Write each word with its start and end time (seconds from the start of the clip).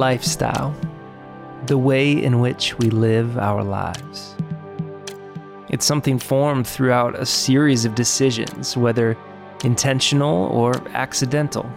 lifestyle, 0.00 0.74
the 1.66 1.76
way 1.76 2.10
in 2.10 2.40
which 2.40 2.76
we 2.78 2.88
live 2.88 3.36
our 3.36 3.62
lives. 3.62 4.34
It's 5.68 5.84
something 5.84 6.18
formed 6.18 6.66
throughout 6.66 7.14
a 7.14 7.26
series 7.26 7.84
of 7.84 7.94
decisions, 7.94 8.76
whether 8.76 9.16
intentional 9.62 10.46
or 10.46 10.72
accidental. 10.94 11.70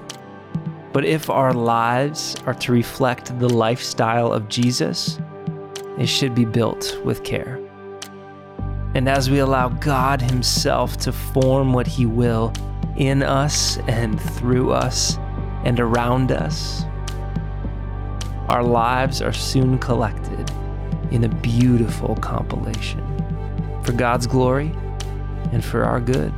But 0.93 1.03
if 1.05 1.29
our 1.29 1.53
lives 1.53 2.35
are 2.45 2.53
to 2.55 2.71
reflect 2.71 3.37
the 3.39 3.49
lifestyle 3.49 4.31
of 4.31 4.47
Jesus, 4.47 5.19
it 5.99 6.07
should 6.07 6.33
be 6.33 6.45
built 6.45 6.97
with 7.03 7.23
care. 7.23 7.59
And 8.95 9.09
as 9.09 9.29
we 9.29 9.39
allow 9.39 9.67
God 9.69 10.21
Himself 10.21 10.97
to 10.97 11.11
form 11.11 11.73
what 11.73 11.87
He 11.87 12.05
will 12.05 12.53
in 12.95 13.21
us 13.21 13.77
and 13.87 14.21
through 14.21 14.71
us 14.71 15.17
and 15.65 15.79
around 15.79 16.31
us, 16.31 16.85
our 18.49 18.61
lives 18.63 19.21
are 19.21 19.31
soon 19.31 19.77
collected 19.77 20.51
in 21.11 21.23
a 21.23 21.29
beautiful 21.29 22.15
compilation 22.17 23.01
for 23.83 23.93
God's 23.93 24.27
glory 24.27 24.73
and 25.53 25.63
for 25.63 25.83
our 25.83 26.01
good. 26.01 26.33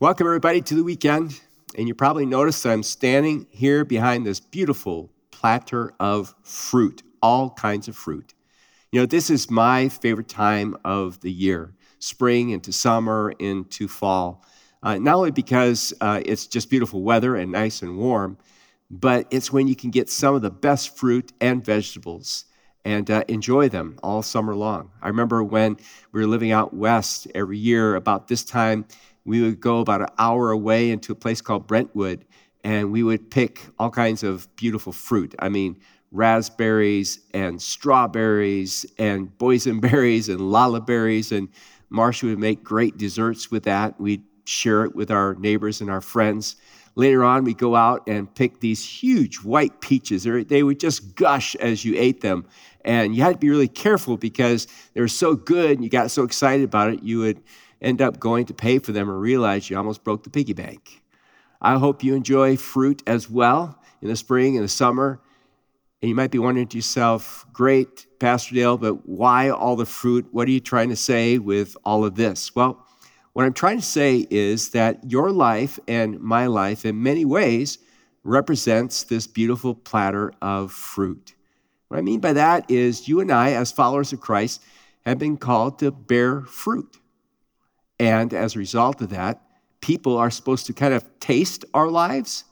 Welcome, 0.00 0.26
everybody, 0.26 0.60
to 0.62 0.74
the 0.74 0.82
weekend. 0.82 1.40
And 1.78 1.86
you 1.86 1.94
probably 1.94 2.26
noticed 2.26 2.64
that 2.64 2.72
I'm 2.72 2.82
standing 2.82 3.46
here 3.50 3.84
behind 3.84 4.26
this 4.26 4.40
beautiful 4.40 5.11
platter 5.42 5.92
of 5.98 6.36
fruit, 6.44 7.02
all 7.20 7.50
kinds 7.50 7.88
of 7.88 7.96
fruit. 7.96 8.32
You 8.92 9.00
know, 9.00 9.06
this 9.06 9.28
is 9.28 9.50
my 9.50 9.88
favorite 9.88 10.28
time 10.28 10.76
of 10.84 11.20
the 11.20 11.32
year 11.32 11.74
spring 11.98 12.50
into 12.50 12.72
summer 12.72 13.32
into 13.40 13.88
fall. 13.88 14.44
Uh, 14.84 14.98
not 14.98 15.16
only 15.16 15.32
because 15.32 15.92
uh, 16.00 16.20
it's 16.24 16.46
just 16.46 16.70
beautiful 16.70 17.02
weather 17.02 17.34
and 17.34 17.50
nice 17.50 17.82
and 17.82 17.98
warm, 17.98 18.38
but 18.88 19.26
it's 19.32 19.52
when 19.52 19.66
you 19.66 19.74
can 19.74 19.90
get 19.90 20.08
some 20.08 20.36
of 20.36 20.42
the 20.42 20.50
best 20.50 20.96
fruit 20.96 21.32
and 21.40 21.64
vegetables 21.64 22.44
and 22.84 23.10
uh, 23.10 23.24
enjoy 23.26 23.68
them 23.68 23.98
all 24.02 24.22
summer 24.22 24.54
long. 24.54 24.92
I 25.00 25.08
remember 25.08 25.42
when 25.42 25.76
we 26.12 26.20
were 26.20 26.26
living 26.28 26.52
out 26.52 26.72
west 26.72 27.26
every 27.34 27.58
year 27.58 27.96
about 27.96 28.28
this 28.28 28.44
time, 28.44 28.84
we 29.24 29.42
would 29.42 29.60
go 29.60 29.80
about 29.80 30.02
an 30.02 30.08
hour 30.18 30.52
away 30.52 30.90
into 30.90 31.12
a 31.12 31.16
place 31.16 31.40
called 31.40 31.66
Brentwood, 31.66 32.24
and 32.64 32.92
we 32.92 33.02
would 33.02 33.30
pick 33.30 33.60
all 33.78 33.90
kinds 33.90 34.22
of 34.22 34.54
beautiful 34.56 34.92
fruit. 34.92 35.34
I 35.38 35.48
mean, 35.48 35.78
raspberries 36.12 37.20
and 37.34 37.60
strawberries 37.60 38.86
and 38.98 39.36
boysenberries 39.38 40.28
and 40.28 40.40
olallieberries. 40.40 41.36
And 41.36 41.48
Marcia 41.90 42.26
would 42.26 42.38
make 42.38 42.62
great 42.62 42.98
desserts 42.98 43.50
with 43.50 43.64
that. 43.64 44.00
We'd 44.00 44.22
share 44.44 44.84
it 44.84 44.94
with 44.94 45.10
our 45.10 45.34
neighbors 45.34 45.80
and 45.80 45.90
our 45.90 46.00
friends. 46.00 46.56
Later 46.94 47.24
on, 47.24 47.44
we 47.44 47.54
go 47.54 47.74
out 47.74 48.06
and 48.06 48.32
pick 48.34 48.60
these 48.60 48.84
huge 48.84 49.36
white 49.36 49.80
peaches. 49.80 50.24
They 50.24 50.62
would 50.62 50.78
just 50.78 51.14
gush 51.14 51.54
as 51.56 51.84
you 51.84 51.94
ate 51.96 52.20
them. 52.20 52.46
And 52.84 53.16
you 53.16 53.22
had 53.22 53.32
to 53.32 53.38
be 53.38 53.48
really 53.48 53.68
careful 53.68 54.18
because 54.18 54.66
they 54.92 55.00
were 55.00 55.08
so 55.08 55.34
good 55.34 55.70
and 55.70 55.82
you 55.82 55.88
got 55.88 56.10
so 56.10 56.22
excited 56.22 56.64
about 56.64 56.92
it, 56.92 57.02
you 57.02 57.20
would 57.20 57.42
end 57.80 58.02
up 58.02 58.20
going 58.20 58.44
to 58.46 58.54
pay 58.54 58.78
for 58.78 58.92
them 58.92 59.08
and 59.08 59.20
realize 59.20 59.70
you 59.70 59.76
almost 59.76 60.04
broke 60.04 60.22
the 60.22 60.30
piggy 60.30 60.52
bank. 60.52 61.01
I 61.64 61.78
hope 61.78 62.02
you 62.02 62.16
enjoy 62.16 62.56
fruit 62.56 63.04
as 63.06 63.30
well 63.30 63.78
in 64.02 64.08
the 64.08 64.16
spring 64.16 64.56
and 64.56 64.64
the 64.64 64.68
summer. 64.68 65.20
And 66.02 66.08
you 66.08 66.14
might 66.16 66.32
be 66.32 66.40
wondering 66.40 66.66
to 66.66 66.76
yourself, 66.76 67.46
great, 67.52 68.06
Pastor 68.18 68.56
Dale, 68.56 68.76
but 68.76 69.08
why 69.08 69.50
all 69.50 69.76
the 69.76 69.86
fruit? 69.86 70.26
What 70.32 70.48
are 70.48 70.50
you 70.50 70.58
trying 70.58 70.88
to 70.88 70.96
say 70.96 71.38
with 71.38 71.76
all 71.84 72.04
of 72.04 72.16
this? 72.16 72.52
Well, 72.56 72.84
what 73.32 73.46
I'm 73.46 73.52
trying 73.52 73.78
to 73.78 73.84
say 73.84 74.26
is 74.28 74.70
that 74.70 75.08
your 75.08 75.30
life 75.30 75.78
and 75.86 76.18
my 76.18 76.48
life, 76.48 76.84
in 76.84 77.00
many 77.00 77.24
ways, 77.24 77.78
represents 78.24 79.04
this 79.04 79.28
beautiful 79.28 79.76
platter 79.76 80.32
of 80.42 80.72
fruit. 80.72 81.34
What 81.86 81.98
I 81.98 82.02
mean 82.02 82.18
by 82.18 82.32
that 82.32 82.68
is 82.68 83.06
you 83.06 83.20
and 83.20 83.30
I, 83.30 83.52
as 83.52 83.70
followers 83.70 84.12
of 84.12 84.20
Christ, 84.20 84.62
have 85.06 85.18
been 85.18 85.36
called 85.36 85.78
to 85.78 85.92
bear 85.92 86.40
fruit. 86.42 86.98
And 88.00 88.34
as 88.34 88.56
a 88.56 88.58
result 88.58 89.00
of 89.00 89.10
that, 89.10 89.40
people 89.82 90.16
are 90.16 90.30
supposed 90.30 90.64
to 90.66 90.72
kind 90.72 90.94
of 90.94 91.04
taste 91.20 91.66
our 91.74 91.88
lives 91.88 92.44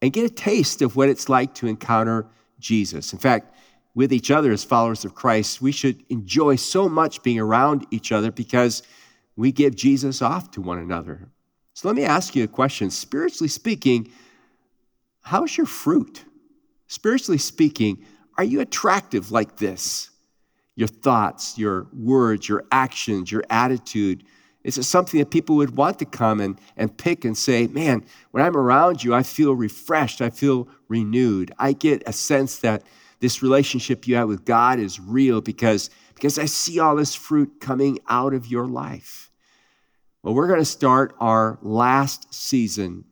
and 0.00 0.12
get 0.12 0.24
a 0.24 0.34
taste 0.34 0.82
of 0.82 0.96
what 0.96 1.08
it's 1.08 1.28
like 1.28 1.54
to 1.54 1.68
encounter 1.68 2.26
Jesus. 2.58 3.12
In 3.12 3.20
fact, 3.20 3.54
with 3.94 4.12
each 4.12 4.30
other 4.30 4.50
as 4.50 4.64
followers 4.64 5.04
of 5.04 5.14
Christ, 5.14 5.62
we 5.62 5.70
should 5.70 6.02
enjoy 6.08 6.56
so 6.56 6.88
much 6.88 7.22
being 7.22 7.38
around 7.38 7.86
each 7.90 8.10
other 8.10 8.32
because 8.32 8.82
we 9.36 9.52
give 9.52 9.76
Jesus 9.76 10.22
off 10.22 10.50
to 10.52 10.60
one 10.62 10.78
another. 10.78 11.28
So 11.74 11.88
let 11.88 11.96
me 11.96 12.04
ask 12.04 12.34
you 12.34 12.44
a 12.44 12.48
question. 12.48 12.90
Spiritually 12.90 13.48
speaking, 13.48 14.10
how's 15.20 15.56
your 15.56 15.66
fruit? 15.66 16.24
Spiritually 16.86 17.38
speaking, 17.38 18.04
are 18.38 18.44
you 18.44 18.60
attractive 18.60 19.30
like 19.30 19.56
this? 19.58 20.10
Your 20.74 20.88
thoughts, 20.88 21.58
your 21.58 21.86
words, 21.92 22.48
your 22.48 22.64
actions, 22.72 23.30
your 23.30 23.44
attitude, 23.50 24.24
is 24.64 24.78
it 24.78 24.84
something 24.84 25.18
that 25.18 25.30
people 25.30 25.56
would 25.56 25.76
want 25.76 25.98
to 25.98 26.04
come 26.04 26.40
and, 26.40 26.58
and 26.76 26.96
pick 26.96 27.24
and 27.24 27.36
say, 27.36 27.66
man, 27.66 28.04
when 28.30 28.44
I'm 28.44 28.56
around 28.56 29.02
you, 29.02 29.12
I 29.14 29.22
feel 29.22 29.54
refreshed, 29.54 30.20
I 30.20 30.30
feel 30.30 30.68
renewed. 30.88 31.52
I 31.58 31.72
get 31.72 32.02
a 32.06 32.12
sense 32.12 32.58
that 32.58 32.84
this 33.18 33.42
relationship 33.42 34.06
you 34.06 34.16
have 34.16 34.28
with 34.28 34.44
God 34.44 34.78
is 34.78 35.00
real 35.00 35.40
because, 35.40 35.90
because 36.14 36.38
I 36.38 36.44
see 36.44 36.78
all 36.78 36.94
this 36.94 37.14
fruit 37.14 37.60
coming 37.60 37.98
out 38.08 38.34
of 38.34 38.46
your 38.46 38.66
life. 38.66 39.30
Well, 40.22 40.34
we're 40.34 40.48
going 40.48 40.60
to 40.60 40.64
start 40.64 41.16
our 41.18 41.58
last 41.62 42.32
season 42.32 43.04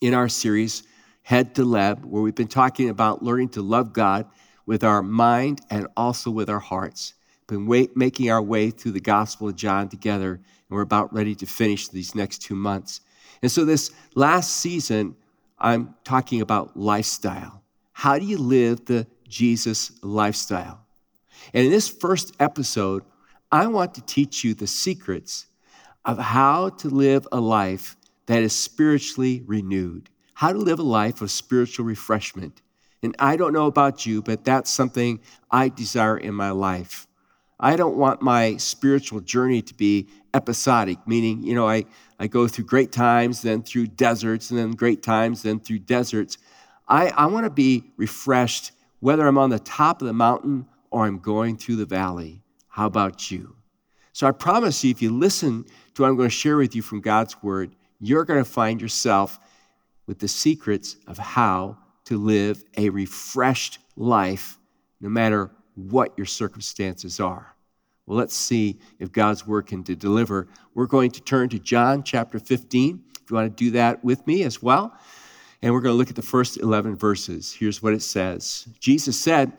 in 0.00 0.14
our 0.14 0.28
series, 0.28 0.84
Head 1.22 1.54
to 1.56 1.62
Leb, 1.62 2.04
where 2.06 2.22
we've 2.22 2.34
been 2.34 2.48
talking 2.48 2.88
about 2.88 3.22
learning 3.22 3.50
to 3.50 3.62
love 3.62 3.92
God 3.92 4.26
with 4.64 4.82
our 4.82 5.02
mind 5.02 5.60
and 5.68 5.88
also 5.96 6.30
with 6.30 6.48
our 6.48 6.58
hearts 6.58 7.12
been 7.48 7.66
wait, 7.66 7.96
making 7.96 8.30
our 8.30 8.42
way 8.42 8.70
through 8.70 8.92
the 8.92 9.00
Gospel 9.00 9.48
of 9.48 9.56
John 9.56 9.88
together, 9.88 10.34
and 10.34 10.42
we're 10.68 10.82
about 10.82 11.12
ready 11.12 11.34
to 11.36 11.46
finish 11.46 11.88
these 11.88 12.14
next 12.14 12.42
two 12.42 12.54
months. 12.54 13.00
And 13.42 13.50
so, 13.50 13.64
this 13.64 13.90
last 14.14 14.58
season, 14.58 15.16
I'm 15.58 15.94
talking 16.04 16.40
about 16.40 16.76
lifestyle. 16.76 17.62
How 17.92 18.18
do 18.18 18.24
you 18.24 18.38
live 18.38 18.84
the 18.84 19.06
Jesus 19.26 19.92
lifestyle? 20.02 20.86
And 21.52 21.64
in 21.64 21.70
this 21.70 21.88
first 21.88 22.34
episode, 22.38 23.02
I 23.50 23.66
want 23.66 23.94
to 23.94 24.02
teach 24.02 24.44
you 24.44 24.54
the 24.54 24.66
secrets 24.66 25.46
of 26.04 26.18
how 26.18 26.68
to 26.68 26.88
live 26.88 27.26
a 27.32 27.40
life 27.40 27.96
that 28.26 28.42
is 28.42 28.54
spiritually 28.54 29.42
renewed, 29.46 30.10
how 30.34 30.52
to 30.52 30.58
live 30.58 30.78
a 30.78 30.84
life 30.84 31.22
of 31.22 31.30
spiritual 31.30 31.86
refreshment. 31.86 32.62
And 33.02 33.16
I 33.18 33.36
don't 33.36 33.52
know 33.52 33.66
about 33.66 34.04
you, 34.04 34.22
but 34.22 34.44
that's 34.44 34.70
something 34.70 35.20
I 35.50 35.70
desire 35.70 36.18
in 36.18 36.34
my 36.34 36.50
life. 36.50 37.07
I 37.60 37.76
don't 37.76 37.96
want 37.96 38.22
my 38.22 38.56
spiritual 38.56 39.20
journey 39.20 39.62
to 39.62 39.74
be 39.74 40.08
episodic, 40.32 40.98
meaning, 41.06 41.42
you 41.42 41.54
know, 41.54 41.68
I, 41.68 41.84
I 42.18 42.28
go 42.28 42.46
through 42.46 42.66
great 42.66 42.92
times, 42.92 43.42
then 43.42 43.62
through 43.62 43.88
deserts, 43.88 44.50
and 44.50 44.58
then 44.58 44.72
great 44.72 45.02
times, 45.02 45.42
then 45.42 45.58
through 45.58 45.80
deserts. 45.80 46.38
I, 46.86 47.08
I 47.08 47.26
want 47.26 47.44
to 47.44 47.50
be 47.50 47.84
refreshed 47.96 48.72
whether 49.00 49.26
I'm 49.26 49.38
on 49.38 49.50
the 49.50 49.58
top 49.58 50.00
of 50.00 50.06
the 50.06 50.12
mountain 50.12 50.66
or 50.90 51.04
I'm 51.04 51.18
going 51.18 51.56
through 51.56 51.76
the 51.76 51.86
valley. 51.86 52.42
How 52.68 52.86
about 52.86 53.30
you? 53.30 53.56
So 54.12 54.26
I 54.26 54.32
promise 54.32 54.82
you, 54.84 54.90
if 54.90 55.02
you 55.02 55.10
listen 55.10 55.64
to 55.94 56.02
what 56.02 56.08
I'm 56.08 56.16
going 56.16 56.28
to 56.28 56.34
share 56.34 56.56
with 56.56 56.74
you 56.74 56.82
from 56.82 57.00
God's 57.00 57.40
Word, 57.42 57.74
you're 58.00 58.24
going 58.24 58.42
to 58.42 58.48
find 58.48 58.80
yourself 58.80 59.38
with 60.06 60.18
the 60.18 60.28
secrets 60.28 60.96
of 61.06 61.18
how 61.18 61.76
to 62.06 62.16
live 62.16 62.62
a 62.76 62.88
refreshed 62.88 63.78
life 63.96 64.58
no 65.00 65.08
matter 65.08 65.50
what 65.78 66.12
your 66.16 66.26
circumstances 66.26 67.20
are. 67.20 67.54
Well, 68.06 68.18
let's 68.18 68.34
see 68.34 68.78
if 68.98 69.12
God's 69.12 69.42
can 69.42 69.84
to 69.84 69.94
deliver. 69.94 70.48
We're 70.74 70.86
going 70.86 71.10
to 71.12 71.20
turn 71.20 71.50
to 71.50 71.58
John 71.58 72.02
chapter 72.02 72.38
15, 72.38 73.04
if 73.22 73.30
you 73.30 73.36
want 73.36 73.54
to 73.54 73.64
do 73.64 73.70
that 73.72 74.02
with 74.02 74.26
me 74.26 74.42
as 74.42 74.62
well. 74.62 74.96
And 75.60 75.74
we're 75.74 75.80
going 75.80 75.92
to 75.92 75.98
look 75.98 76.10
at 76.10 76.16
the 76.16 76.22
first 76.22 76.56
11 76.56 76.96
verses. 76.96 77.52
Here's 77.52 77.82
what 77.82 77.92
it 77.92 78.02
says 78.02 78.66
Jesus 78.80 79.20
said, 79.20 79.52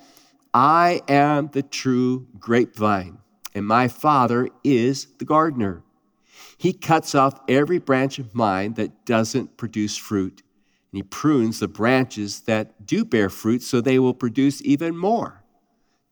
I 0.53 1.01
am 1.07 1.49
the 1.53 1.61
true 1.61 2.27
grapevine, 2.39 3.19
and 3.53 3.67
my 3.67 3.87
Father 3.87 4.49
is 4.63 5.07
the 5.19 5.25
gardener. 5.25 5.83
He 6.57 6.73
cuts 6.73 7.15
off 7.15 7.39
every 7.47 7.77
branch 7.77 8.19
of 8.19 8.33
mine 8.33 8.73
that 8.73 9.05
doesn't 9.05 9.57
produce 9.57 9.95
fruit, 9.95 10.41
and 10.91 10.97
he 10.97 11.03
prunes 11.03 11.59
the 11.59 11.67
branches 11.67 12.41
that 12.41 12.85
do 12.85 13.05
bear 13.05 13.29
fruit 13.29 13.61
so 13.61 13.79
they 13.79 13.99
will 13.99 14.15
produce 14.15 14.61
even 14.63 14.97
more. 14.97 15.43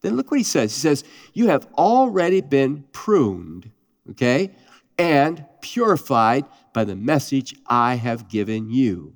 Then 0.01 0.15
look 0.15 0.31
what 0.31 0.39
he 0.39 0.43
says. 0.43 0.73
He 0.75 0.79
says, 0.79 1.03
You 1.33 1.47
have 1.47 1.67
already 1.77 2.41
been 2.41 2.85
pruned, 2.91 3.71
okay, 4.11 4.51
and 4.97 5.45
purified 5.61 6.45
by 6.73 6.83
the 6.83 6.95
message 6.95 7.55
I 7.67 7.95
have 7.95 8.29
given 8.29 8.69
you. 8.69 9.15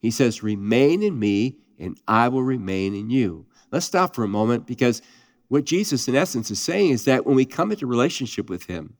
He 0.00 0.10
says, 0.10 0.42
Remain 0.42 1.02
in 1.02 1.18
me, 1.18 1.58
and 1.78 1.98
I 2.08 2.28
will 2.28 2.42
remain 2.42 2.94
in 2.94 3.10
you. 3.10 3.46
Let's 3.70 3.86
stop 3.86 4.14
for 4.14 4.24
a 4.24 4.28
moment 4.28 4.66
because 4.66 5.00
what 5.48 5.64
Jesus, 5.64 6.08
in 6.08 6.16
essence, 6.16 6.50
is 6.50 6.60
saying 6.60 6.90
is 6.90 7.04
that 7.04 7.26
when 7.26 7.36
we 7.36 7.44
come 7.44 7.70
into 7.70 7.86
relationship 7.86 8.50
with 8.50 8.64
Him 8.64 8.96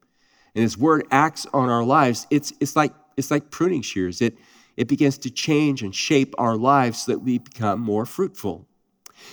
and 0.55 0.63
His 0.63 0.79
Word 0.79 1.07
acts 1.11 1.47
on 1.53 1.69
our 1.69 1.83
lives, 1.83 2.27
it's, 2.31 2.53
it's, 2.61 2.77
like, 2.77 2.93
it's 3.17 3.31
like 3.31 3.51
pruning 3.51 3.83
shears. 3.83 4.21
It, 4.21 4.37
it 4.77 4.89
begins 4.89 5.19
to 5.19 5.31
change 5.31 5.83
and 5.83 5.95
shape 5.95 6.35
our 6.39 6.57
lives 6.57 7.03
so 7.05 7.13
that 7.13 7.19
we 7.19 7.39
become 7.39 7.81
more 7.81 8.07
fruitful. 8.07 8.67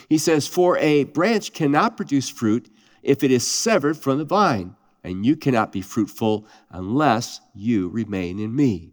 He 0.07 0.17
says, 0.17 0.47
For 0.47 0.77
a 0.77 1.05
branch 1.05 1.53
cannot 1.53 1.97
produce 1.97 2.29
fruit 2.29 2.69
if 3.03 3.23
it 3.23 3.31
is 3.31 3.45
severed 3.47 3.97
from 3.97 4.17
the 4.17 4.25
vine, 4.25 4.75
and 5.03 5.25
you 5.25 5.35
cannot 5.35 5.71
be 5.71 5.81
fruitful 5.81 6.45
unless 6.69 7.41
you 7.53 7.89
remain 7.89 8.39
in 8.39 8.55
me. 8.55 8.91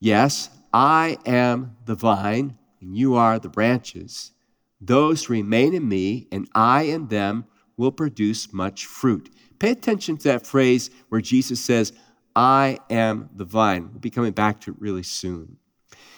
Yes, 0.00 0.50
I 0.72 1.18
am 1.24 1.76
the 1.84 1.94
vine, 1.94 2.58
and 2.80 2.96
you 2.96 3.14
are 3.14 3.38
the 3.38 3.48
branches. 3.48 4.32
Those 4.80 5.24
who 5.24 5.34
remain 5.34 5.74
in 5.74 5.88
me, 5.88 6.28
and 6.30 6.48
I 6.54 6.82
in 6.82 7.08
them, 7.08 7.46
will 7.76 7.92
produce 7.92 8.52
much 8.52 8.86
fruit. 8.86 9.30
Pay 9.58 9.70
attention 9.70 10.16
to 10.18 10.28
that 10.28 10.46
phrase 10.46 10.90
where 11.08 11.20
Jesus 11.20 11.60
says, 11.60 11.92
I 12.34 12.78
am 12.90 13.30
the 13.34 13.44
vine. 13.44 13.88
We'll 13.90 14.00
be 14.00 14.10
coming 14.10 14.32
back 14.32 14.60
to 14.62 14.72
it 14.72 14.76
really 14.78 15.02
soon. 15.02 15.56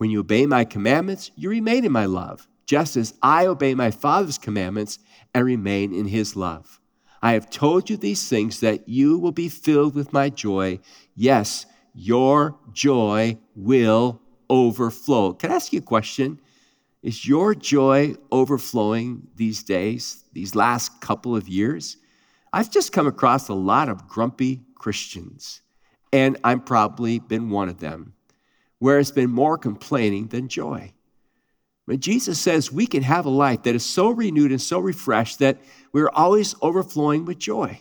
When 0.00 0.08
you 0.08 0.20
obey 0.20 0.46
my 0.46 0.64
commandments, 0.64 1.30
you 1.36 1.50
remain 1.50 1.84
in 1.84 1.92
my 1.92 2.06
love, 2.06 2.48
just 2.64 2.96
as 2.96 3.12
I 3.20 3.44
obey 3.44 3.74
my 3.74 3.90
Father's 3.90 4.38
commandments 4.38 4.98
and 5.34 5.44
remain 5.44 5.92
in 5.92 6.06
his 6.06 6.34
love. 6.34 6.80
I 7.20 7.32
have 7.34 7.50
told 7.50 7.90
you 7.90 7.98
these 7.98 8.26
things 8.26 8.60
that 8.60 8.88
you 8.88 9.18
will 9.18 9.30
be 9.30 9.50
filled 9.50 9.94
with 9.94 10.14
my 10.14 10.30
joy. 10.30 10.80
Yes, 11.14 11.66
your 11.92 12.56
joy 12.72 13.36
will 13.54 14.22
overflow. 14.48 15.34
Can 15.34 15.52
I 15.52 15.56
ask 15.56 15.70
you 15.70 15.80
a 15.80 15.82
question? 15.82 16.40
Is 17.02 17.28
your 17.28 17.54
joy 17.54 18.14
overflowing 18.32 19.26
these 19.36 19.62
days, 19.62 20.24
these 20.32 20.54
last 20.54 21.02
couple 21.02 21.36
of 21.36 21.46
years? 21.46 21.98
I've 22.54 22.70
just 22.70 22.92
come 22.94 23.06
across 23.06 23.50
a 23.50 23.54
lot 23.54 23.90
of 23.90 24.08
grumpy 24.08 24.62
Christians, 24.76 25.60
and 26.10 26.38
I'm 26.42 26.62
probably 26.62 27.18
been 27.18 27.50
one 27.50 27.68
of 27.68 27.80
them, 27.80 28.14
where 28.80 28.98
it's 28.98 29.12
been 29.12 29.30
more 29.30 29.56
complaining 29.56 30.26
than 30.26 30.48
joy. 30.48 30.92
But 31.86 32.00
Jesus 32.00 32.40
says 32.40 32.72
we 32.72 32.86
can 32.86 33.02
have 33.02 33.26
a 33.26 33.30
life 33.30 33.62
that 33.62 33.74
is 33.74 33.84
so 33.84 34.10
renewed 34.10 34.50
and 34.50 34.60
so 34.60 34.80
refreshed 34.80 35.38
that 35.38 35.58
we're 35.92 36.10
always 36.10 36.54
overflowing 36.62 37.24
with 37.24 37.38
joy, 37.38 37.80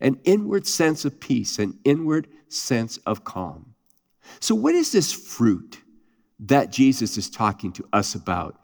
an 0.00 0.18
inward 0.24 0.66
sense 0.66 1.04
of 1.04 1.20
peace, 1.20 1.58
an 1.58 1.78
inward 1.84 2.28
sense 2.48 2.96
of 3.06 3.24
calm. 3.24 3.74
So, 4.40 4.54
what 4.54 4.74
is 4.74 4.92
this 4.92 5.12
fruit 5.12 5.78
that 6.40 6.70
Jesus 6.70 7.18
is 7.18 7.28
talking 7.28 7.72
to 7.72 7.88
us 7.92 8.14
about 8.14 8.60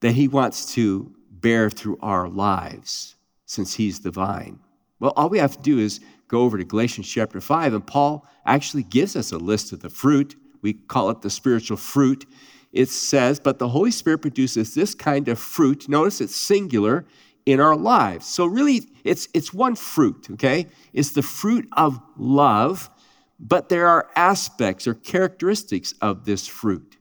that 0.00 0.12
he 0.12 0.28
wants 0.28 0.74
to 0.74 1.14
bear 1.30 1.68
through 1.68 1.98
our 2.00 2.28
lives 2.28 3.16
since 3.44 3.74
he's 3.74 4.00
the 4.00 4.10
vine? 4.10 4.60
Well, 4.98 5.12
all 5.16 5.28
we 5.28 5.38
have 5.38 5.56
to 5.56 5.62
do 5.62 5.78
is 5.78 6.00
go 6.28 6.42
over 6.42 6.56
to 6.56 6.64
Galatians 6.64 7.08
chapter 7.08 7.40
5, 7.40 7.74
and 7.74 7.86
Paul 7.86 8.26
actually 8.46 8.84
gives 8.84 9.16
us 9.16 9.32
a 9.32 9.38
list 9.38 9.72
of 9.72 9.80
the 9.80 9.90
fruit. 9.90 10.36
We 10.66 10.72
call 10.72 11.10
it 11.10 11.22
the 11.22 11.30
spiritual 11.30 11.76
fruit. 11.76 12.26
It 12.72 12.88
says, 12.88 13.38
But 13.38 13.60
the 13.60 13.68
Holy 13.68 13.92
Spirit 13.92 14.18
produces 14.18 14.74
this 14.74 14.96
kind 14.96 15.28
of 15.28 15.38
fruit. 15.38 15.88
Notice 15.88 16.20
it's 16.20 16.34
singular 16.34 17.06
in 17.44 17.60
our 17.60 17.76
lives. 17.76 18.26
So, 18.26 18.46
really, 18.46 18.82
it's, 19.04 19.28
it's 19.32 19.54
one 19.54 19.76
fruit, 19.76 20.26
okay? 20.32 20.66
It's 20.92 21.12
the 21.12 21.22
fruit 21.22 21.68
of 21.76 22.00
love, 22.16 22.90
but 23.38 23.68
there 23.68 23.86
are 23.86 24.10
aspects 24.16 24.88
or 24.88 24.94
characteristics 24.94 25.94
of 26.00 26.24
this 26.24 26.48
fruit. 26.48 26.96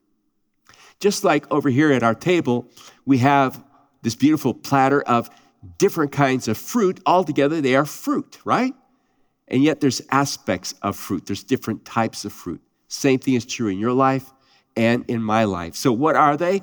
Just 0.99 1.23
like 1.23 1.51
over 1.51 1.69
here 1.69 1.91
at 1.91 2.03
our 2.03 2.13
table, 2.13 2.69
we 3.03 3.17
have 3.17 3.63
this 4.03 4.13
beautiful 4.13 4.53
platter 4.53 5.01
of 5.01 5.31
different 5.79 6.11
kinds 6.11 6.47
of 6.47 6.55
fruit. 6.55 6.99
Altogether, 7.07 7.61
they 7.61 7.75
are 7.75 7.85
fruit, 7.85 8.37
right? 8.45 8.75
And 9.47 9.63
yet, 9.63 9.81
there's 9.81 10.03
aspects 10.11 10.75
of 10.83 10.95
fruit, 10.95 11.25
there's 11.25 11.43
different 11.43 11.83
types 11.83 12.25
of 12.25 12.31
fruit. 12.31 12.61
Same 12.87 13.19
thing 13.19 13.33
is 13.33 13.45
true 13.45 13.67
in 13.67 13.79
your 13.79 13.93
life 13.93 14.31
and 14.75 15.05
in 15.07 15.21
my 15.21 15.45
life. 15.45 15.75
So, 15.75 15.91
what 15.91 16.15
are 16.15 16.37
they? 16.37 16.61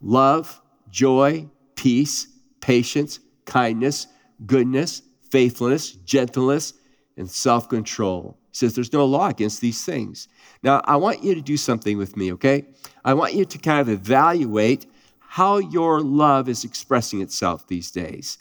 Love, 0.00 0.60
joy, 0.90 1.48
peace, 1.74 2.28
patience, 2.60 3.20
kindness, 3.44 4.06
goodness, 4.44 5.02
faithfulness, 5.30 5.92
gentleness, 5.92 6.74
and 7.16 7.30
self 7.30 7.68
control. 7.68 8.38
He 8.50 8.56
says 8.56 8.74
there's 8.74 8.92
no 8.92 9.04
law 9.04 9.28
against 9.28 9.60
these 9.60 9.84
things. 9.84 10.28
Now, 10.62 10.80
I 10.84 10.96
want 10.96 11.22
you 11.22 11.34
to 11.34 11.40
do 11.40 11.56
something 11.56 11.98
with 11.98 12.16
me, 12.16 12.32
okay? 12.34 12.64
I 13.04 13.14
want 13.14 13.34
you 13.34 13.44
to 13.44 13.58
kind 13.58 13.80
of 13.80 13.88
evaluate 13.88 14.86
how 15.20 15.58
your 15.58 16.00
love 16.00 16.48
is 16.48 16.64
expressing 16.64 17.20
itself 17.20 17.66
these 17.68 17.90
days. 17.90 18.38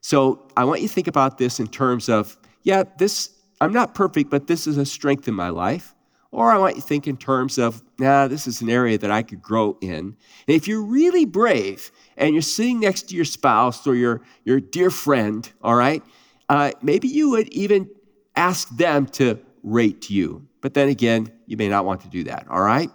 So 0.00 0.48
I 0.56 0.64
want 0.64 0.80
you 0.80 0.88
to 0.88 0.94
think 0.94 1.06
about 1.06 1.38
this 1.38 1.60
in 1.60 1.66
terms 1.66 2.08
of, 2.08 2.38
yeah, 2.62 2.84
this, 2.98 3.30
I'm 3.60 3.72
not 3.72 3.94
perfect, 3.94 4.30
but 4.30 4.46
this 4.46 4.66
is 4.66 4.78
a 4.78 4.86
strength 4.86 5.28
in 5.28 5.34
my 5.34 5.50
life. 5.50 5.94
Or 6.30 6.50
I 6.50 6.58
want 6.58 6.76
you 6.76 6.82
to 6.82 6.86
think 6.86 7.06
in 7.06 7.16
terms 7.16 7.58
of, 7.58 7.82
nah, 7.98 8.28
this 8.28 8.46
is 8.46 8.60
an 8.60 8.68
area 8.68 8.98
that 8.98 9.10
I 9.10 9.22
could 9.22 9.40
grow 9.40 9.78
in. 9.80 9.98
And 9.98 10.16
if 10.46 10.68
you're 10.68 10.82
really 10.82 11.24
brave 11.24 11.90
and 12.16 12.34
you're 12.34 12.42
sitting 12.42 12.80
next 12.80 13.08
to 13.08 13.16
your 13.16 13.24
spouse 13.24 13.86
or 13.86 13.94
your, 13.94 14.20
your 14.44 14.60
dear 14.60 14.90
friend, 14.90 15.50
all 15.62 15.74
right, 15.74 16.02
uh, 16.48 16.72
maybe 16.82 17.08
you 17.08 17.30
would 17.30 17.48
even 17.48 17.88
ask 18.36 18.68
them 18.76 19.06
to 19.06 19.38
rate 19.62 20.10
you. 20.10 20.46
But 20.60 20.74
then 20.74 20.88
again, 20.88 21.32
you 21.46 21.56
may 21.56 21.68
not 21.68 21.84
want 21.84 22.02
to 22.02 22.08
do 22.08 22.24
that, 22.24 22.46
all 22.48 22.60
right? 22.60 22.90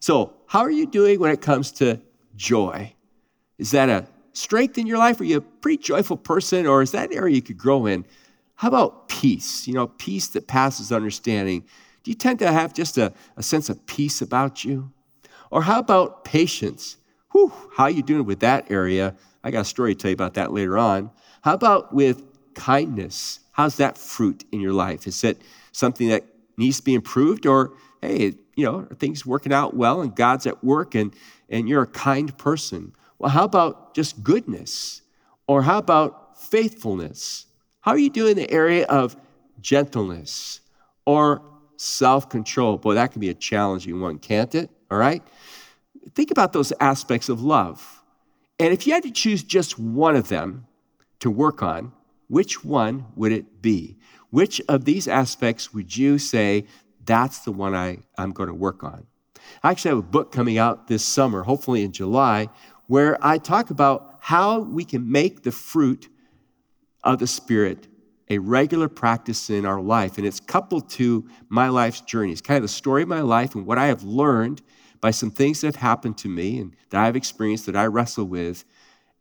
So, 0.00 0.34
how 0.46 0.60
are 0.60 0.70
you 0.70 0.86
doing 0.86 1.20
when 1.20 1.30
it 1.30 1.40
comes 1.40 1.70
to 1.72 2.00
joy? 2.36 2.92
Is 3.58 3.70
that 3.70 3.88
a 3.88 4.06
strength 4.32 4.76
in 4.78 4.86
your 4.86 4.98
life? 4.98 5.20
Are 5.20 5.24
you 5.24 5.38
a 5.38 5.40
pretty 5.40 5.82
joyful 5.82 6.16
person, 6.16 6.66
or 6.66 6.82
is 6.82 6.90
that 6.92 7.10
an 7.10 7.16
area 7.16 7.34
you 7.34 7.42
could 7.42 7.58
grow 7.58 7.86
in? 7.86 8.04
How 8.56 8.68
about 8.68 9.08
peace? 9.08 9.66
You 9.66 9.74
know, 9.74 9.86
peace 9.86 10.28
that 10.28 10.46
passes 10.46 10.92
understanding. 10.92 11.64
Do 12.02 12.10
you 12.10 12.14
tend 12.14 12.38
to 12.40 12.50
have 12.50 12.74
just 12.74 12.98
a, 12.98 13.12
a 13.36 13.42
sense 13.42 13.68
of 13.68 13.84
peace 13.86 14.20
about 14.22 14.64
you? 14.64 14.92
Or 15.50 15.62
how 15.62 15.78
about 15.78 16.24
patience? 16.24 16.96
Whew, 17.32 17.52
how 17.76 17.84
are 17.84 17.90
you 17.90 18.02
doing 18.02 18.24
with 18.24 18.40
that 18.40 18.70
area? 18.70 19.14
I 19.44 19.50
got 19.50 19.60
a 19.60 19.64
story 19.64 19.94
to 19.94 20.00
tell 20.00 20.10
you 20.10 20.14
about 20.14 20.34
that 20.34 20.52
later 20.52 20.78
on. 20.78 21.10
How 21.42 21.54
about 21.54 21.94
with 21.94 22.22
kindness? 22.54 23.40
How's 23.52 23.76
that 23.76 23.98
fruit 23.98 24.44
in 24.52 24.60
your 24.60 24.72
life? 24.72 25.06
Is 25.06 25.22
it 25.24 25.40
something 25.72 26.08
that 26.08 26.24
needs 26.56 26.78
to 26.78 26.84
be 26.84 26.94
improved, 26.94 27.46
or 27.46 27.72
hey, 28.00 28.34
you 28.56 28.64
know, 28.64 28.86
things 28.98 29.24
working 29.24 29.52
out 29.52 29.74
well 29.74 30.02
and 30.02 30.14
God's 30.14 30.46
at 30.46 30.62
work 30.62 30.94
and, 30.94 31.14
and 31.48 31.68
you're 31.68 31.82
a 31.82 31.86
kind 31.86 32.36
person? 32.36 32.92
Well, 33.18 33.30
how 33.30 33.44
about 33.44 33.94
just 33.94 34.22
goodness? 34.22 35.02
Or 35.46 35.62
how 35.62 35.78
about 35.78 36.40
faithfulness? 36.40 37.46
How 37.80 37.92
are 37.92 37.98
you 37.98 38.10
doing 38.10 38.32
in 38.32 38.36
the 38.38 38.50
area 38.50 38.86
of 38.86 39.16
gentleness 39.60 40.60
or 41.04 41.42
self 41.82 42.28
control? 42.28 42.78
Boy, 42.78 42.94
that 42.94 43.12
can 43.12 43.20
be 43.20 43.28
a 43.28 43.34
challenging 43.34 44.00
one, 44.00 44.18
can't 44.18 44.54
it? 44.54 44.70
All 44.90 44.98
right? 44.98 45.22
Think 46.14 46.30
about 46.30 46.52
those 46.52 46.72
aspects 46.80 47.28
of 47.28 47.42
love. 47.42 48.02
And 48.58 48.72
if 48.72 48.86
you 48.86 48.92
had 48.92 49.02
to 49.02 49.10
choose 49.10 49.42
just 49.42 49.78
one 49.78 50.16
of 50.16 50.28
them 50.28 50.66
to 51.20 51.30
work 51.30 51.62
on, 51.62 51.92
which 52.28 52.64
one 52.64 53.06
would 53.16 53.32
it 53.32 53.60
be? 53.60 53.96
Which 54.30 54.60
of 54.68 54.84
these 54.84 55.08
aspects 55.08 55.74
would 55.74 55.96
you 55.96 56.18
say 56.18 56.66
that's 57.04 57.40
the 57.40 57.52
one 57.52 57.74
I, 57.74 57.98
I'm 58.16 58.30
going 58.30 58.48
to 58.48 58.54
work 58.54 58.84
on. 58.84 59.06
I 59.62 59.70
actually 59.70 59.90
have 59.90 59.98
a 59.98 60.02
book 60.02 60.32
coming 60.32 60.58
out 60.58 60.86
this 60.86 61.04
summer, 61.04 61.42
hopefully 61.42 61.82
in 61.82 61.92
July, 61.92 62.48
where 62.86 63.18
I 63.24 63.38
talk 63.38 63.70
about 63.70 64.16
how 64.20 64.60
we 64.60 64.84
can 64.84 65.10
make 65.10 65.42
the 65.42 65.52
fruit 65.52 66.08
of 67.02 67.18
the 67.18 67.26
Spirit 67.26 67.88
a 68.32 68.38
regular 68.38 68.88
practice 68.88 69.50
in 69.50 69.66
our 69.66 69.80
life. 69.80 70.16
And 70.16 70.26
it's 70.26 70.40
coupled 70.40 70.88
to 70.92 71.28
my 71.50 71.68
life's 71.68 72.00
journey. 72.00 72.32
It's 72.32 72.40
kind 72.40 72.56
of 72.56 72.62
the 72.62 72.68
story 72.68 73.02
of 73.02 73.08
my 73.08 73.20
life 73.20 73.54
and 73.54 73.66
what 73.66 73.76
I 73.76 73.88
have 73.88 74.02
learned 74.04 74.62
by 75.02 75.10
some 75.10 75.30
things 75.30 75.60
that 75.60 75.66
have 75.66 75.76
happened 75.76 76.16
to 76.18 76.28
me 76.28 76.58
and 76.58 76.74
that 76.88 77.04
I've 77.04 77.14
experienced 77.14 77.66
that 77.66 77.76
I 77.76 77.86
wrestle 77.86 78.24
with, 78.24 78.64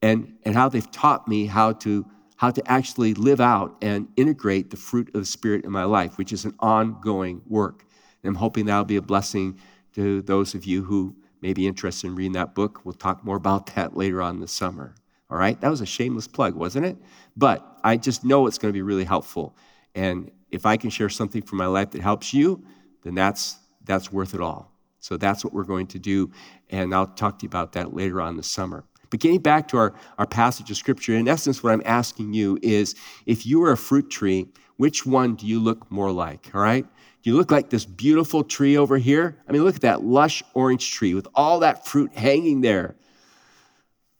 and, 0.02 0.38
and 0.44 0.56
how 0.56 0.70
they've 0.70 0.90
taught 0.92 1.28
me 1.28 1.46
how 1.46 1.74
to 1.74 2.06
how 2.38 2.50
to 2.50 2.72
actually 2.72 3.14
live 3.14 3.40
out 3.40 3.78
and 3.84 4.08
integrate 4.16 4.72
the 4.72 4.78
fruit 4.78 5.08
of 5.10 5.22
the 5.22 5.26
Spirit 5.26 5.64
in 5.64 5.72
my 5.72 5.84
life, 5.84 6.18
which 6.18 6.34
is 6.34 6.44
an 6.44 6.56
ongoing 6.60 7.40
work. 7.48 7.86
And 8.24 8.30
I'm 8.30 8.36
hoping 8.36 8.66
that'll 8.66 8.84
be 8.84 8.96
a 8.96 9.02
blessing 9.02 9.60
to 9.94 10.24
those 10.24 10.56
of 10.56 10.66
you 10.66 10.84
who 10.84 11.16
may 11.42 11.54
be 11.54 11.68
interested 11.68 12.08
in 12.08 12.16
reading 12.16 12.32
that 12.32 12.56
book. 12.56 12.84
We'll 12.84 12.96
talk 12.96 13.24
more 13.24 13.36
about 13.36 13.68
that 13.76 13.96
later 13.96 14.24
on 14.24 14.40
this 14.40 14.52
summer. 14.52 14.96
All 15.30 15.38
right? 15.38 15.60
That 15.62 15.70
was 15.70 15.82
a 15.82 15.86
shameless 15.86 16.28
plug, 16.28 16.56
wasn't 16.56 16.88
it? 16.88 16.98
But 17.36 17.66
I 17.84 17.98
just 17.98 18.24
know 18.24 18.48
it's 18.48 18.58
going 18.58 18.72
to 18.72 18.78
be 18.78 18.82
really 18.82 19.06
helpful. 19.06 19.56
And 19.96 20.32
if 20.50 20.66
I 20.66 20.78
can 20.78 20.90
share 20.90 21.10
something 21.10 21.42
from 21.42 21.58
my 21.58 21.66
life 21.66 21.92
that 21.92 22.02
helps 22.02 22.34
you, 22.34 22.64
then 23.04 23.16
that's 23.16 23.58
that's 23.84 24.12
worth 24.12 24.34
it 24.34 24.42
all. 24.42 24.72
So 25.00 25.18
that's 25.18 25.44
what 25.44 25.54
we're 25.54 25.64
going 25.64 25.88
to 25.88 26.00
do. 26.00 26.32
And 26.70 26.94
I'll 26.94 27.08
talk 27.08 27.40
to 27.40 27.44
you 27.44 27.48
about 27.48 27.74
that 27.74 27.96
later 27.96 28.22
on 28.22 28.38
this 28.38 28.48
summer. 28.48 28.84
But 29.10 29.20
getting 29.20 29.42
back 29.42 29.68
to 29.70 29.78
our, 29.78 29.94
our 30.18 30.28
passage 30.28 30.72
of 30.72 30.78
scripture, 30.78 31.16
in 31.16 31.28
essence, 31.28 31.64
what 31.64 31.74
I'm 31.74 31.82
asking 31.86 32.34
you 32.34 32.58
is 32.62 32.96
if 33.26 33.46
you 33.46 33.60
were 33.60 33.72
a 33.72 33.78
fruit 33.78 34.10
tree, 34.10 34.48
which 34.78 35.06
one 35.06 35.36
do 35.36 35.46
you 35.46 35.60
look 35.60 35.92
more 35.92 36.12
like? 36.12 36.50
All 36.54 36.62
right? 36.62 36.86
Do 37.24 37.30
you 37.30 37.36
look 37.36 37.52
like 37.52 37.70
this 37.70 37.86
beautiful 37.86 38.44
tree 38.44 38.78
over 38.78 38.98
here? 38.98 39.38
I 39.48 39.52
mean, 39.52 39.64
look 39.64 39.76
at 39.76 39.82
that 39.82 40.04
lush 40.04 40.42
orange 40.54 40.92
tree 40.92 41.14
with 41.14 41.28
all 41.36 41.60
that 41.60 41.86
fruit 41.86 42.14
hanging 42.14 42.62
there. 42.62 42.96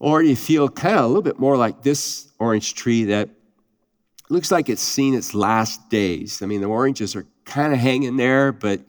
Or 0.02 0.24
you 0.24 0.36
feel 0.36 0.68
kind 0.68 0.98
of 0.98 1.04
a 1.04 1.08
little 1.08 1.22
bit 1.22 1.38
more 1.38 1.56
like 1.56 1.84
this 1.84 2.32
orange 2.40 2.74
tree 2.74 3.04
that 3.04 3.30
looks 4.30 4.50
like 4.50 4.68
it's 4.68 4.82
seen 4.82 5.14
its 5.14 5.36
last 5.36 5.92
days? 5.92 6.42
I 6.42 6.48
mean, 6.48 6.60
the 6.60 6.68
oranges 6.68 7.16
are 7.16 7.28
kind 7.46 7.72
of 7.72 7.78
hanging 7.78 8.18
there, 8.18 8.52
but 8.52 8.82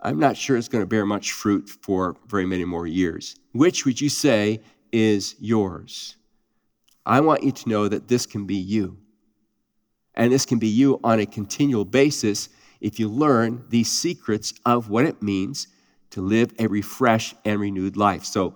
I'm 0.00 0.18
not 0.18 0.38
sure 0.38 0.56
it's 0.56 0.68
going 0.68 0.80
to 0.80 0.86
bear 0.86 1.04
much 1.04 1.32
fruit 1.32 1.68
for 1.68 2.16
very 2.28 2.46
many 2.46 2.64
more 2.64 2.86
years. 2.86 3.36
Which 3.52 3.84
would 3.84 4.00
you 4.00 4.08
say 4.08 4.62
is 4.90 5.34
yours? 5.38 6.16
I 7.04 7.20
want 7.20 7.42
you 7.42 7.52
to 7.52 7.68
know 7.68 7.86
that 7.86 8.08
this 8.08 8.24
can 8.24 8.46
be 8.46 8.56
you. 8.56 8.96
And 10.14 10.32
this 10.32 10.46
can 10.46 10.58
be 10.58 10.68
you 10.68 10.98
on 11.04 11.20
a 11.20 11.26
continual 11.26 11.84
basis 11.84 12.48
if 12.80 12.98
you 12.98 13.10
learn 13.10 13.66
these 13.68 13.92
secrets 13.92 14.54
of 14.64 14.88
what 14.88 15.04
it 15.04 15.22
means 15.22 15.68
to 16.12 16.22
live 16.22 16.54
a 16.58 16.68
refreshed 16.68 17.34
and 17.44 17.60
renewed 17.60 17.98
life. 17.98 18.24
So 18.24 18.54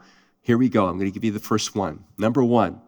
here 0.48 0.56
we 0.56 0.70
go. 0.70 0.86
I'm 0.86 0.96
going 0.96 1.10
to 1.10 1.14
give 1.14 1.24
you 1.24 1.30
the 1.30 1.38
first 1.38 1.74
one. 1.74 2.04
Number 2.16 2.42
one 2.42 2.80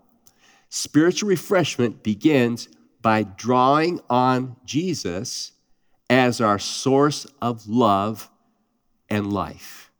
spiritual 0.70 1.28
refreshment 1.28 2.02
begins 2.02 2.68
by 3.02 3.22
drawing 3.22 4.00
on 4.08 4.56
Jesus 4.64 5.52
as 6.08 6.40
our 6.40 6.58
source 6.58 7.26
of 7.42 7.68
love 7.68 8.30
and 9.10 9.30
life. 9.30 9.90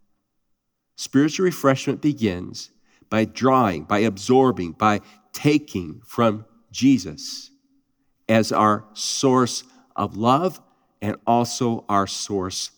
Spiritual 0.97 1.45
refreshment 1.45 2.01
begins 2.01 2.71
by 3.11 3.27
drawing, 3.27 3.85
by 3.85 3.99
absorbing, 3.99 4.73
by 4.73 5.03
taking 5.35 6.01
from 6.07 6.47
Jesus 6.73 7.51
as 8.27 8.53
our 8.53 8.87
source 8.95 9.65
of 9.95 10.17
love 10.17 10.63
and 11.03 11.15
also 11.27 11.85
our 11.91 12.07
source 12.07 12.71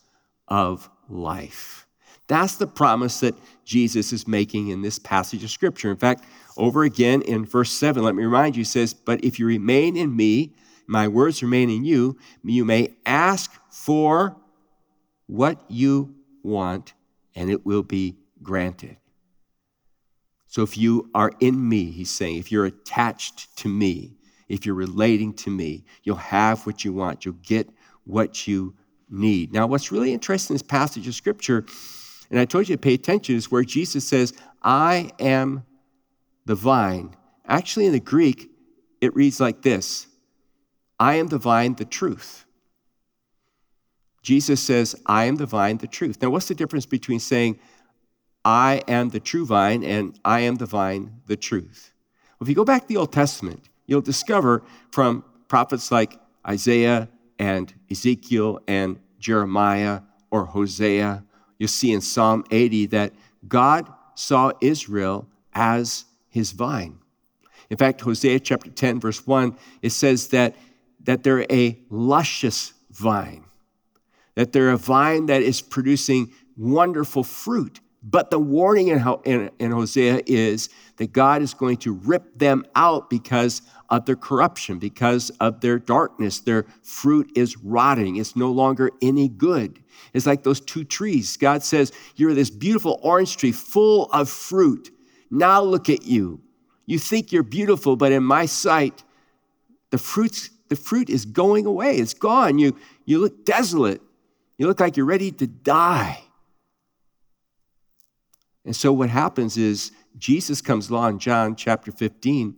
of 0.49 0.91
life. 1.09 1.87
That's 2.27 2.57
the 2.57 2.67
promise 2.67 3.21
that 3.21 3.37
Jesus 3.64 4.12
is 4.12 4.26
making 4.26 4.69
in 4.69 4.83
this 4.83 4.99
passage 4.99 5.45
of 5.45 5.50
Scripture. 5.50 5.90
In 5.90 5.97
fact, 5.97 6.25
over 6.57 6.85
again 6.85 7.23
in 7.23 7.45
verse 7.45 7.71
7, 7.71 8.02
let 8.02 8.14
me 8.14 8.25
remind 8.25 8.57
you, 8.57 8.61
he 8.61 8.64
says, 8.64 8.92
But 8.92 9.25
if 9.25 9.38
you 9.38 9.47
remain 9.47 9.97
in 9.97 10.14
me, 10.14 10.54
my 10.87 11.09
words 11.09 11.42
remain 11.42 11.71
in 11.71 11.85
you, 11.85 12.19
you 12.45 12.64
may 12.64 12.95
ask 13.07 13.52
for 13.71 14.37
what 15.26 15.64
you 15.69 16.14
want, 16.42 16.92
and 17.35 17.50
it 17.50 17.64
will 17.64 17.83
be 17.83 18.16
granted. 18.42 18.97
So 20.49 20.62
if 20.62 20.76
you 20.76 21.09
are 21.14 21.33
in 21.40 21.66
me, 21.66 21.90
he's 21.90 22.11
saying, 22.11 22.37
if 22.37 22.52
you're 22.52 22.66
attached 22.66 23.57
to 23.59 23.69
me, 23.69 24.16
if 24.49 24.66
you're 24.66 24.75
relating 24.75 25.33
to 25.35 25.50
me, 25.50 25.85
you'll 26.02 26.16
have 26.16 26.66
what 26.66 26.85
you 26.85 26.92
want. 26.92 27.25
You'll 27.25 27.37
get 27.42 27.71
what 28.04 28.47
you 28.47 28.75
need. 29.09 29.52
Now, 29.52 29.66
what's 29.66 29.90
really 29.90 30.12
interesting 30.12 30.52
in 30.52 30.57
this 30.57 30.62
passage 30.62 31.09
of 31.09 31.14
scripture, 31.14 31.64
and 32.33 32.41
I 32.41 32.47
told 32.47 32.67
you 32.67 32.75
to 32.75 32.81
pay 32.81 32.95
attention, 32.95 33.37
is 33.37 33.51
where 33.51 33.62
Jesus 33.62 34.09
says, 34.09 34.33
I 34.62 35.11
am 35.19 35.65
the 36.47 36.55
vine. 36.55 37.15
Actually, 37.47 37.87
in 37.87 37.93
the 37.93 38.01
Greek, 38.01 38.51
it 39.03 39.15
reads 39.15 39.39
like 39.39 39.61
this 39.61 40.09
I 40.99 41.17
am 41.17 41.29
the 41.29 41.39
vine, 41.39 41.75
the 41.75 41.85
truth. 41.85 42.47
Jesus 44.23 44.62
says, 44.62 44.97
I 45.05 45.25
am 45.25 45.37
the 45.37 45.47
vine, 45.47 45.77
the 45.77 45.87
truth. 45.87 46.23
Now, 46.23 46.31
what's 46.31 46.49
the 46.49 46.55
difference 46.55 46.87
between 46.87 47.21
saying, 47.21 47.59
I 48.45 48.83
am 48.89 49.11
the 49.11 49.21
true 49.21 49.45
vine 49.45 49.85
and 49.85 50.19
I 50.25 50.41
am 50.41 50.55
the 50.55 50.67
vine, 50.67 51.21
the 51.27 51.37
truth? 51.37 51.93
Well, 52.39 52.47
if 52.47 52.49
you 52.49 52.55
go 52.55 52.65
back 52.65 52.83
to 52.83 52.89
the 52.89 52.97
Old 52.97 53.12
Testament, 53.12 53.69
you'll 53.87 54.01
discover 54.01 54.62
from 54.91 55.25
prophets 55.49 55.93
like 55.93 56.19
Isaiah 56.49 57.09
and 57.39 57.75
Ezekiel 57.91 58.61
and 58.67 59.01
Jeremiah 59.19 60.01
or 60.31 60.47
Hosea, 60.47 61.25
you 61.62 61.69
see 61.69 61.92
in 61.92 62.00
Psalm 62.00 62.45
80 62.50 62.87
that 62.87 63.12
God 63.49 63.90
saw 64.14 64.52
Israel 64.61 65.26
as 65.54 66.04
his 66.28 66.52
vine. 66.52 66.99
In 67.71 67.76
fact, 67.78 68.02
Hosea 68.02 68.40
chapter 68.40 68.71
10, 68.71 69.00
verse 69.00 69.26
1, 69.26 69.57
it 69.81 69.90
says 69.90 70.28
that, 70.28 70.54
that 71.04 71.23
they're 71.23 71.47
a 71.50 71.78
luscious 71.88 72.75
vine 72.90 73.45
that 74.35 74.52
they're 74.52 74.71
a 74.71 74.76
vine 74.76 75.26
that 75.26 75.42
is 75.42 75.61
producing 75.61 76.33
wonderful 76.57 77.25
fruit. 77.25 77.81
But 78.02 78.31
the 78.31 78.38
warning 78.38 78.88
in, 78.88 78.99
in, 79.25 79.50
in, 79.59 79.71
Hosea 79.71 80.23
is 80.26 80.69
that 80.97 81.12
God 81.12 81.42
is 81.42 81.54
going 81.54 81.76
to 81.78 81.92
rip 81.92 82.37
them 82.37 82.64
out 82.75 83.09
because 83.09 83.62
of 83.92 84.06
their 84.06 84.16
corruption, 84.16 84.78
because 84.78 85.30
of 85.38 85.61
their 85.61 85.78
darkness. 85.78 86.40
Their 86.40 86.64
fruit 86.82 87.30
is 87.37 87.58
rotting, 87.58 88.16
it's 88.16 88.34
no 88.34 88.50
longer 88.50 88.90
any 89.00 89.28
good. 89.28 89.78
It's 90.14 90.26
like 90.26 90.42
those 90.42 90.61
two 90.61 90.82
trees. 90.82 91.37
God 91.37 91.62
says, 91.62 91.92
You're 92.16 92.34
this 92.34 92.50
beautiful 92.50 92.99
orange 93.02 93.37
tree 93.37 93.52
full 93.52 94.11
of 94.11 94.28
fruit. 94.28 94.90
Now 95.30 95.62
look 95.62 95.88
at 95.88 96.04
you. 96.04 96.40
You 96.87 96.99
think 96.99 97.32
you're 97.32 97.42
beautiful, 97.42 97.94
but 97.94 98.12
in 98.12 98.25
my 98.25 98.46
sight, 98.46 99.04
the 99.90 99.99
fruit's 99.99 100.50
the 100.68 100.76
fruit 100.76 101.11
is 101.11 101.26
going 101.26 101.66
away. 101.66 101.96
It's 101.96 102.14
gone. 102.14 102.58
You, 102.58 102.75
you 103.04 103.18
look 103.18 103.44
desolate. 103.44 104.00
You 104.56 104.66
look 104.68 104.80
like 104.80 104.96
you're 104.96 105.04
ready 105.04 105.30
to 105.32 105.46
die. 105.46 106.25
And 108.64 108.75
so 108.75 108.90
what 108.90 109.11
happens 109.11 109.58
is 109.58 109.92
Jesus 110.16 110.62
comes 110.62 110.88
along, 110.88 111.18
John 111.18 111.56
chapter 111.56 111.92
15, 111.92 112.56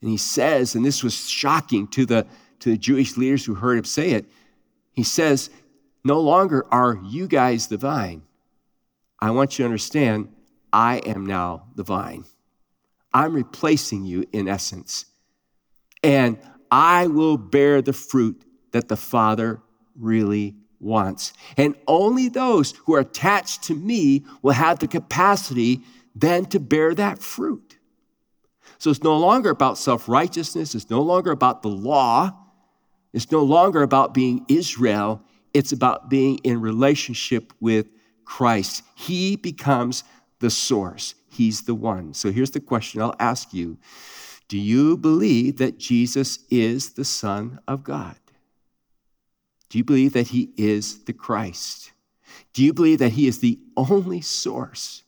and 0.00 0.10
he 0.10 0.16
says, 0.16 0.74
and 0.74 0.84
this 0.84 1.02
was 1.02 1.28
shocking 1.28 1.86
to 1.88 2.06
the, 2.06 2.26
to 2.60 2.70
the 2.70 2.78
Jewish 2.78 3.16
leaders 3.16 3.44
who 3.44 3.54
heard 3.54 3.78
him 3.78 3.84
say 3.84 4.10
it, 4.12 4.26
he 4.92 5.02
says, 5.02 5.50
No 6.04 6.20
longer 6.20 6.66
are 6.72 6.98
you 7.04 7.26
guys 7.26 7.66
the 7.66 7.76
vine. 7.76 8.22
I 9.18 9.30
want 9.30 9.58
you 9.58 9.64
to 9.64 9.66
understand, 9.66 10.32
I 10.72 10.98
am 10.98 11.26
now 11.26 11.66
the 11.74 11.82
vine. 11.82 12.24
I'm 13.12 13.34
replacing 13.34 14.04
you 14.04 14.24
in 14.32 14.48
essence. 14.48 15.06
And 16.02 16.38
I 16.70 17.08
will 17.08 17.36
bear 17.36 17.82
the 17.82 17.92
fruit 17.92 18.42
that 18.72 18.88
the 18.88 18.96
Father 18.96 19.60
really 19.96 20.56
wants. 20.78 21.32
And 21.56 21.74
only 21.86 22.28
those 22.28 22.72
who 22.72 22.94
are 22.94 23.00
attached 23.00 23.64
to 23.64 23.74
me 23.74 24.24
will 24.42 24.52
have 24.52 24.78
the 24.78 24.88
capacity 24.88 25.82
then 26.14 26.46
to 26.46 26.60
bear 26.60 26.94
that 26.94 27.18
fruit. 27.18 27.69
So 28.80 28.88
it's 28.88 29.02
no 29.02 29.18
longer 29.18 29.50
about 29.50 29.76
self 29.76 30.08
righteousness, 30.08 30.74
it's 30.74 30.88
no 30.88 31.02
longer 31.02 31.30
about 31.30 31.60
the 31.60 31.68
law, 31.68 32.34
it's 33.12 33.30
no 33.30 33.42
longer 33.42 33.82
about 33.82 34.14
being 34.14 34.46
Israel, 34.48 35.22
it's 35.52 35.72
about 35.72 36.08
being 36.08 36.38
in 36.44 36.62
relationship 36.62 37.52
with 37.60 37.86
Christ. 38.24 38.82
He 38.94 39.36
becomes 39.36 40.02
the 40.38 40.48
source, 40.48 41.14
He's 41.28 41.62
the 41.62 41.74
one. 41.74 42.14
So 42.14 42.32
here's 42.32 42.52
the 42.52 42.60
question 42.60 43.02
I'll 43.02 43.14
ask 43.20 43.52
you 43.52 43.76
Do 44.48 44.56
you 44.56 44.96
believe 44.96 45.58
that 45.58 45.76
Jesus 45.76 46.38
is 46.50 46.94
the 46.94 47.04
Son 47.04 47.60
of 47.68 47.84
God? 47.84 48.16
Do 49.68 49.76
you 49.76 49.84
believe 49.84 50.14
that 50.14 50.28
He 50.28 50.52
is 50.56 51.04
the 51.04 51.12
Christ? 51.12 51.92
Do 52.54 52.64
you 52.64 52.72
believe 52.72 53.00
that 53.00 53.12
He 53.12 53.26
is 53.26 53.40
the 53.40 53.58
only 53.76 54.22
source 54.22 55.02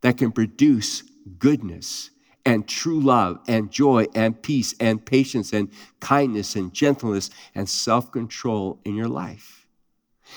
that 0.00 0.18
can 0.18 0.32
produce 0.32 1.04
goodness 1.38 2.10
and 2.48 2.66
true 2.66 3.00
love 3.00 3.40
and 3.46 3.70
joy 3.70 4.06
and 4.14 4.40
peace 4.42 4.74
and 4.80 5.04
patience 5.04 5.52
and 5.52 5.70
kindness 6.00 6.56
and 6.56 6.72
gentleness 6.72 7.30
and 7.54 7.68
self 7.68 8.10
control 8.10 8.80
in 8.84 8.94
your 8.94 9.08
life? 9.08 9.66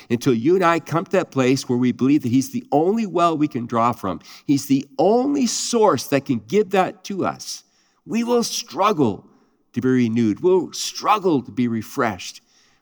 Until 0.09 0.33
you 0.33 0.55
and 0.55 0.63
I 0.63 0.79
come 0.79 1.05
to 1.05 1.11
that 1.11 1.31
place 1.31 1.67
where 1.67 1.77
we 1.77 1.91
believe 1.91 2.23
that 2.23 2.29
He's 2.29 2.51
the 2.51 2.65
only 2.71 3.05
well 3.05 3.37
we 3.37 3.47
can 3.47 3.65
draw 3.65 3.91
from, 3.91 4.19
He's 4.45 4.67
the 4.67 4.87
only 4.97 5.47
source 5.47 6.07
that 6.07 6.25
can 6.25 6.39
give 6.39 6.69
that 6.71 7.03
to 7.05 7.25
us, 7.25 7.63
we 8.05 8.23
will 8.23 8.43
struggle 8.43 9.27
to 9.73 9.81
be 9.81 9.89
renewed. 9.89 10.41
We'll 10.41 10.73
struggle 10.73 11.41
to 11.41 11.51
be 11.51 11.67
refreshed 11.67 12.41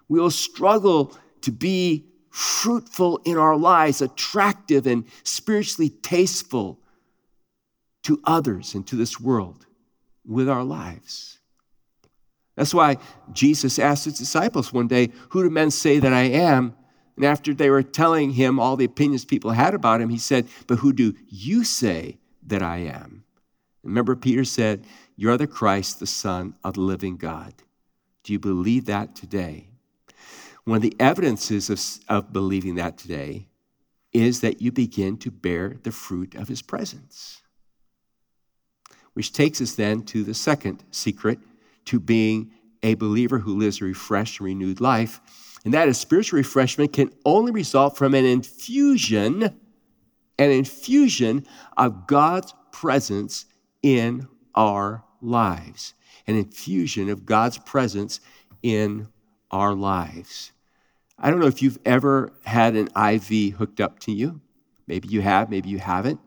we 0.09 0.19
will 0.19 0.31
struggle 0.31 1.15
to 1.41 1.51
be 1.51 2.05
fruitful 2.31 3.21
in 3.24 3.38
our 3.38 3.55
lives, 3.55 4.01
attractive 4.01 4.86
and 4.86 5.05
spiritually 5.24 5.89
tasteful 5.89 6.79
to 8.10 8.20
others 8.24 8.74
and 8.74 8.88
to 8.88 8.96
this 8.96 9.20
world 9.20 9.68
with 10.25 10.50
our 10.50 10.63
lives. 10.63 11.38
That's 12.56 12.74
why 12.74 12.98
Jesus 13.32 13.78
asked 13.78 14.06
his 14.06 14.18
disciples 14.18 14.74
one 14.74 14.88
day, 14.88 15.12
Who 15.30 15.44
do 15.44 15.50
men 15.51 15.70
say 15.70 16.00
that 16.00 16.12
I 16.12 16.24
am? 16.24 16.75
And 17.16 17.24
after 17.24 17.54
they 17.54 17.70
were 17.70 17.84
telling 17.84 18.32
him 18.32 18.60
all 18.60 18.75
the 18.75 18.86
opinions 18.86 19.25
people 19.25 19.51
had 19.51 19.75
about 19.75 20.01
him, 20.01 20.10
he 20.10 20.18
said, 20.18 20.48
But 20.66 20.80
who 20.80 20.92
do 20.92 21.13
you 21.28 21.63
say 21.63 22.18
that 22.48 22.63
I 22.63 22.78
am? 22.78 23.25
Remember, 23.84 24.16
Peter 24.16 24.44
said, 24.44 24.86
You 25.16 25.30
are 25.30 25.38
the 25.38 25.46
Christ, 25.46 26.00
the 26.00 26.08
Son 26.08 26.56
of 26.63 26.74
the 26.74 26.82
living 26.82 27.16
God. 27.16 27.54
Do 28.24 28.34
you 28.34 28.39
believe 28.39 28.86
that 28.86 29.16
today? 29.16 29.68
One 30.63 30.78
of 30.78 30.82
the 30.82 30.96
evidences 31.00 31.70
of, 31.70 31.80
of 32.10 32.34
believing 32.34 32.74
that 32.75 32.98
today 32.98 33.50
is 34.12 34.42
that 34.42 34.63
you 34.63 34.72
begin 34.72 35.18
to 35.18 35.30
bear 35.30 35.78
the 35.84 35.92
fruit 35.92 36.34
of 36.34 36.48
his 36.48 36.63
presence. 36.63 37.44
Which 39.20 39.34
takes 39.34 39.60
us 39.60 39.76
then 39.76 40.04
to 40.04 40.24
the 40.24 40.34
second 40.34 40.82
secret 40.92 41.40
to 41.84 42.00
being 42.00 42.52
a 42.82 42.94
believer 42.94 43.38
who 43.38 43.58
lives 43.58 43.82
a 43.82 43.84
refreshed 43.84 44.40
and 44.40 44.46
renewed 44.46 44.80
life. 44.80 45.20
And 45.66 45.74
that 45.74 45.90
is 45.90 45.98
spiritual 45.98 46.38
refreshment 46.38 46.94
can 46.94 47.12
only 47.26 47.52
result 47.52 47.98
from 47.98 48.14
an 48.14 48.24
infusion, 48.24 49.44
an 49.44 50.52
infusion 50.52 51.46
of 51.76 52.08
God's 52.08 52.54
presence 52.72 53.46
in 53.84 54.26
our 54.56 55.04
lives. 55.22 55.96
An 56.26 56.38
infusion 56.38 57.10
of 57.10 57.26
God's 57.26 57.58
presence 57.58 58.22
in 58.64 59.10
our 59.52 59.74
lives. 59.74 60.54
I 61.18 61.30
don't 61.30 61.42
know 61.42 61.48
if 61.48 61.62
you've 61.62 61.80
ever 61.84 62.32
had 62.46 62.78
an 62.78 62.88
IV 62.96 63.56
hooked 63.56 63.82
up 63.82 64.00
to 64.00 64.14
you. 64.14 64.40
Maybe 64.88 65.10
you 65.10 65.20
have, 65.20 65.50
maybe 65.50 65.68
you 65.68 65.80
haven't. 65.80 66.22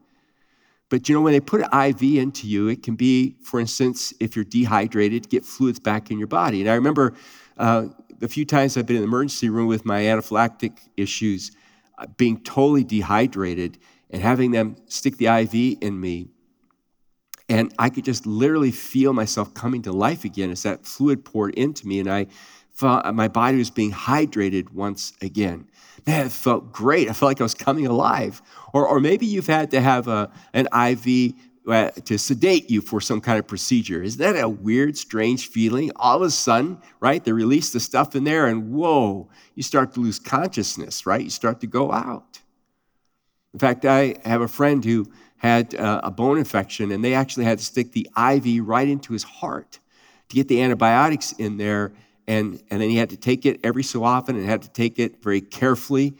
But 0.92 1.08
you 1.08 1.14
know, 1.14 1.22
when 1.22 1.32
they 1.32 1.40
put 1.40 1.62
an 1.62 1.70
IV 1.72 2.02
into 2.18 2.46
you, 2.46 2.68
it 2.68 2.82
can 2.82 2.96
be, 2.96 3.34
for 3.42 3.58
instance, 3.58 4.12
if 4.20 4.36
you're 4.36 4.44
dehydrated, 4.44 5.30
get 5.30 5.42
fluids 5.42 5.80
back 5.80 6.10
in 6.10 6.18
your 6.18 6.26
body. 6.26 6.60
And 6.60 6.68
I 6.68 6.74
remember 6.74 7.14
uh, 7.56 7.86
the 8.18 8.28
few 8.28 8.44
times 8.44 8.76
I've 8.76 8.84
been 8.84 8.96
in 8.96 9.02
the 9.02 9.08
emergency 9.08 9.48
room 9.48 9.68
with 9.68 9.86
my 9.86 10.02
anaphylactic 10.02 10.80
issues, 10.98 11.52
uh, 11.96 12.08
being 12.18 12.42
totally 12.42 12.84
dehydrated 12.84 13.78
and 14.10 14.20
having 14.20 14.50
them 14.50 14.76
stick 14.84 15.16
the 15.16 15.28
IV 15.28 15.78
in 15.80 15.98
me. 15.98 16.28
And 17.48 17.72
I 17.78 17.88
could 17.88 18.04
just 18.04 18.26
literally 18.26 18.70
feel 18.70 19.14
myself 19.14 19.54
coming 19.54 19.80
to 19.84 19.92
life 19.92 20.26
again 20.26 20.50
as 20.50 20.62
that 20.64 20.84
fluid 20.84 21.24
poured 21.24 21.54
into 21.54 21.88
me. 21.88 22.00
And 22.00 22.10
I 22.10 22.26
felt 22.72 23.14
my 23.14 23.28
body 23.28 23.58
was 23.58 23.70
being 23.70 23.92
hydrated 23.92 24.72
once 24.72 25.12
again. 25.20 25.68
Man, 26.06 26.26
it 26.26 26.32
felt 26.32 26.72
great. 26.72 27.08
I 27.08 27.12
felt 27.12 27.30
like 27.30 27.40
I 27.40 27.44
was 27.44 27.54
coming 27.54 27.86
alive. 27.86 28.42
Or, 28.72 28.86
or 28.86 28.98
maybe 28.98 29.26
you've 29.26 29.46
had 29.46 29.70
to 29.72 29.80
have 29.80 30.08
a, 30.08 30.30
an 30.52 30.66
IV 30.74 31.34
uh, 31.68 31.90
to 31.90 32.18
sedate 32.18 32.70
you 32.70 32.80
for 32.80 33.00
some 33.00 33.20
kind 33.20 33.38
of 33.38 33.46
procedure. 33.46 34.02
Isn't 34.02 34.20
that 34.20 34.42
a 34.42 34.48
weird, 34.48 34.96
strange 34.96 35.48
feeling? 35.48 35.92
All 35.96 36.16
of 36.16 36.22
a 36.22 36.30
sudden, 36.30 36.80
right, 36.98 37.22
they 37.22 37.32
release 37.32 37.70
the 37.70 37.78
stuff 37.78 38.16
in 38.16 38.24
there, 38.24 38.46
and 38.46 38.72
whoa, 38.72 39.28
you 39.54 39.62
start 39.62 39.94
to 39.94 40.00
lose 40.00 40.18
consciousness, 40.18 41.06
right? 41.06 41.22
You 41.22 41.30
start 41.30 41.60
to 41.60 41.68
go 41.68 41.92
out. 41.92 42.40
In 43.52 43.60
fact, 43.60 43.84
I 43.84 44.16
have 44.24 44.40
a 44.40 44.48
friend 44.48 44.84
who 44.84 45.06
had 45.36 45.74
uh, 45.74 46.00
a 46.02 46.10
bone 46.10 46.38
infection, 46.38 46.90
and 46.90 47.04
they 47.04 47.14
actually 47.14 47.44
had 47.44 47.58
to 47.58 47.64
stick 47.64 47.92
the 47.92 48.08
IV 48.16 48.66
right 48.66 48.88
into 48.88 49.12
his 49.12 49.22
heart 49.22 49.78
to 50.30 50.36
get 50.36 50.48
the 50.48 50.62
antibiotics 50.62 51.32
in 51.32 51.58
there 51.58 51.92
and, 52.26 52.62
and 52.70 52.80
then 52.80 52.90
he 52.90 52.96
had 52.96 53.10
to 53.10 53.16
take 53.16 53.44
it 53.46 53.60
every 53.64 53.82
so 53.82 54.04
often 54.04 54.36
and 54.36 54.46
had 54.46 54.62
to 54.62 54.70
take 54.70 54.98
it 54.98 55.22
very 55.22 55.40
carefully 55.40 56.14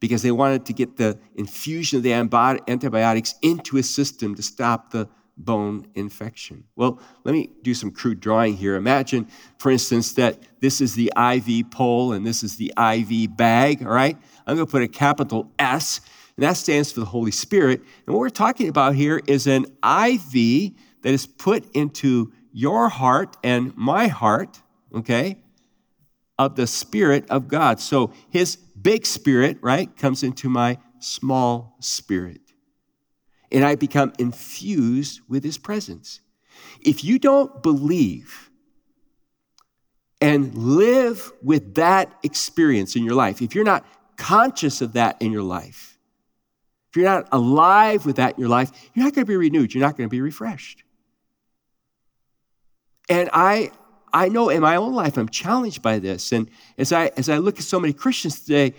because 0.00 0.22
they 0.22 0.30
wanted 0.30 0.66
to 0.66 0.72
get 0.72 0.96
the 0.96 1.18
infusion 1.36 1.96
of 1.96 2.02
the 2.02 2.12
antibiotics 2.12 3.34
into 3.42 3.76
his 3.76 3.92
system 3.92 4.34
to 4.34 4.42
stop 4.42 4.90
the 4.90 5.08
bone 5.38 5.86
infection. 5.94 6.64
Well, 6.76 7.00
let 7.24 7.32
me 7.32 7.50
do 7.62 7.74
some 7.74 7.90
crude 7.90 8.20
drawing 8.20 8.56
here. 8.56 8.76
Imagine, 8.76 9.28
for 9.58 9.70
instance, 9.70 10.12
that 10.14 10.38
this 10.60 10.80
is 10.80 10.94
the 10.94 11.12
IV 11.16 11.70
pole 11.70 12.12
and 12.12 12.26
this 12.26 12.42
is 12.42 12.56
the 12.56 12.72
IV 12.78 13.36
bag, 13.36 13.82
all 13.82 13.92
right? 13.92 14.16
I'm 14.46 14.56
going 14.56 14.66
to 14.66 14.70
put 14.70 14.82
a 14.82 14.88
capital 14.88 15.50
S, 15.58 16.00
and 16.36 16.44
that 16.44 16.56
stands 16.56 16.92
for 16.92 17.00
the 17.00 17.06
Holy 17.06 17.30
Spirit. 17.30 17.80
And 18.06 18.14
what 18.14 18.20
we're 18.20 18.28
talking 18.30 18.68
about 18.68 18.94
here 18.94 19.20
is 19.26 19.46
an 19.46 19.64
IV 19.84 20.72
that 21.02 21.12
is 21.12 21.26
put 21.26 21.70
into 21.74 22.32
your 22.52 22.88
heart 22.88 23.36
and 23.42 23.76
my 23.76 24.08
heart, 24.08 24.62
okay? 24.94 25.38
Of 26.38 26.56
the 26.56 26.66
Spirit 26.66 27.24
of 27.30 27.48
God. 27.48 27.80
So 27.80 28.12
his 28.30 28.56
big 28.56 29.06
spirit, 29.06 29.58
right, 29.62 29.94
comes 29.96 30.22
into 30.22 30.48
my 30.48 30.78
small 30.98 31.76
spirit. 31.80 32.40
And 33.50 33.64
I 33.64 33.74
become 33.74 34.12
infused 34.18 35.20
with 35.28 35.44
his 35.44 35.58
presence. 35.58 36.20
If 36.80 37.04
you 37.04 37.18
don't 37.18 37.62
believe 37.62 38.50
and 40.20 40.54
live 40.54 41.32
with 41.42 41.74
that 41.76 42.12
experience 42.22 42.96
in 42.96 43.04
your 43.04 43.14
life, 43.14 43.40
if 43.40 43.54
you're 43.54 43.64
not 43.64 43.84
conscious 44.16 44.80
of 44.80 44.94
that 44.94 45.20
in 45.20 45.32
your 45.32 45.42
life, 45.42 45.98
if 46.88 46.96
you're 46.96 47.10
not 47.10 47.28
alive 47.32 48.06
with 48.06 48.16
that 48.16 48.34
in 48.34 48.40
your 48.40 48.48
life, 48.48 48.72
you're 48.94 49.04
not 49.04 49.14
going 49.14 49.24
to 49.24 49.28
be 49.28 49.36
renewed. 49.36 49.74
You're 49.74 49.84
not 49.84 49.96
going 49.96 50.08
to 50.08 50.10
be 50.10 50.20
refreshed. 50.20 50.82
And 53.08 53.30
I, 53.32 53.70
I 54.12 54.28
know 54.28 54.48
in 54.48 54.62
my 54.62 54.76
own 54.76 54.94
life 54.94 55.16
I'm 55.16 55.28
challenged 55.28 55.82
by 55.82 55.98
this. 55.98 56.32
And 56.32 56.50
as 56.78 56.92
I, 56.92 57.10
as 57.16 57.28
I 57.28 57.38
look 57.38 57.58
at 57.58 57.64
so 57.64 57.80
many 57.80 57.92
Christians 57.92 58.40
today, 58.40 58.74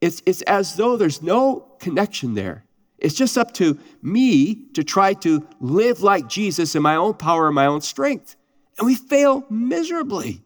it's, 0.00 0.22
it's 0.26 0.42
as 0.42 0.76
though 0.76 0.96
there's 0.96 1.22
no 1.22 1.66
connection 1.78 2.34
there. 2.34 2.64
It's 2.98 3.14
just 3.14 3.38
up 3.38 3.52
to 3.54 3.78
me 4.02 4.66
to 4.74 4.84
try 4.84 5.14
to 5.14 5.46
live 5.60 6.02
like 6.02 6.28
Jesus 6.28 6.74
in 6.74 6.82
my 6.82 6.96
own 6.96 7.14
power 7.14 7.46
and 7.46 7.54
my 7.54 7.66
own 7.66 7.80
strength. 7.80 8.36
And 8.78 8.86
we 8.86 8.94
fail 8.94 9.44
miserably. 9.50 10.42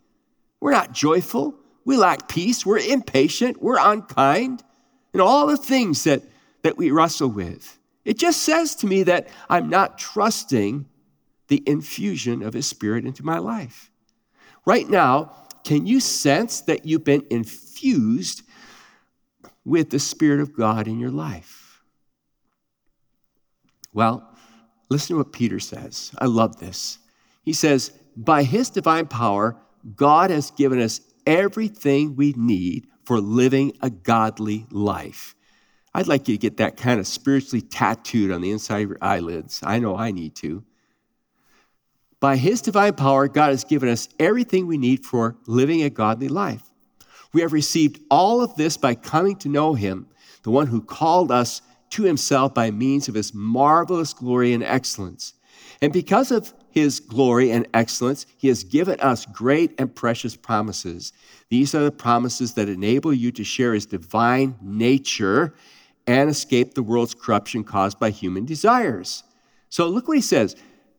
We're 0.60 0.72
not 0.72 0.92
joyful. 0.92 1.56
We 1.84 1.96
lack 1.96 2.28
peace. 2.28 2.64
We're 2.64 2.78
impatient. 2.78 3.62
We're 3.62 3.78
unkind. 3.78 4.62
And 5.12 5.20
all 5.20 5.46
the 5.46 5.56
things 5.56 6.04
that, 6.04 6.22
that 6.62 6.76
we 6.76 6.90
wrestle 6.90 7.28
with. 7.28 7.78
It 8.04 8.18
just 8.18 8.42
says 8.42 8.74
to 8.76 8.86
me 8.86 9.02
that 9.04 9.28
I'm 9.48 9.68
not 9.68 9.98
trusting 9.98 10.86
the 11.48 11.62
infusion 11.66 12.42
of 12.42 12.54
His 12.54 12.66
Spirit 12.66 13.04
into 13.04 13.24
my 13.24 13.38
life. 13.38 13.90
Right 14.66 14.88
now, 14.88 15.32
can 15.64 15.86
you 15.86 16.00
sense 16.00 16.62
that 16.62 16.86
you've 16.86 17.04
been 17.04 17.26
infused 17.30 18.42
with 19.64 19.90
the 19.90 19.98
Spirit 19.98 20.40
of 20.40 20.54
God 20.54 20.86
in 20.86 20.98
your 20.98 21.10
life? 21.10 21.82
Well, 23.92 24.28
listen 24.90 25.14
to 25.14 25.18
what 25.18 25.32
Peter 25.32 25.60
says. 25.60 26.12
I 26.18 26.26
love 26.26 26.58
this. 26.58 26.98
He 27.42 27.52
says, 27.52 27.90
By 28.16 28.42
his 28.42 28.70
divine 28.70 29.06
power, 29.06 29.56
God 29.96 30.30
has 30.30 30.50
given 30.50 30.80
us 30.80 31.00
everything 31.26 32.16
we 32.16 32.34
need 32.36 32.86
for 33.04 33.20
living 33.20 33.72
a 33.80 33.90
godly 33.90 34.66
life. 34.70 35.34
I'd 35.94 36.08
like 36.08 36.26
you 36.26 36.34
to 36.34 36.40
get 36.40 36.56
that 36.56 36.76
kind 36.76 36.98
of 36.98 37.06
spiritually 37.06 37.60
tattooed 37.60 38.32
on 38.32 38.40
the 38.40 38.50
inside 38.50 38.82
of 38.82 38.88
your 38.88 38.98
eyelids. 39.00 39.60
I 39.62 39.78
know 39.78 39.96
I 39.96 40.10
need 40.10 40.34
to. 40.36 40.64
By 42.24 42.38
His 42.38 42.62
divine 42.62 42.94
power, 42.94 43.28
God 43.28 43.50
has 43.50 43.64
given 43.64 43.90
us 43.90 44.08
everything 44.18 44.66
we 44.66 44.78
need 44.78 45.04
for 45.04 45.36
living 45.46 45.82
a 45.82 45.90
godly 45.90 46.28
life. 46.28 46.62
We 47.34 47.42
have 47.42 47.52
received 47.52 48.00
all 48.10 48.40
of 48.40 48.56
this 48.56 48.78
by 48.78 48.94
coming 48.94 49.36
to 49.36 49.50
know 49.50 49.74
Him, 49.74 50.06
the 50.42 50.50
one 50.50 50.68
who 50.68 50.80
called 50.80 51.30
us 51.30 51.60
to 51.90 52.02
Himself 52.02 52.54
by 52.54 52.70
means 52.70 53.08
of 53.08 53.14
His 53.14 53.34
marvelous 53.34 54.14
glory 54.14 54.54
and 54.54 54.64
excellence. 54.64 55.34
And 55.82 55.92
because 55.92 56.30
of 56.30 56.54
His 56.70 56.98
glory 56.98 57.50
and 57.50 57.68
excellence, 57.74 58.24
He 58.38 58.48
has 58.48 58.64
given 58.64 58.98
us 59.00 59.26
great 59.26 59.74
and 59.78 59.94
precious 59.94 60.34
promises. 60.34 61.12
These 61.50 61.74
are 61.74 61.84
the 61.84 61.92
promises 61.92 62.54
that 62.54 62.70
enable 62.70 63.12
you 63.12 63.32
to 63.32 63.44
share 63.44 63.74
His 63.74 63.84
divine 63.84 64.54
nature 64.62 65.52
and 66.06 66.30
escape 66.30 66.72
the 66.72 66.82
world's 66.82 67.12
corruption 67.12 67.64
caused 67.64 68.00
by 68.00 68.08
human 68.08 68.46
desires. 68.46 69.24
So 69.68 69.88
look 69.88 70.08
what 70.08 70.16
He 70.16 70.22
says 70.22 70.56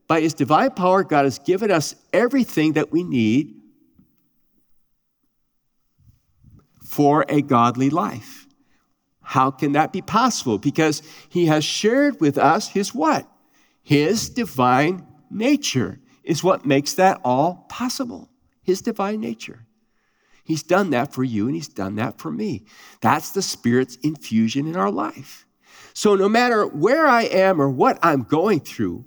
by 0.07 0.21
his 0.21 0.33
divine 0.33 0.71
power, 0.71 1.03
God 1.03 1.25
has 1.25 1.39
given 1.39 1.71
us 1.71 1.95
everything 2.13 2.73
that 2.73 2.91
we 2.91 3.03
need 3.03 3.55
for 6.85 7.25
a 7.27 7.41
godly 7.41 7.89
life. 7.89 8.45
How 9.21 9.49
can 9.49 9.71
that 9.71 9.91
be 9.91 10.01
possible? 10.01 10.59
Because 10.59 11.01
he 11.29 11.47
has 11.47 11.65
shared 11.65 12.21
with 12.21 12.37
us 12.37 12.69
his 12.69 12.93
what? 12.93 13.27
His 13.81 14.29
divine 14.29 15.05
nature 15.31 15.99
is 16.23 16.43
what 16.43 16.65
makes 16.65 16.93
that 16.93 17.19
all 17.23 17.65
possible. 17.69 18.29
His 18.61 18.81
divine 18.81 19.19
nature. 19.19 19.65
He's 20.43 20.63
done 20.63 20.91
that 20.91 21.11
for 21.11 21.23
you 21.23 21.47
and 21.47 21.55
he's 21.55 21.67
done 21.67 21.95
that 21.95 22.19
for 22.19 22.31
me. 22.31 22.65
That's 23.01 23.31
the 23.31 23.41
Spirit's 23.41 23.95
infusion 23.97 24.67
in 24.67 24.75
our 24.75 24.91
life. 24.91 25.47
So 25.93 26.15
no 26.15 26.29
matter 26.29 26.67
where 26.67 27.07
I 27.07 27.23
am 27.23 27.59
or 27.59 27.69
what 27.69 27.97
I'm 28.03 28.23
going 28.23 28.59
through, 28.59 29.05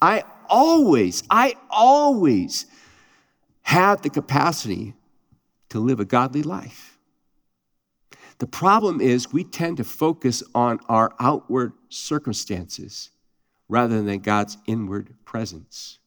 I 0.00 0.24
always, 0.48 1.22
I 1.30 1.54
always 1.70 2.66
have 3.62 4.02
the 4.02 4.10
capacity 4.10 4.94
to 5.70 5.80
live 5.80 6.00
a 6.00 6.04
godly 6.04 6.42
life. 6.42 6.98
The 8.38 8.46
problem 8.46 9.00
is 9.00 9.32
we 9.32 9.44
tend 9.44 9.78
to 9.78 9.84
focus 9.84 10.42
on 10.54 10.78
our 10.88 11.14
outward 11.18 11.72
circumstances 11.88 13.10
rather 13.68 14.02
than 14.02 14.18
God's 14.20 14.58
inward 14.66 15.14
presence. 15.24 15.98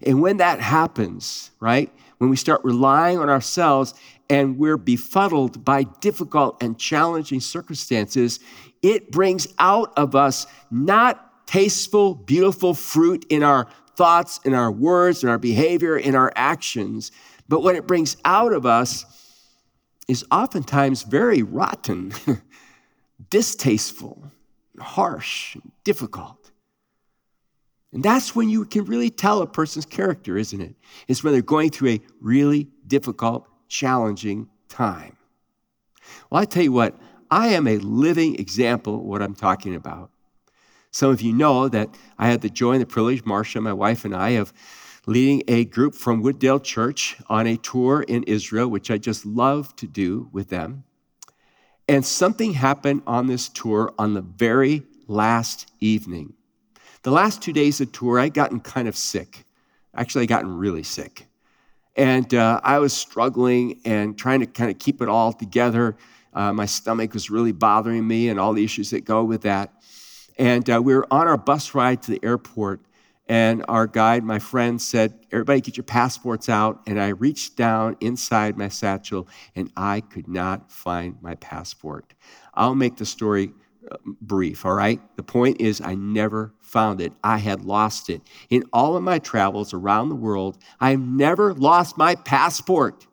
And 0.00 0.22
when 0.22 0.38
that 0.38 0.60
happens, 0.60 1.50
right, 1.60 1.92
when 2.18 2.30
we 2.30 2.36
start 2.36 2.62
relying 2.64 3.18
on 3.18 3.28
ourselves 3.28 3.92
and 4.30 4.56
we're 4.56 4.78
befuddled 4.78 5.64
by 5.64 5.82
difficult 5.82 6.62
and 6.62 6.78
challenging 6.78 7.40
circumstances, 7.40 8.40
it 8.80 9.10
brings 9.10 9.48
out 9.58 9.92
of 9.96 10.14
us 10.14 10.46
not 10.70 11.31
tasteful, 11.52 12.14
beautiful 12.14 12.72
fruit 12.72 13.26
in 13.28 13.42
our 13.42 13.68
thoughts, 13.94 14.40
in 14.42 14.54
our 14.54 14.72
words, 14.72 15.22
in 15.22 15.28
our 15.28 15.36
behavior, 15.36 15.98
in 15.98 16.14
our 16.14 16.32
actions, 16.34 17.12
but 17.46 17.62
what 17.62 17.76
it 17.76 17.86
brings 17.86 18.16
out 18.24 18.54
of 18.54 18.64
us 18.64 19.04
is 20.08 20.24
oftentimes 20.30 21.02
very 21.02 21.42
rotten, 21.42 22.10
distasteful, 23.30 24.24
harsh, 24.80 25.58
difficult. 25.84 26.50
And 27.92 28.02
that's 28.02 28.34
when 28.34 28.48
you 28.48 28.64
can 28.64 28.86
really 28.86 29.10
tell 29.10 29.42
a 29.42 29.46
person's 29.46 29.84
character, 29.84 30.38
isn't 30.38 30.60
it? 30.62 30.74
It's 31.06 31.22
when 31.22 31.34
they're 31.34 31.42
going 31.42 31.68
through 31.68 31.90
a 31.90 32.00
really 32.22 32.68
difficult, 32.86 33.46
challenging 33.68 34.48
time. 34.70 35.18
Well, 36.30 36.40
I 36.40 36.46
tell 36.46 36.62
you 36.62 36.72
what, 36.72 36.96
I 37.30 37.48
am 37.48 37.66
a 37.66 37.76
living 37.76 38.36
example 38.36 38.94
of 38.94 39.02
what 39.02 39.20
I'm 39.20 39.34
talking 39.34 39.74
about. 39.74 40.08
Some 40.92 41.10
of 41.10 41.22
you 41.22 41.32
know 41.32 41.68
that 41.68 41.88
I 42.18 42.28
had 42.28 42.42
the 42.42 42.50
joy 42.50 42.72
and 42.72 42.82
the 42.82 42.86
privilege, 42.86 43.24
Marcia, 43.24 43.62
my 43.62 43.72
wife, 43.72 44.04
and 44.04 44.14
I, 44.14 44.30
of 44.30 44.52
leading 45.06 45.42
a 45.48 45.64
group 45.64 45.94
from 45.94 46.22
Wooddale 46.22 46.62
Church 46.62 47.16
on 47.28 47.46
a 47.46 47.56
tour 47.56 48.02
in 48.02 48.22
Israel, 48.24 48.68
which 48.68 48.90
I 48.90 48.98
just 48.98 49.24
love 49.24 49.74
to 49.76 49.86
do 49.86 50.28
with 50.32 50.50
them. 50.50 50.84
And 51.88 52.04
something 52.04 52.52
happened 52.52 53.02
on 53.06 53.26
this 53.26 53.48
tour 53.48 53.92
on 53.98 54.12
the 54.12 54.20
very 54.20 54.82
last 55.08 55.72
evening. 55.80 56.34
The 57.04 57.10
last 57.10 57.40
two 57.42 57.54
days 57.54 57.80
of 57.80 57.90
tour, 57.90 58.20
I'd 58.20 58.34
gotten 58.34 58.60
kind 58.60 58.86
of 58.86 58.94
sick. 58.94 59.46
Actually, 59.94 60.24
I'd 60.24 60.28
gotten 60.28 60.56
really 60.56 60.82
sick. 60.82 61.26
And 61.96 62.32
uh, 62.34 62.60
I 62.62 62.78
was 62.78 62.92
struggling 62.92 63.80
and 63.86 64.16
trying 64.16 64.40
to 64.40 64.46
kind 64.46 64.70
of 64.70 64.78
keep 64.78 65.00
it 65.00 65.08
all 65.08 65.32
together. 65.32 65.96
Uh, 66.34 66.52
my 66.52 66.66
stomach 66.66 67.14
was 67.14 67.30
really 67.30 67.52
bothering 67.52 68.06
me 68.06 68.28
and 68.28 68.38
all 68.38 68.52
the 68.52 68.62
issues 68.62 68.90
that 68.90 69.06
go 69.06 69.24
with 69.24 69.42
that. 69.42 69.72
And 70.38 70.68
uh, 70.68 70.80
we 70.82 70.94
were 70.94 71.06
on 71.10 71.28
our 71.28 71.36
bus 71.36 71.74
ride 71.74 72.02
to 72.02 72.10
the 72.10 72.20
airport. 72.22 72.80
And 73.28 73.64
our 73.68 73.86
guide, 73.86 74.24
my 74.24 74.38
friend, 74.38 74.80
said, 74.80 75.14
Everybody 75.30 75.60
get 75.60 75.76
your 75.76 75.84
passports 75.84 76.48
out. 76.48 76.82
And 76.86 77.00
I 77.00 77.08
reached 77.08 77.56
down 77.56 77.96
inside 78.00 78.58
my 78.58 78.68
satchel 78.68 79.28
and 79.54 79.70
I 79.76 80.00
could 80.00 80.28
not 80.28 80.70
find 80.70 81.16
my 81.22 81.36
passport. 81.36 82.14
I'll 82.54 82.74
make 82.74 82.96
the 82.96 83.06
story 83.06 83.52
uh, 83.90 83.96
brief, 84.20 84.66
all 84.66 84.74
right? 84.74 85.00
The 85.16 85.22
point 85.22 85.60
is, 85.60 85.80
I 85.80 85.94
never 85.94 86.52
found 86.60 87.00
it. 87.00 87.12
I 87.22 87.38
had 87.38 87.64
lost 87.64 88.10
it. 88.10 88.22
In 88.50 88.64
all 88.72 88.96
of 88.96 89.02
my 89.02 89.18
travels 89.18 89.72
around 89.72 90.08
the 90.08 90.14
world, 90.14 90.58
I've 90.80 91.00
never 91.00 91.54
lost 91.54 91.98
my 91.98 92.14
passport, 92.14 93.06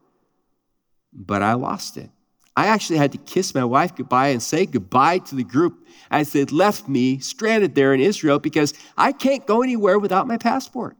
but 1.14 1.42
I 1.42 1.54
lost 1.54 1.98
it. 1.98 2.10
I 2.56 2.68
actually 2.68 2.98
had 2.98 3.12
to 3.14 3.18
kiss 3.20 3.56
my 3.56 3.64
wife 3.64 3.96
goodbye 3.96 4.30
and 4.30 4.42
say 4.42 4.66
goodbye 4.66 5.20
to 5.20 5.36
the 5.36 5.44
group 5.44 5.88
as 6.12 6.34
they 6.34 6.46
left 6.46 6.90
me 6.90 7.20
stranded 7.20 7.76
there 7.76 7.94
in 7.94 8.02
Israel 8.02 8.40
because 8.40 8.74
I 8.98 9.12
can't 9.12 9.46
go 9.46 9.62
anywhere 9.62 10.00
without 10.00 10.28
my 10.28 10.38
passport. 10.38 10.98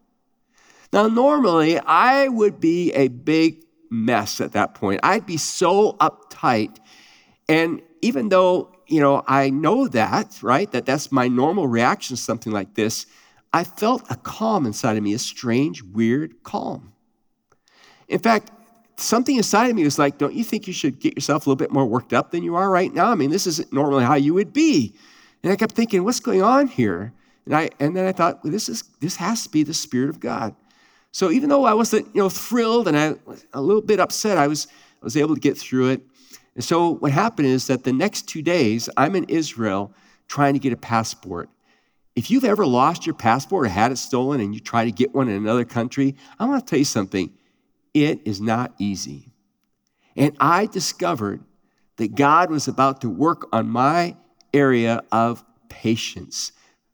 Now, 0.94 1.08
normally, 1.08 1.80
I 1.80 2.28
would 2.28 2.60
be 2.60 2.92
a 2.94 3.10
big 3.10 3.64
mess 3.92 4.42
at 4.42 4.54
that 4.54 4.74
point. 4.74 5.02
I'd 5.04 5.26
be 5.26 5.38
so 5.38 5.94
uptight. 5.94 6.78
And 7.48 7.82
even 8.02 8.30
though 8.30 8.80
you 8.90 9.00
know, 9.00 9.24
I 9.28 9.52
know 9.52 9.88
that, 9.90 10.40
right? 10.42 10.70
That 10.72 10.86
that's 10.86 11.12
my 11.12 11.28
normal 11.28 11.68
reaction 11.68 12.16
to 12.16 12.22
something 12.22 12.52
like 12.52 12.74
this. 12.74 13.06
I 13.54 13.64
felt 13.64 14.04
a 14.10 14.16
calm 14.16 14.66
inside 14.66 14.98
of 14.98 15.04
me, 15.04 15.14
a 15.14 15.20
strange, 15.20 15.84
weird 15.84 16.44
calm. 16.44 16.94
In 18.08 18.20
fact, 18.20 18.52
something 19.00 19.36
inside 19.36 19.70
of 19.70 19.76
me 19.76 19.84
was 19.84 20.00
like, 20.00 20.18
don't 20.18 20.34
you 20.34 20.44
think 20.44 20.68
you 20.68 20.74
should 20.74 21.00
get 21.00 21.16
yourself 21.16 21.46
a 21.46 21.50
little 21.50 21.58
bit 21.58 21.72
more 21.72 21.86
worked 21.86 22.14
up 22.14 22.32
than 22.32 22.44
you 22.44 22.56
are 22.56 22.70
right 22.70 22.94
now? 22.94 23.12
I 23.12 23.16
mean, 23.16 23.30
this 23.30 23.48
isn't 23.48 23.72
normally 23.74 24.04
how 24.04 24.16
you 24.16 24.34
would 24.34 24.54
be. 24.54 24.94
And 25.44 25.52
I 25.52 25.56
kept 25.56 25.76
thinking, 25.76 26.04
what's 26.04 26.20
going 26.20 26.42
on 26.42 26.68
here? 26.68 27.14
And 27.46 27.56
I 27.56 27.70
and 27.80 27.96
then 27.96 28.06
I 28.06 28.12
thought, 28.12 28.44
well, 28.44 28.52
this 28.52 28.70
is 28.70 28.84
this 29.00 29.16
has 29.16 29.44
to 29.44 29.50
be 29.50 29.64
the 29.64 29.74
Spirit 29.74 30.10
of 30.10 30.20
God. 30.20 30.56
So 31.12 31.32
even 31.32 31.50
though 31.50 31.66
I 31.66 31.74
wasn't, 31.74 32.08
you 32.14 32.22
know, 32.22 32.30
thrilled 32.30 32.88
and 32.88 32.98
I 32.98 33.16
was 33.26 33.46
a 33.54 33.62
little 33.62 33.82
bit 33.82 34.00
upset, 34.00 34.38
I 34.38 34.48
was 34.48 34.68
I 35.02 35.06
was 35.06 35.18
able 35.18 35.36
to 35.36 35.42
get 35.42 35.58
through 35.58 35.90
it. 35.90 36.02
And 36.56 36.64
so 36.64 36.90
what 36.90 37.12
happened 37.12 37.48
is 37.48 37.68
that 37.68 37.84
the 37.84 37.94
next 37.94 38.28
two 38.28 38.42
days, 38.42 38.90
I'm 38.98 39.16
in 39.16 39.24
Israel 39.26 39.94
trying 40.28 40.54
to 40.54 40.60
get 40.60 40.74
a 40.74 40.78
passport. 40.78 41.50
If 42.16 42.30
you've 42.30 42.44
ever 42.44 42.66
lost 42.66 43.06
your 43.06 43.16
passport 43.16 43.66
or 43.66 43.70
had 43.70 43.92
it 43.92 43.98
stolen 43.98 44.42
and 44.42 44.54
you 44.54 44.60
try 44.60 44.84
to 44.84 44.92
get 44.92 45.16
one 45.16 45.30
in 45.30 45.36
another 45.36 45.64
country, 45.64 46.16
I 46.38 46.46
want 46.46 46.66
to 46.66 46.70
tell 46.70 46.80
you 46.80 46.86
something. 46.86 47.32
It 47.94 48.22
is 48.26 48.40
not 48.40 48.74
easy. 48.80 49.32
And 50.16 50.36
I 50.40 50.66
discovered 50.66 51.44
that 51.98 52.16
God 52.16 52.50
was 52.50 52.68
about 52.68 53.02
to 53.02 53.10
work 53.10 53.48
on 53.52 53.70
my 53.70 54.16
area 54.54 55.04
of 55.12 55.44
patience. 55.70 56.52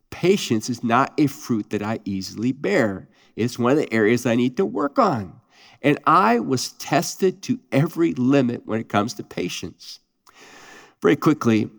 Patience 0.09 0.69
is 0.69 0.83
not 0.83 1.13
a 1.19 1.27
fruit 1.27 1.69
that 1.71 1.81
I 1.81 1.99
easily 2.05 2.51
bear. 2.51 3.07
It's 3.35 3.59
one 3.59 3.71
of 3.71 3.77
the 3.77 3.91
areas 3.93 4.25
I 4.25 4.35
need 4.35 4.57
to 4.57 4.65
work 4.65 4.97
on. 4.97 5.39
And 5.81 5.99
I 6.05 6.39
was 6.39 6.71
tested 6.73 7.41
to 7.43 7.59
every 7.71 8.13
limit 8.13 8.65
when 8.65 8.79
it 8.79 8.89
comes 8.89 9.13
to 9.15 9.23
patience. 9.23 9.99
Very 11.01 11.15
quickly, 11.15 11.69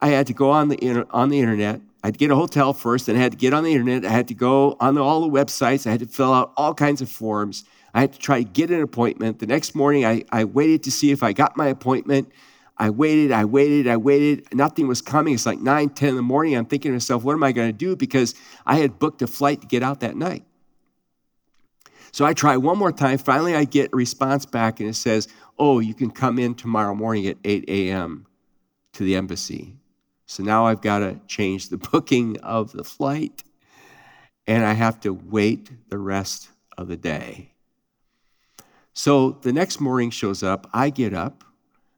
I 0.00 0.08
had 0.08 0.26
to 0.28 0.34
go 0.34 0.50
on 0.50 0.68
the, 0.68 1.06
on 1.10 1.28
the 1.28 1.40
internet. 1.40 1.80
I 2.04 2.08
had 2.08 2.14
to 2.14 2.18
get 2.18 2.30
a 2.30 2.36
hotel 2.36 2.72
first, 2.72 3.08
and 3.08 3.16
I 3.16 3.20
had 3.20 3.32
to 3.32 3.38
get 3.38 3.54
on 3.54 3.64
the 3.64 3.72
internet. 3.72 4.04
I 4.04 4.10
had 4.10 4.28
to 4.28 4.34
go 4.34 4.76
on 4.80 4.98
all 4.98 5.20
the 5.20 5.28
websites. 5.28 5.86
I 5.86 5.90
had 5.90 6.00
to 6.00 6.06
fill 6.06 6.32
out 6.32 6.52
all 6.56 6.74
kinds 6.74 7.00
of 7.00 7.08
forms. 7.08 7.64
I 7.94 8.00
had 8.00 8.12
to 8.14 8.18
try 8.18 8.42
to 8.42 8.48
get 8.48 8.70
an 8.70 8.80
appointment. 8.80 9.38
The 9.38 9.46
next 9.46 9.74
morning, 9.74 10.04
I, 10.04 10.24
I 10.30 10.44
waited 10.44 10.82
to 10.84 10.90
see 10.90 11.10
if 11.10 11.22
I 11.22 11.32
got 11.32 11.56
my 11.56 11.66
appointment. 11.66 12.30
I 12.78 12.90
waited, 12.90 13.32
I 13.32 13.44
waited, 13.44 13.86
I 13.86 13.96
waited. 13.96 14.52
Nothing 14.54 14.88
was 14.88 15.02
coming. 15.02 15.34
It's 15.34 15.46
like 15.46 15.60
9, 15.60 15.90
10 15.90 16.08
in 16.08 16.16
the 16.16 16.22
morning. 16.22 16.56
I'm 16.56 16.64
thinking 16.64 16.90
to 16.90 16.94
myself, 16.94 17.22
what 17.22 17.34
am 17.34 17.44
I 17.44 17.52
going 17.52 17.68
to 17.68 17.76
do? 17.76 17.94
Because 17.94 18.34
I 18.64 18.76
had 18.76 18.98
booked 18.98 19.22
a 19.22 19.26
flight 19.26 19.60
to 19.60 19.66
get 19.66 19.82
out 19.82 20.00
that 20.00 20.16
night. 20.16 20.44
So 22.12 22.24
I 22.26 22.34
try 22.34 22.56
one 22.56 22.78
more 22.78 22.92
time. 22.92 23.18
Finally, 23.18 23.54
I 23.54 23.64
get 23.64 23.92
a 23.92 23.96
response 23.96 24.44
back, 24.44 24.80
and 24.80 24.88
it 24.88 24.94
says, 24.94 25.28
Oh, 25.58 25.78
you 25.80 25.94
can 25.94 26.10
come 26.10 26.38
in 26.38 26.54
tomorrow 26.54 26.94
morning 26.94 27.26
at 27.26 27.38
8 27.44 27.64
a.m. 27.68 28.26
to 28.94 29.04
the 29.04 29.16
embassy. 29.16 29.76
So 30.26 30.42
now 30.42 30.66
I've 30.66 30.80
got 30.80 30.98
to 31.00 31.20
change 31.26 31.68
the 31.68 31.76
booking 31.92 32.38
of 32.40 32.72
the 32.72 32.84
flight, 32.84 33.42
and 34.46 34.64
I 34.64 34.72
have 34.72 35.00
to 35.00 35.12
wait 35.12 35.70
the 35.88 35.98
rest 35.98 36.50
of 36.76 36.88
the 36.88 36.96
day. 36.96 37.51
So 38.94 39.32
the 39.42 39.52
next 39.52 39.80
morning 39.80 40.10
shows 40.10 40.42
up. 40.42 40.68
I 40.72 40.90
get 40.90 41.14
up. 41.14 41.44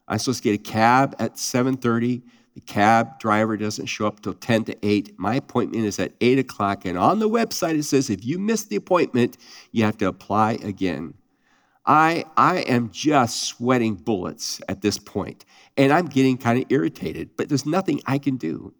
I'm 0.06 0.18
supposed 0.18 0.42
to 0.42 0.50
get 0.50 0.60
a 0.60 0.70
cab 0.70 1.16
at 1.18 1.34
7:30. 1.34 2.22
The 2.54 2.60
cab 2.60 3.18
driver 3.18 3.56
doesn't 3.56 3.86
show 3.86 4.06
up 4.06 4.20
till 4.20 4.34
10 4.34 4.64
to 4.64 4.76
8. 4.86 5.18
My 5.18 5.34
appointment 5.34 5.84
is 5.84 5.98
at 5.98 6.12
8 6.20 6.38
o'clock, 6.38 6.84
and 6.84 6.96
on 6.96 7.18
the 7.18 7.28
website 7.28 7.76
it 7.76 7.82
says 7.82 8.10
if 8.10 8.24
you 8.24 8.38
miss 8.38 8.64
the 8.64 8.76
appointment, 8.76 9.36
you 9.72 9.82
have 9.84 9.96
to 9.98 10.06
apply 10.06 10.52
again. 10.62 11.14
I, 11.86 12.24
I 12.36 12.58
am 12.60 12.90
just 12.90 13.42
sweating 13.42 13.96
bullets 13.96 14.60
at 14.68 14.80
this 14.80 14.98
point, 14.98 15.44
and 15.76 15.92
I'm 15.92 16.06
getting 16.06 16.38
kind 16.38 16.58
of 16.58 16.66
irritated, 16.70 17.30
but 17.36 17.48
there's 17.48 17.66
nothing 17.66 18.00
I 18.06 18.18
can 18.18 18.36
do. 18.36 18.72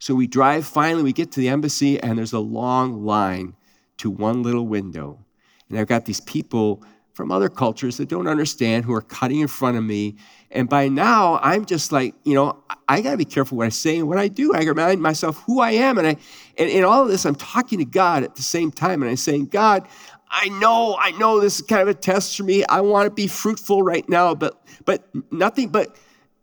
So 0.00 0.14
we 0.14 0.26
drive, 0.26 0.66
finally, 0.66 1.02
we 1.02 1.12
get 1.12 1.30
to 1.32 1.40
the 1.40 1.48
embassy, 1.48 2.00
and 2.00 2.18
there's 2.18 2.32
a 2.32 2.40
long 2.40 3.04
line 3.04 3.54
to 3.98 4.10
one 4.10 4.42
little 4.42 4.66
window. 4.66 5.24
And 5.68 5.78
I've 5.78 5.86
got 5.86 6.06
these 6.06 6.20
people 6.20 6.82
from 7.18 7.32
other 7.32 7.48
cultures 7.48 7.96
that 7.96 8.08
don't 8.08 8.28
understand 8.28 8.84
who 8.84 8.94
are 8.94 9.02
cutting 9.02 9.40
in 9.40 9.48
front 9.48 9.76
of 9.76 9.82
me. 9.82 10.14
And 10.52 10.68
by 10.68 10.86
now, 10.86 11.40
I'm 11.42 11.64
just 11.64 11.90
like, 11.90 12.14
you 12.22 12.32
know, 12.32 12.62
I 12.88 13.00
got 13.00 13.10
to 13.10 13.16
be 13.16 13.24
careful 13.24 13.58
what 13.58 13.66
I 13.66 13.70
say 13.70 13.98
and 13.98 14.06
what 14.06 14.18
I 14.18 14.28
do. 14.28 14.54
I 14.54 14.62
remind 14.62 15.02
myself 15.02 15.42
who 15.44 15.58
I 15.58 15.72
am. 15.72 15.98
And, 15.98 16.06
I, 16.06 16.16
and 16.56 16.70
in 16.70 16.84
all 16.84 17.02
of 17.02 17.08
this, 17.08 17.26
I'm 17.26 17.34
talking 17.34 17.80
to 17.80 17.84
God 17.84 18.22
at 18.22 18.36
the 18.36 18.42
same 18.42 18.70
time. 18.70 19.02
And 19.02 19.10
I'm 19.10 19.16
saying, 19.16 19.46
God, 19.46 19.88
I 20.30 20.48
know, 20.60 20.96
I 20.96 21.10
know 21.10 21.40
this 21.40 21.58
is 21.58 21.66
kind 21.66 21.82
of 21.82 21.88
a 21.88 21.94
test 21.94 22.36
for 22.36 22.44
me. 22.44 22.64
I 22.66 22.82
want 22.82 23.06
to 23.06 23.10
be 23.10 23.26
fruitful 23.26 23.82
right 23.82 24.08
now, 24.08 24.36
but, 24.36 24.64
but 24.84 25.02
nothing, 25.32 25.70
but 25.70 25.96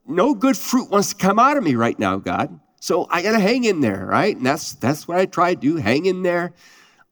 no 0.05 0.35
good 0.35 0.57
fruit 0.57 0.91
wants 0.91 1.13
to 1.13 1.15
come 1.15 1.39
out 1.39 1.55
of 1.55 1.63
me 1.63 1.75
right 1.75 1.97
now, 1.97 2.17
God. 2.17 2.59
So 2.81 3.07
I 3.09 3.21
got 3.21 3.31
to 3.31 3.39
hang 3.39 3.63
in 3.63 3.79
there, 3.79 4.05
right? 4.05 4.35
And 4.35 4.45
that's, 4.45 4.73
that's 4.73 5.07
what 5.07 5.19
I 5.19 5.25
try 5.25 5.53
to 5.53 5.59
do, 5.59 5.77
hang 5.77 6.05
in 6.05 6.21
there. 6.21 6.51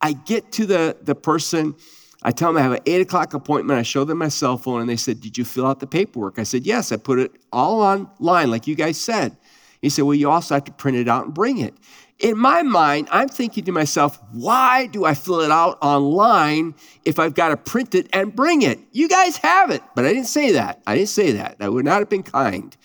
I 0.02 0.12
get 0.12 0.52
to 0.52 0.66
the, 0.66 0.98
the 1.02 1.16
person 1.16 1.76
I 2.24 2.32
tell 2.32 2.50
them 2.50 2.58
I 2.58 2.62
have 2.62 2.72
an 2.72 2.80
eight 2.86 3.02
o'clock 3.02 3.34
appointment. 3.34 3.80
I 3.80 3.84
show 3.84 4.06
them 4.06 4.20
my 4.20 4.30
cell 4.30 4.58
phone 4.58 4.82
and 4.82 4.90
they 4.90 4.96
said, 4.96 5.20
Did 5.20 5.38
you 5.38 5.46
fill 5.46 5.68
out 5.68 5.80
the 5.80 5.88
paperwork? 5.88 6.40
I 6.40 6.44
said, 6.44 6.66
Yes, 6.66 6.92
I 6.92 6.98
put 6.98 7.20
it 7.20 7.32
all 7.52 7.82
online, 7.82 8.50
like 8.50 8.68
you 8.68 8.76
guys 8.76 8.98
said. 8.98 9.38
He 9.82 9.90
said, 9.90 10.04
Well, 10.04 10.16
you 10.16 10.30
also 10.30 10.56
have 10.56 10.64
to 10.66 10.72
print 10.72 10.98
it 10.98 11.08
out 11.08 11.26
and 11.26 11.34
bring 11.34 11.58
it. 11.58 11.74
In 12.20 12.38
my 12.38 12.64
mind, 12.64 13.10
I'm 13.12 13.28
thinking 13.28 13.66
to 13.66 13.74
myself, 13.74 14.18
why 14.32 14.86
do 14.86 15.04
I 15.04 15.14
fill 15.14 15.42
it 15.42 15.52
out 15.52 15.78
online 15.82 16.74
if 17.04 17.20
I've 17.20 17.34
got 17.34 17.50
to 17.50 17.58
print 17.58 17.96
it 17.96 18.08
and 18.14 18.34
bring 18.34 18.62
it? 18.62 18.80
You 18.94 19.10
guys 19.10 19.36
have 19.38 19.72
it. 19.72 19.82
But 19.94 20.06
I 20.06 20.14
didn't 20.14 20.28
say 20.28 20.54
that. 20.54 20.82
I 20.88 20.96
didn't 20.96 21.10
say 21.10 21.34
that. 21.34 21.58
That 21.60 21.74
would 21.74 21.84
not 21.84 22.00
have 22.00 22.10
been 22.10 22.24
kind. 22.24 22.78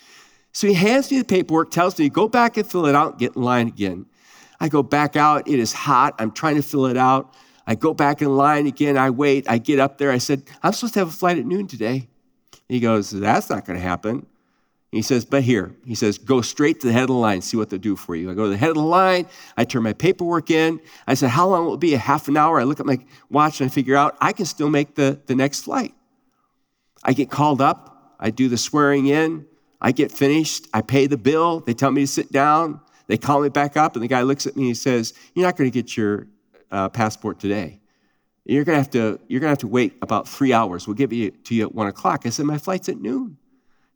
So 0.51 0.66
he 0.66 0.74
hands 0.74 1.11
me 1.12 1.18
the 1.18 1.24
paperwork, 1.24 1.70
tells 1.70 1.96
me, 1.98 2.09
go 2.09 2.27
back 2.27 2.57
and 2.57 2.68
fill 2.68 2.87
it 2.87 2.96
out, 2.96 3.18
get 3.18 3.37
in 3.37 3.42
line 3.42 3.68
again. 3.68 4.07
I 4.59 4.68
go 4.68 4.83
back 4.83 5.14
out. 5.14 5.46
It 5.46 5.61
is 5.61 5.72
hot. 5.72 6.16
I'm 6.18 6.33
trying 6.33 6.57
to 6.57 6.62
fill 6.62 6.87
it 6.87 6.96
out. 6.96 7.33
I 7.68 7.74
go 7.74 7.92
back 7.92 8.22
in 8.22 8.35
line 8.35 8.66
again. 8.66 8.96
I 8.96 9.11
wait. 9.11 9.48
I 9.48 9.59
get 9.59 9.78
up 9.78 9.98
there. 9.98 10.11
I 10.11 10.16
said, 10.16 10.42
I'm 10.62 10.72
supposed 10.72 10.94
to 10.94 11.00
have 11.00 11.09
a 11.09 11.12
flight 11.12 11.37
at 11.37 11.44
noon 11.44 11.66
today. 11.66 12.09
He 12.66 12.81
goes, 12.81 13.11
That's 13.11 13.50
not 13.50 13.66
going 13.66 13.78
to 13.78 13.83
happen. 13.83 14.26
He 14.90 15.02
says, 15.02 15.26
But 15.26 15.42
here, 15.42 15.74
he 15.85 15.94
says, 15.94 16.16
go 16.16 16.40
straight 16.40 16.81
to 16.81 16.87
the 16.87 16.94
head 16.94 17.02
of 17.02 17.09
the 17.09 17.12
line, 17.12 17.42
see 17.42 17.59
what 17.59 17.68
they'll 17.68 17.78
do 17.78 17.94
for 17.94 18.16
you. 18.16 18.31
I 18.31 18.35
go 18.35 18.44
to 18.44 18.48
the 18.48 18.57
head 18.57 18.70
of 18.70 18.76
the 18.76 18.83
line. 18.83 19.26
I 19.59 19.64
turn 19.64 19.83
my 19.83 19.92
paperwork 19.92 20.50
in. 20.50 20.81
I 21.07 21.12
said, 21.12 21.28
How 21.28 21.46
long 21.46 21.66
will 21.66 21.74
it 21.74 21.81
be? 21.81 21.92
A 21.92 21.98
half 21.98 22.26
an 22.28 22.38
hour. 22.38 22.59
I 22.59 22.64
look 22.64 22.81
at 22.81 22.87
my 22.87 23.04
watch 23.28 23.61
and 23.61 23.70
I 23.70 23.72
figure 23.72 23.96
out 23.96 24.16
I 24.18 24.33
can 24.33 24.46
still 24.46 24.70
make 24.70 24.94
the, 24.94 25.20
the 25.26 25.35
next 25.35 25.62
flight. 25.62 25.94
I 27.04 27.12
get 27.12 27.31
called 27.31 27.61
up. 27.61 28.16
I 28.18 28.31
do 28.31 28.48
the 28.48 28.57
swearing 28.57 29.09
in. 29.09 29.44
I 29.78 29.92
get 29.92 30.11
finished. 30.11 30.66
I 30.72 30.81
pay 30.81 31.07
the 31.07 31.18
bill. 31.18 31.61
They 31.61 31.74
tell 31.74 31.90
me 31.90 32.00
to 32.00 32.07
sit 32.07 32.33
down. 32.33 32.81
They 33.09 33.18
call 33.18 33.42
me 33.42 33.50
back 33.50 33.76
up, 33.76 33.94
and 33.94 34.02
the 34.02 34.09
guy 34.09 34.22
looks 34.22 34.46
at 34.46 34.57
me 34.57 34.62
and 34.62 34.68
he 34.68 34.74
says, 34.74 35.12
You're 35.35 35.44
not 35.44 35.59
going 35.59 35.70
to 35.70 35.74
get 35.74 35.98
your 35.98 36.28
uh, 36.70 36.88
passport 36.88 37.38
today. 37.38 37.81
You're 38.44 38.64
to 38.64 38.74
have 38.74 38.90
to 38.90 39.20
you're 39.28 39.40
to 39.40 39.48
have 39.48 39.59
to 39.59 39.66
wait 39.68 39.96
about 40.00 40.26
three 40.26 40.52
hours. 40.52 40.87
We'll 40.87 40.94
give 40.94 41.12
it 41.12 41.44
to 41.44 41.54
you 41.54 41.66
at 41.66 41.74
one 41.74 41.87
o'clock. 41.87 42.22
I 42.24 42.31
said, 42.31 42.46
My 42.46 42.59
flight's 42.59 42.88
at 42.88 42.98
noon. 42.98 43.37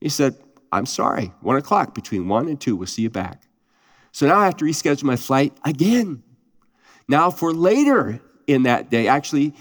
He 0.00 0.08
said, 0.08 0.36
I'm 0.70 0.86
sorry, 0.86 1.32
one 1.40 1.56
o'clock, 1.56 1.94
between 1.94 2.28
one 2.28 2.48
and 2.48 2.60
two, 2.60 2.76
we'll 2.76 2.86
see 2.86 3.02
you 3.02 3.10
back. 3.10 3.42
So 4.10 4.26
now 4.26 4.38
I 4.38 4.46
have 4.46 4.56
to 4.58 4.64
reschedule 4.64 5.04
my 5.04 5.16
flight 5.16 5.54
again. 5.64 6.22
Now 7.08 7.30
for 7.30 7.52
later 7.52 8.20
in 8.46 8.64
that 8.64 8.90
day, 8.90 9.08
actually 9.08 9.54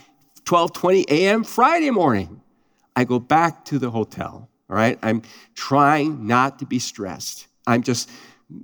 12:20 0.45 1.05
a.m. 1.09 1.43
Friday 1.43 1.91
morning, 1.91 2.41
I 2.95 3.05
go 3.05 3.19
back 3.19 3.65
to 3.65 3.79
the 3.79 3.91
hotel. 3.91 4.49
All 4.69 4.75
right, 4.75 4.97
I'm 5.03 5.21
trying 5.53 6.27
not 6.27 6.59
to 6.59 6.65
be 6.65 6.79
stressed. 6.79 7.47
I'm 7.67 7.83
just 7.83 8.09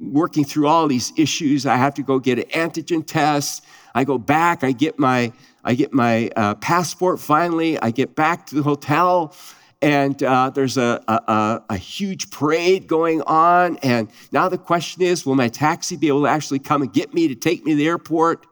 working 0.01 0.43
through 0.43 0.67
all 0.67 0.87
these 0.87 1.13
issues. 1.17 1.65
I 1.65 1.75
have 1.75 1.93
to 1.95 2.03
go 2.03 2.19
get 2.19 2.39
an 2.39 2.45
antigen 2.69 3.05
test. 3.05 3.63
I 3.95 4.03
go 4.03 4.17
back. 4.17 4.63
I 4.63 4.71
get 4.71 4.99
my 4.99 5.31
I 5.63 5.75
get 5.75 5.93
my 5.93 6.29
uh, 6.35 6.55
passport 6.55 7.19
finally. 7.19 7.77
I 7.79 7.91
get 7.91 8.15
back 8.15 8.45
to 8.47 8.55
the 8.55 8.63
hotel, 8.63 9.35
and 9.81 10.21
uh, 10.23 10.49
there's 10.49 10.77
a, 10.77 11.03
a, 11.09 11.61
a 11.69 11.77
huge 11.77 12.31
parade 12.31 12.87
going 12.87 13.21
on. 13.23 13.77
And 13.83 14.09
now 14.31 14.47
the 14.47 14.57
question 14.57 15.01
is, 15.01 15.25
will 15.25 15.35
my 15.35 15.49
taxi 15.49 15.97
be 15.97 16.07
able 16.07 16.21
to 16.23 16.29
actually 16.29 16.59
come 16.59 16.83
and 16.83 16.93
get 16.93 17.13
me 17.13 17.27
to 17.27 17.35
take 17.35 17.65
me 17.65 17.73
to 17.73 17.75
the 17.75 17.87
airport? 17.87 18.47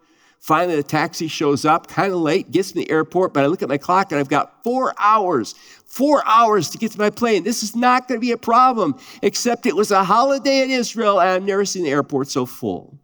Finally, 0.46 0.76
the 0.76 0.84
taxi 0.84 1.28
shows 1.28 1.66
up, 1.66 1.88
kind 1.88 2.14
of 2.14 2.20
late, 2.20 2.52
gets 2.52 2.76
me 2.76 2.84
to 2.84 2.88
the 2.88 2.94
airport, 2.94 3.34
but 3.34 3.44
I 3.44 3.48
look 3.48 3.64
at 3.64 3.70
my 3.70 3.80
clock 3.80 4.12
and 4.12 4.20
I've 4.20 4.30
got 4.30 4.64
four 4.64 4.94
hours, 5.00 5.56
four 5.96 6.22
hours 6.28 6.70
to 6.70 6.78
get 6.78 6.92
to 6.92 7.00
my 7.00 7.10
plane. 7.10 7.44
This 7.44 7.64
is 7.64 7.74
not 7.74 8.10
going 8.10 8.20
to 8.20 8.22
be 8.22 8.34
a 8.34 8.38
problem, 8.38 9.00
except 9.22 9.66
it 9.66 9.74
was 9.74 9.92
a 9.92 10.04
holiday 10.04 10.62
in 10.62 10.70
Israel 10.70 11.22
and 11.22 11.30
I've 11.30 11.44
never 11.44 11.64
seen 11.64 11.86
the 11.86 11.90
airport 11.90 12.28
so 12.28 12.46
full. 12.46 13.00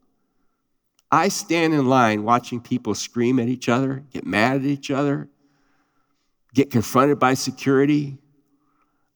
I 1.09 1.29
stand 1.29 1.73
in 1.73 1.87
line 1.87 2.23
watching 2.23 2.59
people 2.59 2.93
scream 2.93 3.39
at 3.39 3.47
each 3.47 3.69
other, 3.69 4.03
get 4.11 4.25
mad 4.25 4.57
at 4.57 4.65
each 4.65 4.91
other, 4.91 5.29
get 6.53 6.69
confronted 6.69 7.17
by 7.17 7.33
security, 7.33 8.17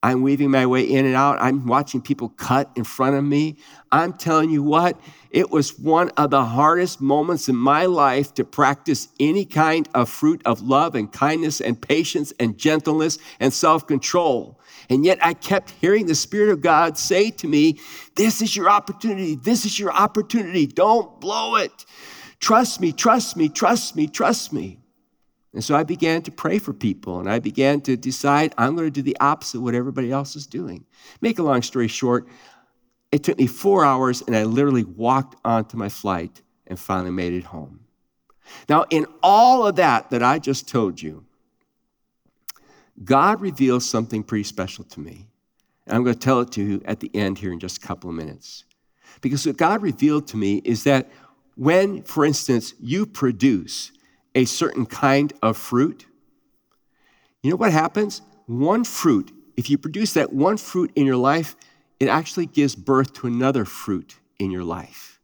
I'm 0.06 0.22
weaving 0.22 0.52
my 0.52 0.68
way 0.68 0.84
in 0.84 1.08
and 1.08 1.16
out. 1.16 1.42
I'm 1.42 1.66
watching 1.66 2.00
people 2.00 2.30
cut 2.30 2.70
in 2.76 2.84
front 2.84 3.16
of 3.16 3.24
me. 3.24 3.58
I'm 3.92 4.14
telling 4.14 4.52
you 4.52 4.62
what, 4.62 5.00
it 5.32 5.50
was 5.50 5.80
one 5.80 6.10
of 6.10 6.30
the 6.30 6.46
hardest 6.46 7.02
moments 7.02 7.50
in 7.50 7.56
my 7.56 7.88
life 7.88 8.32
to 8.36 8.44
practice 8.46 9.08
any 9.20 9.46
kind 9.46 9.90
of 9.96 10.08
fruit 10.08 10.44
of 10.46 10.62
love 10.62 10.94
and 10.94 11.12
kindness 11.12 11.60
and 11.60 11.82
patience 11.82 12.34
and 12.40 12.56
gentleness 12.56 13.18
and 13.40 13.52
self 13.52 13.88
control. 13.88 14.60
And 14.92 15.04
yet 15.04 15.18
I 15.24 15.34
kept 15.34 15.72
hearing 15.72 16.06
the 16.06 16.14
Spirit 16.14 16.52
of 16.52 16.62
God 16.62 17.00
say 17.00 17.32
to 17.32 17.48
me, 17.48 17.80
This 18.16 18.44
is 18.44 18.56
your 18.56 18.70
opportunity. 18.70 19.34
This 19.34 19.66
is 19.66 19.80
your 19.80 19.92
opportunity. 19.92 20.68
Don't 20.68 21.20
blow 21.20 21.56
it. 21.56 21.84
Trust 22.40 22.80
me, 22.80 22.92
trust 22.92 23.36
me, 23.38 23.50
trust 23.50 23.96
me, 23.96 24.06
trust 24.06 24.54
me. 24.54 24.85
And 25.56 25.64
so 25.64 25.74
I 25.74 25.84
began 25.84 26.22
to 26.24 26.32
pray 26.32 26.60
for 26.60 26.74
people 26.74 27.22
and 27.22 27.30
I 27.30 27.40
began 27.40 27.80
to 27.82 27.96
decide 27.96 28.54
I'm 28.58 28.76
going 28.76 28.88
to 28.88 28.92
do 28.92 29.02
the 29.02 29.16
opposite 29.22 29.60
of 29.60 29.64
what 29.64 29.74
everybody 29.74 30.12
else 30.12 30.36
is 30.36 30.46
doing. 30.46 30.86
Make 31.22 31.40
a 31.40 31.44
long 31.44 31.62
story 31.62 31.88
short, 31.88 32.28
it 33.10 33.24
took 33.24 33.38
me 33.38 33.48
four 33.48 33.86
hours 33.86 34.22
and 34.22 34.36
I 34.36 34.44
literally 34.44 34.84
walked 34.84 35.38
onto 35.46 35.78
my 35.78 35.88
flight 35.88 36.42
and 36.68 36.78
finally 36.78 37.12
made 37.12 37.32
it 37.32 37.46
home. 37.46 37.80
Now, 38.68 38.86
in 38.90 39.06
all 39.24 39.66
of 39.66 39.78
that 39.78 40.10
that 40.10 40.22
I 40.22 40.40
just 40.40 40.68
told 40.68 41.02
you, 41.02 41.24
God 43.02 43.40
reveals 43.40 43.90
something 43.90 44.24
pretty 44.24 44.44
special 44.44 44.84
to 44.84 45.00
me. 45.00 45.26
And 45.88 45.96
I'm 45.96 46.04
going 46.04 46.16
to 46.16 46.20
tell 46.20 46.42
it 46.42 46.52
to 46.54 46.62
you 46.62 46.82
at 46.84 47.00
the 47.00 47.10
end 47.14 47.38
here 47.38 47.54
in 47.54 47.60
just 47.60 47.82
a 47.82 47.88
couple 47.88 48.10
of 48.10 48.16
minutes. 48.18 48.66
Because 49.22 49.46
what 49.46 49.56
God 49.56 49.82
revealed 49.82 50.28
to 50.28 50.38
me 50.38 50.58
is 50.66 50.84
that 50.84 51.10
when, 51.56 52.04
for 52.04 52.26
instance, 52.26 52.74
you 52.82 53.06
produce 53.06 53.94
a 54.36 54.46
certain 54.46 54.86
kind 54.86 55.34
of 55.42 55.58
fruit, 55.58 56.06
you 57.42 57.50
know 57.50 57.58
what 57.58 57.72
happens? 57.72 58.22
One 58.48 58.84
fruit, 58.84 59.32
if 59.58 59.70
you 59.70 59.78
produce 59.78 60.14
that 60.14 60.34
one 60.34 60.58
fruit 60.58 60.92
in 60.96 61.06
your 61.06 61.16
life, 61.16 61.56
it 62.00 62.10
actually 62.10 62.46
gives 62.46 62.76
birth 62.76 63.14
to 63.14 63.28
another 63.28 63.66
fruit 63.66 64.20
in 64.38 64.52
your 64.52 64.64
life. 64.64 65.20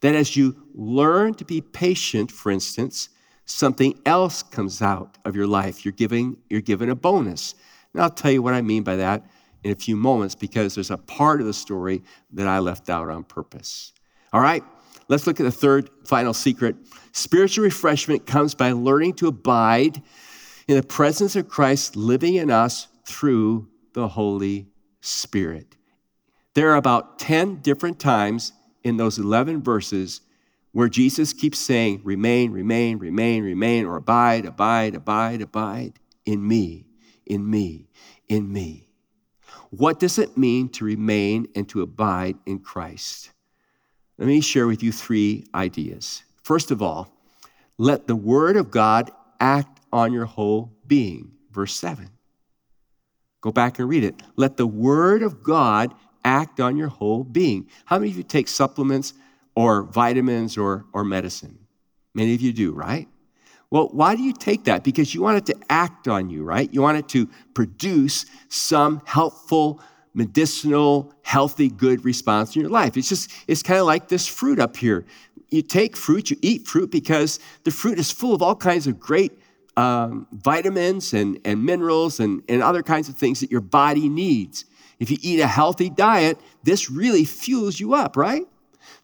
That 0.00 0.14
as 0.14 0.36
you 0.36 0.56
learn 0.74 1.34
to 1.34 1.44
be 1.44 1.60
patient, 1.60 2.30
for 2.30 2.50
instance, 2.50 3.08
something 3.44 3.98
else 4.04 4.42
comes 4.42 4.82
out 4.82 5.18
of 5.24 5.34
your 5.36 5.46
life. 5.46 5.84
You're 5.84 5.92
giving, 5.92 6.36
you're 6.50 6.60
given 6.60 6.90
a 6.90 6.94
bonus. 6.94 7.54
And 7.92 8.02
I'll 8.02 8.10
tell 8.10 8.30
you 8.30 8.42
what 8.42 8.54
I 8.54 8.62
mean 8.62 8.82
by 8.82 8.96
that 8.96 9.24
in 9.64 9.72
a 9.72 9.76
few 9.76 9.96
moments 9.96 10.34
because 10.34 10.74
there's 10.74 10.90
a 10.90 10.98
part 10.98 11.40
of 11.40 11.46
the 11.46 11.52
story 11.52 12.02
that 12.32 12.46
I 12.46 12.58
left 12.58 12.90
out 12.90 13.08
on 13.08 13.24
purpose. 13.24 13.92
All 14.32 14.40
right? 14.40 14.62
Let's 15.08 15.26
look 15.26 15.40
at 15.40 15.44
the 15.44 15.50
third 15.50 15.90
final 16.04 16.34
secret. 16.34 16.76
Spiritual 17.12 17.64
refreshment 17.64 18.26
comes 18.26 18.54
by 18.54 18.72
learning 18.72 19.14
to 19.14 19.28
abide 19.28 20.02
in 20.68 20.76
the 20.76 20.82
presence 20.82 21.34
of 21.34 21.48
Christ 21.48 21.96
living 21.96 22.34
in 22.34 22.50
us 22.50 22.88
through 23.06 23.68
the 23.94 24.08
Holy 24.08 24.68
Spirit. 25.00 25.76
There 26.54 26.70
are 26.70 26.76
about 26.76 27.18
10 27.18 27.56
different 27.56 27.98
times 27.98 28.52
in 28.84 28.98
those 28.98 29.18
11 29.18 29.62
verses 29.62 30.20
where 30.72 30.88
Jesus 30.88 31.32
keeps 31.32 31.58
saying, 31.58 32.02
remain, 32.04 32.52
remain, 32.52 32.98
remain, 32.98 33.42
remain, 33.42 33.86
or 33.86 33.96
abide, 33.96 34.44
abide, 34.44 34.94
abide, 34.94 35.40
abide 35.40 35.94
in 36.26 36.46
me, 36.46 36.84
in 37.24 37.48
me, 37.48 37.88
in 38.28 38.52
me. 38.52 38.88
What 39.70 39.98
does 39.98 40.18
it 40.18 40.36
mean 40.36 40.68
to 40.70 40.84
remain 40.84 41.48
and 41.54 41.68
to 41.70 41.80
abide 41.80 42.36
in 42.44 42.58
Christ? 42.58 43.30
Let 44.18 44.26
me 44.26 44.40
share 44.40 44.66
with 44.66 44.82
you 44.82 44.92
three 44.92 45.46
ideas. 45.54 46.24
First 46.42 46.70
of 46.70 46.82
all, 46.82 47.12
let 47.78 48.08
the 48.08 48.16
word 48.16 48.56
of 48.56 48.70
God 48.70 49.10
act 49.40 49.80
on 49.92 50.12
your 50.12 50.24
whole 50.26 50.72
being. 50.86 51.30
Verse 51.52 51.74
7. 51.74 52.10
Go 53.40 53.52
back 53.52 53.78
and 53.78 53.88
read 53.88 54.02
it. 54.02 54.16
Let 54.36 54.56
the 54.56 54.66
word 54.66 55.22
of 55.22 55.42
God 55.44 55.94
act 56.24 56.58
on 56.58 56.76
your 56.76 56.88
whole 56.88 57.22
being. 57.22 57.68
How 57.84 57.98
many 57.98 58.10
of 58.10 58.16
you 58.16 58.24
take 58.24 58.48
supplements 58.48 59.14
or 59.54 59.84
vitamins 59.84 60.58
or, 60.58 60.84
or 60.92 61.04
medicine? 61.04 61.58
Many 62.14 62.34
of 62.34 62.40
you 62.40 62.52
do, 62.52 62.72
right? 62.72 63.06
Well, 63.70 63.88
why 63.92 64.16
do 64.16 64.22
you 64.22 64.32
take 64.32 64.64
that? 64.64 64.82
Because 64.82 65.14
you 65.14 65.22
want 65.22 65.38
it 65.38 65.46
to 65.46 65.56
act 65.70 66.08
on 66.08 66.30
you, 66.30 66.42
right? 66.42 66.72
You 66.72 66.82
want 66.82 66.98
it 66.98 67.08
to 67.10 67.28
produce 67.54 68.26
some 68.48 69.02
helpful 69.04 69.80
medicinal, 70.18 71.14
healthy, 71.22 71.68
good 71.68 72.04
response 72.04 72.56
in 72.56 72.60
your 72.60 72.70
life. 72.70 72.96
It's 72.96 73.08
just, 73.08 73.30
it's 73.46 73.62
kind 73.62 73.78
of 73.78 73.86
like 73.86 74.08
this 74.08 74.26
fruit 74.26 74.58
up 74.58 74.76
here. 74.76 75.06
You 75.48 75.62
take 75.62 75.96
fruit, 75.96 76.28
you 76.30 76.36
eat 76.42 76.66
fruit 76.66 76.90
because 76.90 77.38
the 77.62 77.70
fruit 77.70 78.00
is 78.00 78.10
full 78.10 78.34
of 78.34 78.42
all 78.42 78.56
kinds 78.56 78.88
of 78.88 78.98
great 78.98 79.32
um, 79.76 80.26
vitamins 80.32 81.14
and, 81.14 81.40
and 81.44 81.64
minerals 81.64 82.18
and, 82.18 82.42
and 82.48 82.64
other 82.64 82.82
kinds 82.82 83.08
of 83.08 83.16
things 83.16 83.38
that 83.40 83.50
your 83.52 83.60
body 83.60 84.08
needs. 84.08 84.64
If 84.98 85.08
you 85.08 85.18
eat 85.22 85.38
a 85.38 85.46
healthy 85.46 85.88
diet, 85.88 86.36
this 86.64 86.90
really 86.90 87.24
fuels 87.24 87.78
you 87.78 87.94
up, 87.94 88.16
right? 88.16 88.42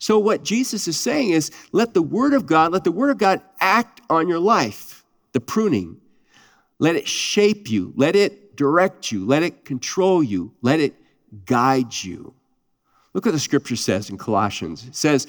So, 0.01 0.19
what 0.19 0.43
Jesus 0.43 0.89
is 0.89 0.99
saying 0.99 1.31
is 1.31 1.53
let 1.71 1.95
the 1.95 2.03
Word 2.03 2.35
of 2.35 2.47
God, 2.47 2.73
let 2.73 2.83
the 2.83 2.91
Word 2.91 3.11
of 3.11 3.19
God 3.19 3.41
act 3.61 4.01
on 4.11 4.27
your 4.29 4.41
life, 4.41 5.05
the 5.33 5.41
pruning. 5.41 6.01
Let 6.81 6.97
it 6.97 7.07
shape 7.07 7.71
you, 7.71 7.93
let 7.95 8.17
it 8.17 8.57
direct 8.57 9.13
you, 9.13 9.25
let 9.25 9.45
it 9.45 9.65
control 9.65 10.25
you, 10.25 10.53
let 10.61 10.81
it 10.81 10.97
guide 11.45 11.95
you. 12.03 12.35
Look 13.13 13.25
what 13.25 13.33
the 13.33 13.39
scripture 13.39 13.77
says 13.77 14.11
in 14.11 14.19
Colossians. 14.19 14.87
It 14.87 14.97
says, 14.97 15.27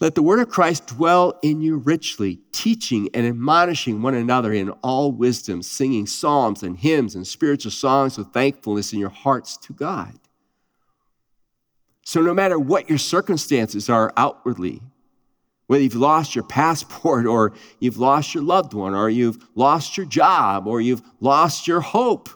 Let 0.00 0.14
the 0.14 0.22
word 0.22 0.40
of 0.40 0.50
Christ 0.50 0.86
dwell 0.88 1.38
in 1.42 1.62
you 1.62 1.78
richly, 1.78 2.40
teaching 2.52 3.08
and 3.14 3.26
admonishing 3.26 4.02
one 4.02 4.14
another 4.14 4.52
in 4.52 4.70
all 4.82 5.10
wisdom, 5.10 5.62
singing 5.62 6.06
psalms 6.06 6.62
and 6.62 6.76
hymns 6.76 7.14
and 7.14 7.26
spiritual 7.26 7.72
songs 7.72 8.18
with 8.18 8.32
thankfulness 8.32 8.92
in 8.92 8.98
your 8.98 9.08
hearts 9.08 9.56
to 9.58 9.72
God. 9.72 10.18
So, 12.04 12.20
no 12.20 12.34
matter 12.34 12.58
what 12.58 12.90
your 12.90 12.98
circumstances 12.98 13.88
are 13.88 14.12
outwardly, 14.16 14.82
whether 15.66 15.82
you've 15.82 15.94
lost 15.94 16.34
your 16.34 16.44
passport 16.44 17.26
or 17.26 17.54
you've 17.80 17.96
lost 17.96 18.34
your 18.34 18.42
loved 18.42 18.74
one 18.74 18.94
or 18.94 19.08
you've 19.08 19.38
lost 19.54 19.96
your 19.96 20.04
job 20.06 20.66
or 20.66 20.82
you've 20.82 21.02
lost 21.20 21.66
your 21.66 21.80
hope, 21.80 22.28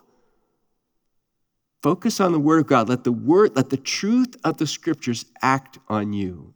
Focus 1.83 2.21
on 2.21 2.33
the 2.33 2.41
Word 2.41 2.61
of 2.61 2.67
God. 2.67 2.89
Let 2.89 3.05
the 3.05 3.13
Word, 3.13 3.55
let 3.57 3.71
the 3.71 3.77
truth 3.77 4.37
of 4.45 4.59
the 4.59 4.67
Scriptures 4.67 5.25
act 5.43 5.79
on 5.89 6.13
you. 6.13 6.55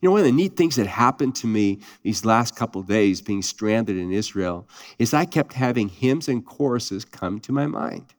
You 0.00 0.08
know, 0.08 0.12
one 0.12 0.20
of 0.20 0.26
the 0.26 0.32
neat 0.32 0.56
things 0.56 0.76
that 0.76 0.86
happened 0.86 1.34
to 1.36 1.46
me 1.46 1.80
these 2.02 2.24
last 2.24 2.56
couple 2.56 2.82
days 2.82 3.20
being 3.20 3.42
stranded 3.42 3.96
in 3.96 4.12
Israel 4.12 4.68
is 4.98 5.14
I 5.14 5.24
kept 5.24 5.54
having 5.54 5.88
hymns 5.88 6.28
and 6.28 6.44
choruses 6.44 7.04
come 7.04 7.40
to 7.40 7.52
my 7.52 7.66
mind. 7.66 8.14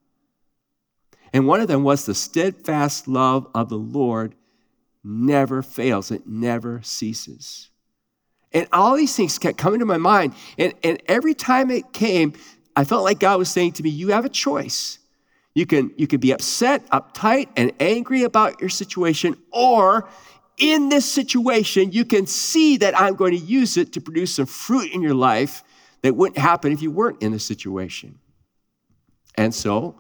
And 1.34 1.46
one 1.46 1.60
of 1.60 1.68
them 1.68 1.84
was 1.84 2.06
the 2.06 2.16
steadfast 2.16 3.08
love 3.08 3.48
of 3.54 3.70
the 3.70 3.78
Lord 3.78 4.36
never 5.04 5.62
fails, 5.62 6.12
it 6.12 6.28
never 6.28 6.82
ceases. 6.84 7.70
And 8.54 8.68
all 8.72 8.96
these 8.96 9.16
things 9.16 9.38
kept 9.38 9.58
coming 9.58 9.80
to 9.80 9.86
my 9.86 9.98
mind. 9.98 10.34
And, 10.58 10.74
and 10.84 11.02
every 11.08 11.34
time 11.34 11.70
it 11.70 11.94
came, 11.94 12.34
I 12.76 12.86
felt 12.86 13.04
like 13.04 13.20
God 13.20 13.38
was 13.38 13.50
saying 13.50 13.74
to 13.74 13.84
me, 13.84 13.90
You 13.90 14.10
have 14.10 14.26
a 14.26 14.30
choice. 14.30 15.00
You 15.58 15.66
can, 15.66 15.92
you 15.98 16.06
can 16.06 16.20
be 16.20 16.30
upset, 16.34 16.88
uptight, 16.92 17.50
and 17.58 17.72
angry 17.80 18.22
about 18.22 18.62
your 18.62 18.70
situation, 18.70 19.36
or 19.50 20.08
in 20.60 20.90
this 20.90 21.12
situation, 21.12 21.92
you 21.92 22.06
can 22.06 22.28
see 22.28 22.78
that 22.78 22.96
I'm 22.96 23.16
going 23.16 23.32
to 23.32 23.44
use 23.44 23.76
it 23.76 23.92
to 23.94 24.00
produce 24.00 24.36
some 24.36 24.46
fruit 24.46 24.92
in 24.94 25.02
your 25.02 25.16
life 25.16 25.64
that 26.04 26.16
wouldn't 26.16 26.38
happen 26.38 26.74
if 26.74 26.84
you 26.84 26.92
weren't 26.92 27.24
in 27.24 27.32
the 27.32 27.40
situation. 27.40 28.20
And 29.36 29.52
so 29.52 30.00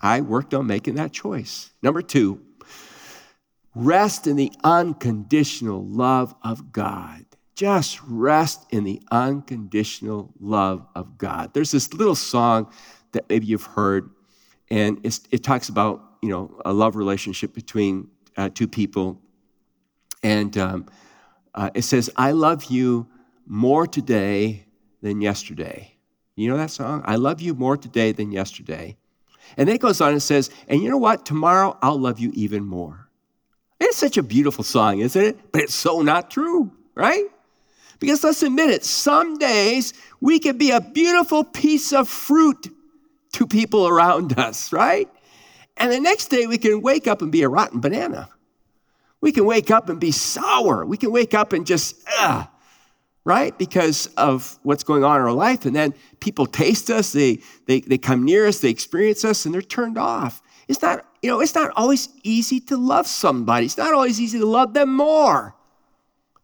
I 0.00 0.22
worked 0.22 0.54
on 0.54 0.66
making 0.66 0.96
that 0.96 1.12
choice. 1.12 1.70
Number 1.84 2.02
two, 2.02 2.40
rest 3.76 4.26
in 4.26 4.34
the 4.34 4.50
unconditional 4.64 5.86
love 5.86 6.34
of 6.42 6.72
God. 6.72 7.26
Just 7.54 8.00
rest 8.08 8.66
in 8.70 8.82
the 8.82 9.00
unconditional 9.12 10.34
love 10.40 10.84
of 10.96 11.16
God. 11.16 11.54
There's 11.54 11.70
this 11.70 11.94
little 11.94 12.16
song 12.16 12.72
that 13.12 13.28
maybe 13.28 13.46
you've 13.46 13.62
heard, 13.62 14.10
and 14.70 15.04
it 15.04 15.42
talks 15.42 15.68
about 15.68 16.02
you 16.22 16.28
know 16.28 16.60
a 16.64 16.72
love 16.72 16.96
relationship 16.96 17.54
between 17.54 18.08
uh, 18.36 18.48
two 18.48 18.68
people, 18.68 19.20
and 20.22 20.56
um, 20.56 20.86
uh, 21.54 21.70
it 21.74 21.82
says, 21.82 22.10
"I 22.16 22.32
love 22.32 22.64
you 22.64 23.08
more 23.46 23.86
today 23.86 24.66
than 25.02 25.20
yesterday." 25.20 25.96
You 26.36 26.48
know 26.48 26.56
that 26.56 26.70
song? 26.70 27.02
I 27.04 27.16
love 27.16 27.40
you 27.40 27.54
more 27.54 27.76
today 27.76 28.12
than 28.12 28.32
yesterday. 28.32 28.96
And 29.56 29.68
then 29.68 29.74
it 29.74 29.80
goes 29.80 30.00
on 30.00 30.12
and 30.12 30.22
says, 30.22 30.50
"And 30.68 30.82
you 30.82 30.88
know 30.88 30.98
what? 30.98 31.26
Tomorrow 31.26 31.76
I'll 31.82 31.98
love 31.98 32.20
you 32.20 32.30
even 32.34 32.64
more." 32.64 33.08
It's 33.80 33.96
such 33.96 34.18
a 34.18 34.22
beautiful 34.22 34.62
song, 34.62 35.00
isn't 35.00 35.22
it? 35.22 35.52
But 35.52 35.62
it's 35.62 35.74
so 35.74 36.02
not 36.02 36.30
true, 36.30 36.70
right? 36.94 37.24
Because 37.98 38.22
let's 38.24 38.42
admit 38.42 38.70
it, 38.70 38.84
some 38.84 39.38
days 39.38 39.92
we 40.20 40.38
can 40.38 40.56
be 40.56 40.70
a 40.70 40.80
beautiful 40.80 41.44
piece 41.44 41.92
of 41.92 42.08
fruit 42.08 42.68
to 43.32 43.46
people 43.46 43.86
around 43.86 44.38
us, 44.38 44.72
right? 44.72 45.08
And 45.76 45.90
the 45.90 46.00
next 46.00 46.26
day 46.26 46.46
we 46.46 46.58
can 46.58 46.82
wake 46.82 47.06
up 47.06 47.22
and 47.22 47.32
be 47.32 47.42
a 47.42 47.48
rotten 47.48 47.80
banana. 47.80 48.28
We 49.20 49.32
can 49.32 49.44
wake 49.44 49.70
up 49.70 49.88
and 49.88 50.00
be 50.00 50.12
sour. 50.12 50.84
We 50.84 50.96
can 50.96 51.12
wake 51.12 51.34
up 51.34 51.52
and 51.52 51.66
just, 51.66 51.96
ugh, 52.18 52.48
right? 53.24 53.56
Because 53.58 54.06
of 54.16 54.58
what's 54.62 54.82
going 54.82 55.04
on 55.04 55.20
in 55.20 55.26
our 55.26 55.32
life. 55.32 55.66
And 55.66 55.76
then 55.76 55.94
people 56.20 56.46
taste 56.46 56.90
us, 56.90 57.12
they, 57.12 57.40
they, 57.66 57.80
they 57.80 57.98
come 57.98 58.24
near 58.24 58.46
us, 58.46 58.60
they 58.60 58.70
experience 58.70 59.24
us, 59.24 59.44
and 59.44 59.54
they're 59.54 59.62
turned 59.62 59.98
off. 59.98 60.42
It's 60.68 60.80
not, 60.80 61.04
you 61.20 61.30
know, 61.30 61.40
it's 61.40 61.54
not 61.54 61.72
always 61.76 62.08
easy 62.22 62.60
to 62.60 62.76
love 62.76 63.06
somebody. 63.06 63.66
It's 63.66 63.76
not 63.76 63.92
always 63.92 64.20
easy 64.20 64.38
to 64.38 64.46
love 64.46 64.72
them 64.72 64.94
more, 64.94 65.54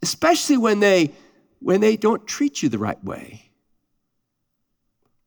especially 0.02 0.56
when 0.56 0.80
they 0.80 1.12
when 1.60 1.80
they 1.80 1.96
don't 1.96 2.26
treat 2.26 2.62
you 2.62 2.68
the 2.68 2.78
right 2.78 3.02
way. 3.02 3.50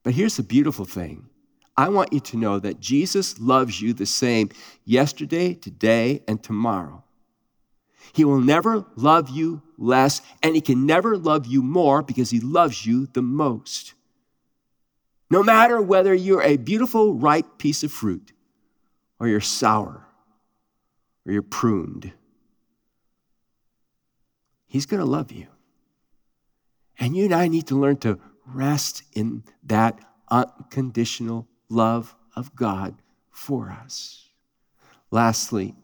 But 0.04 0.14
here's 0.14 0.38
the 0.38 0.44
beautiful 0.44 0.86
thing 0.86 1.29
I 1.80 1.88
want 1.88 2.12
you 2.12 2.20
to 2.20 2.38
know 2.38 2.60
that 2.60 2.82
Jesus 2.82 3.40
loves 3.40 3.82
you 3.82 3.94
the 3.94 4.06
same 4.06 4.50
yesterday, 4.84 5.54
today, 5.54 6.22
and 6.28 6.44
tomorrow. 6.44 7.06
He 8.12 8.26
will 8.26 8.42
never 8.42 8.86
love 8.98 9.30
you 9.30 9.62
less, 9.78 10.22
and 10.44 10.56
He 10.56 10.60
can 10.60 10.86
never 10.86 11.16
love 11.16 11.46
you 11.46 11.62
more 11.62 12.02
because 12.02 12.32
He 12.32 12.42
loves 12.42 12.86
you 12.86 13.06
the 13.06 13.22
most. 13.22 13.94
No 15.32 15.42
matter 15.42 15.82
whether 15.82 16.14
you're 16.14 16.42
a 16.42 16.58
beautiful, 16.58 17.14
ripe 17.14 17.58
piece 17.58 17.82
of 17.82 17.94
fruit, 17.94 18.34
or 19.18 19.30
you're 19.30 19.40
sour, 19.40 20.06
or 21.26 21.32
you're 21.32 21.42
pruned, 21.42 22.12
He's 24.68 24.86
going 24.86 25.00
to 25.00 25.10
love 25.10 25.32
you. 25.32 25.48
And 27.00 27.16
you 27.16 27.24
and 27.24 27.34
I 27.34 27.48
need 27.48 27.68
to 27.68 27.80
learn 27.80 27.96
to 28.00 28.20
rest 28.46 29.04
in 29.14 29.44
that 29.64 29.98
unconditional 30.30 31.48
love 31.70 32.16
of 32.36 32.56
God 32.56 32.96
for 33.32 33.70
us. 33.70 34.28
Lastly, 35.12 35.76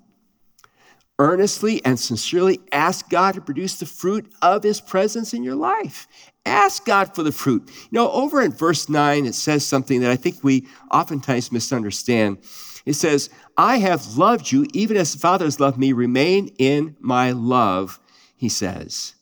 earnestly 1.18 1.84
and 1.86 2.00
sincerely 2.00 2.60
ask 2.72 3.10
God 3.10 3.36
to 3.36 3.42
produce 3.42 3.80
the 3.80 3.86
fruit 3.86 4.32
of 4.42 4.64
his 4.64 4.82
presence 4.82 5.34
in 5.34 5.44
your 5.44 5.56
life. 5.56 6.08
Ask 6.46 6.86
God 6.86 7.16
for 7.16 7.24
the 7.24 7.32
fruit. 7.32 7.64
You 7.68 7.90
know, 7.92 8.12
over 8.12 8.42
in 8.42 8.52
verse 8.52 8.90
9, 8.90 9.26
it 9.26 9.34
says 9.34 9.66
something 9.66 10.02
that 10.02 10.12
I 10.12 10.16
think 10.16 10.44
we 10.44 10.68
oftentimes 10.92 11.52
misunderstand. 11.52 12.40
It 12.86 12.94
says, 12.94 13.30
I 13.58 13.78
have 13.78 14.18
loved 14.18 14.52
you 14.52 14.68
even 14.74 14.98
as 14.98 15.14
the 15.14 15.20
Father 15.20 15.46
has 15.46 15.60
loved 15.60 15.78
me. 15.78 15.94
Remain 15.94 16.50
in 16.60 16.96
my 17.00 17.32
love, 17.32 18.00
he 18.36 18.50
says. 18.50 19.16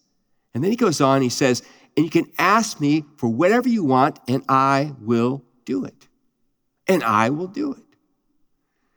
And 0.53 0.63
then 0.63 0.71
he 0.71 0.77
goes 0.77 0.99
on, 0.99 1.21
he 1.21 1.29
says, 1.29 1.63
and 1.95 2.03
you 2.03 2.11
can 2.11 2.29
ask 2.37 2.81
me 2.81 3.05
for 3.17 3.29
whatever 3.29 3.69
you 3.69 3.83
want, 3.83 4.19
and 4.27 4.43
I 4.49 4.93
will 4.99 5.43
do 5.63 5.85
it. 5.85 6.07
And 6.87 7.03
I 7.03 7.29
will 7.29 7.47
do 7.47 7.73
it. 7.73 7.83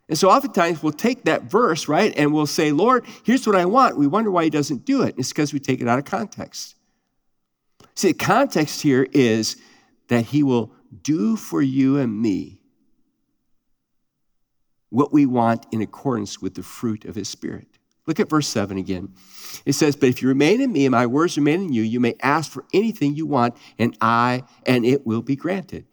And 0.08 0.16
so 0.16 0.30
oftentimes 0.30 0.82
we'll 0.82 0.92
take 0.92 1.24
that 1.24 1.44
verse, 1.44 1.88
right, 1.88 2.12
and 2.16 2.32
we'll 2.32 2.46
say, 2.46 2.70
Lord, 2.70 3.04
here's 3.24 3.46
what 3.46 3.56
I 3.56 3.64
want. 3.64 3.96
We 3.96 4.06
wonder 4.06 4.30
why 4.30 4.44
he 4.44 4.50
doesn't 4.50 4.84
do 4.84 5.02
it. 5.02 5.16
It's 5.18 5.30
because 5.30 5.52
we 5.52 5.58
take 5.58 5.80
it 5.80 5.88
out 5.88 5.98
of 5.98 6.04
context. 6.04 6.76
See, 7.94 8.08
the 8.08 8.14
context 8.14 8.82
here 8.82 9.06
is 9.12 9.56
that 10.08 10.26
he 10.26 10.42
will 10.42 10.72
do 11.02 11.36
for 11.36 11.60
you 11.60 11.98
and 11.98 12.20
me 12.20 12.60
what 14.90 15.12
we 15.12 15.26
want 15.26 15.66
in 15.72 15.82
accordance 15.82 16.40
with 16.40 16.54
the 16.54 16.62
fruit 16.62 17.04
of 17.04 17.14
his 17.14 17.28
spirit. 17.28 17.66
Look 18.06 18.20
at 18.20 18.30
verse 18.30 18.46
7 18.46 18.78
again. 18.78 19.12
It 19.64 19.72
says, 19.72 19.96
But 19.96 20.08
if 20.08 20.22
you 20.22 20.28
remain 20.28 20.60
in 20.60 20.72
me 20.72 20.86
and 20.86 20.92
my 20.92 21.06
words 21.06 21.36
remain 21.36 21.62
in 21.62 21.72
you, 21.72 21.82
you 21.82 21.98
may 21.98 22.14
ask 22.22 22.52
for 22.52 22.64
anything 22.72 23.16
you 23.16 23.26
want, 23.26 23.56
and 23.78 23.96
I, 24.00 24.44
and 24.64 24.86
it 24.86 25.04
will 25.04 25.22
be 25.22 25.34
granted. 25.34 25.86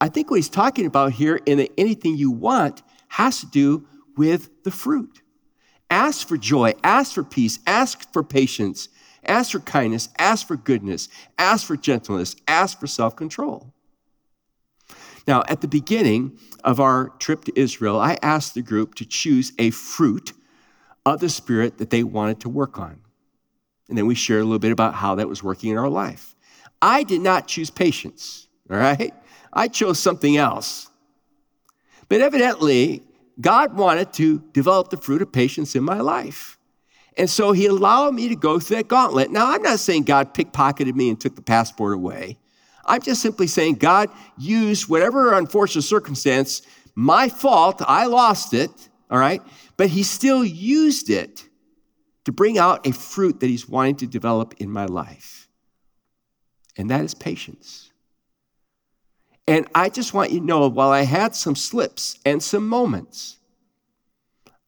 I 0.00 0.08
think 0.08 0.30
what 0.30 0.36
he's 0.36 0.48
talking 0.48 0.86
about 0.86 1.12
here 1.12 1.40
in 1.46 1.58
the 1.58 1.70
anything 1.76 2.16
you 2.16 2.30
want 2.30 2.82
has 3.08 3.40
to 3.40 3.46
do 3.46 3.86
with 4.16 4.64
the 4.64 4.70
fruit. 4.70 5.22
Ask 5.90 6.26
for 6.26 6.36
joy, 6.36 6.72
ask 6.82 7.14
for 7.14 7.24
peace, 7.24 7.58
ask 7.66 8.12
for 8.12 8.22
patience, 8.22 8.88
ask 9.24 9.52
for 9.52 9.60
kindness, 9.60 10.08
ask 10.18 10.46
for 10.46 10.56
goodness, 10.56 11.08
ask 11.38 11.66
for 11.66 11.76
gentleness, 11.76 12.36
ask 12.46 12.78
for 12.78 12.86
self 12.86 13.16
control. 13.16 13.74
Now, 15.26 15.42
at 15.48 15.60
the 15.60 15.68
beginning 15.68 16.38
of 16.64 16.80
our 16.80 17.10
trip 17.18 17.44
to 17.44 17.60
Israel, 17.60 17.98
I 17.98 18.18
asked 18.22 18.54
the 18.54 18.62
group 18.62 18.94
to 18.96 19.04
choose 19.04 19.52
a 19.58 19.70
fruit 19.70 20.32
of 21.04 21.20
the 21.20 21.28
Spirit 21.28 21.78
that 21.78 21.90
they 21.90 22.04
wanted 22.04 22.40
to 22.40 22.48
work 22.48 22.78
on. 22.78 23.00
And 23.88 23.98
then 23.98 24.06
we 24.06 24.14
shared 24.14 24.42
a 24.42 24.44
little 24.44 24.58
bit 24.58 24.72
about 24.72 24.94
how 24.94 25.16
that 25.16 25.28
was 25.28 25.42
working 25.42 25.70
in 25.70 25.78
our 25.78 25.88
life. 25.88 26.34
I 26.80 27.02
did 27.02 27.20
not 27.20 27.48
choose 27.48 27.70
patience, 27.70 28.46
all 28.70 28.76
right? 28.76 29.12
I 29.52 29.68
chose 29.68 29.98
something 29.98 30.36
else. 30.36 30.88
But 32.08 32.20
evidently, 32.20 33.02
God 33.40 33.76
wanted 33.76 34.12
to 34.14 34.40
develop 34.52 34.90
the 34.90 34.96
fruit 34.96 35.22
of 35.22 35.32
patience 35.32 35.74
in 35.74 35.84
my 35.84 36.00
life. 36.00 36.58
And 37.16 37.28
so 37.28 37.52
he 37.52 37.66
allowed 37.66 38.14
me 38.14 38.28
to 38.28 38.36
go 38.36 38.58
through 38.58 38.76
that 38.78 38.88
gauntlet. 38.88 39.30
Now, 39.30 39.52
I'm 39.52 39.62
not 39.62 39.78
saying 39.78 40.04
God 40.04 40.34
pickpocketed 40.34 40.94
me 40.94 41.08
and 41.08 41.20
took 41.20 41.36
the 41.36 41.42
passport 41.42 41.94
away. 41.94 42.38
I'm 42.84 43.02
just 43.02 43.22
simply 43.22 43.46
saying 43.46 43.76
God 43.76 44.10
used 44.38 44.88
whatever 44.88 45.34
unfortunate 45.34 45.82
circumstance, 45.82 46.62
my 46.94 47.28
fault, 47.28 47.82
I 47.86 48.06
lost 48.06 48.54
it, 48.54 48.70
all 49.10 49.18
right? 49.18 49.42
But 49.76 49.88
he 49.88 50.02
still 50.02 50.44
used 50.44 51.10
it 51.10 51.44
to 52.24 52.32
bring 52.32 52.58
out 52.58 52.86
a 52.86 52.92
fruit 52.92 53.40
that 53.40 53.46
he's 53.46 53.68
wanting 53.68 53.96
to 53.96 54.06
develop 54.06 54.54
in 54.58 54.70
my 54.70 54.86
life. 54.86 55.48
And 56.76 56.90
that 56.90 57.04
is 57.04 57.14
patience. 57.14 57.89
And 59.46 59.66
I 59.74 59.88
just 59.88 60.14
want 60.14 60.30
you 60.30 60.40
to 60.40 60.46
know 60.46 60.68
while 60.68 60.90
I 60.90 61.02
had 61.02 61.34
some 61.34 61.56
slips 61.56 62.18
and 62.24 62.42
some 62.42 62.68
moments, 62.68 63.38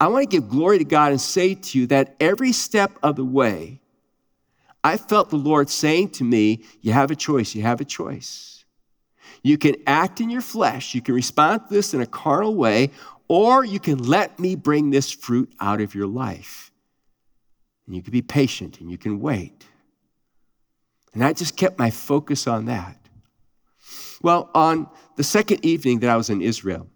I 0.01 0.09
want 0.09 0.29
to 0.29 0.37
give 0.37 0.49
glory 0.49 0.79
to 0.79 0.85
God 0.85 1.13
and 1.13 1.21
say 1.21 1.55
to 1.55 1.79
you 1.79 1.87
that 1.87 2.17
every 2.19 2.51
step 2.51 2.99
of 3.03 3.17
the 3.17 3.25
way, 3.25 3.81
I 4.83 4.97
felt 4.97 5.31
the 5.31 5.37
Lord 5.37 5.71
saying 5.71 6.11
to 6.11 6.25
me, 6.25 6.65
You 6.81 6.93
have 6.93 7.11
a 7.13 7.17
choice, 7.17 7.55
you 7.55 7.63
have 7.63 7.81
a 7.81 7.85
choice. 7.85 8.65
You 9.45 9.59
can 9.59 9.77
act 9.87 10.21
in 10.21 10.31
your 10.31 10.41
flesh, 10.41 10.95
you 10.95 11.03
can 11.03 11.15
respond 11.15 11.69
to 11.69 11.75
this 11.75 11.95
in 11.95 12.01
a 12.01 12.07
carnal 12.07 12.55
way, 12.55 12.91
or 13.29 13.65
you 13.65 13.81
can 13.81 13.99
let 13.99 14.39
me 14.39 14.57
bring 14.57 14.91
this 14.91 15.13
fruit 15.13 15.53
out 15.61 15.81
of 15.81 15.95
your 15.95 16.07
life. 16.07 16.71
And 17.87 17.97
you 17.97 18.03
can 18.03 18.13
be 18.13 18.23
patient 18.23 18.81
and 18.81 18.91
you 18.91 18.99
can 18.99 19.21
wait. 19.21 19.65
And 21.15 21.25
I 21.25 21.33
just 21.33 21.57
kept 21.57 21.79
my 21.79 21.91
focus 21.91 22.47
on 22.47 22.67
that. 22.67 22.97
Well, 24.23 24.51
on 24.55 24.89
the 25.17 25.25
second 25.25 25.65
evening 25.65 25.99
that 26.01 26.11
I 26.11 26.17
was 26.17 26.31
in 26.31 26.41
Israel, 26.41 26.87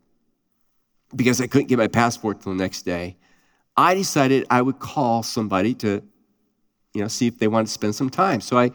because 1.14 1.40
I 1.40 1.46
couldn't 1.48 1.66
get 1.66 1.78
my 1.78 1.88
passport 1.88 2.40
till 2.40 2.52
the 2.52 2.58
next 2.58 2.82
day, 2.82 3.16
I 3.76 3.94
decided 3.94 4.46
I 4.48 4.62
would 4.62 4.78
call 4.78 5.22
somebody 5.22 5.74
to, 5.74 6.02
you 6.94 7.02
know, 7.02 7.08
see 7.08 7.26
if 7.26 7.38
they 7.38 7.48
wanted 7.48 7.66
to 7.66 7.72
spend 7.72 7.94
some 7.94 8.10
time. 8.10 8.40
So 8.40 8.58
I 8.58 8.70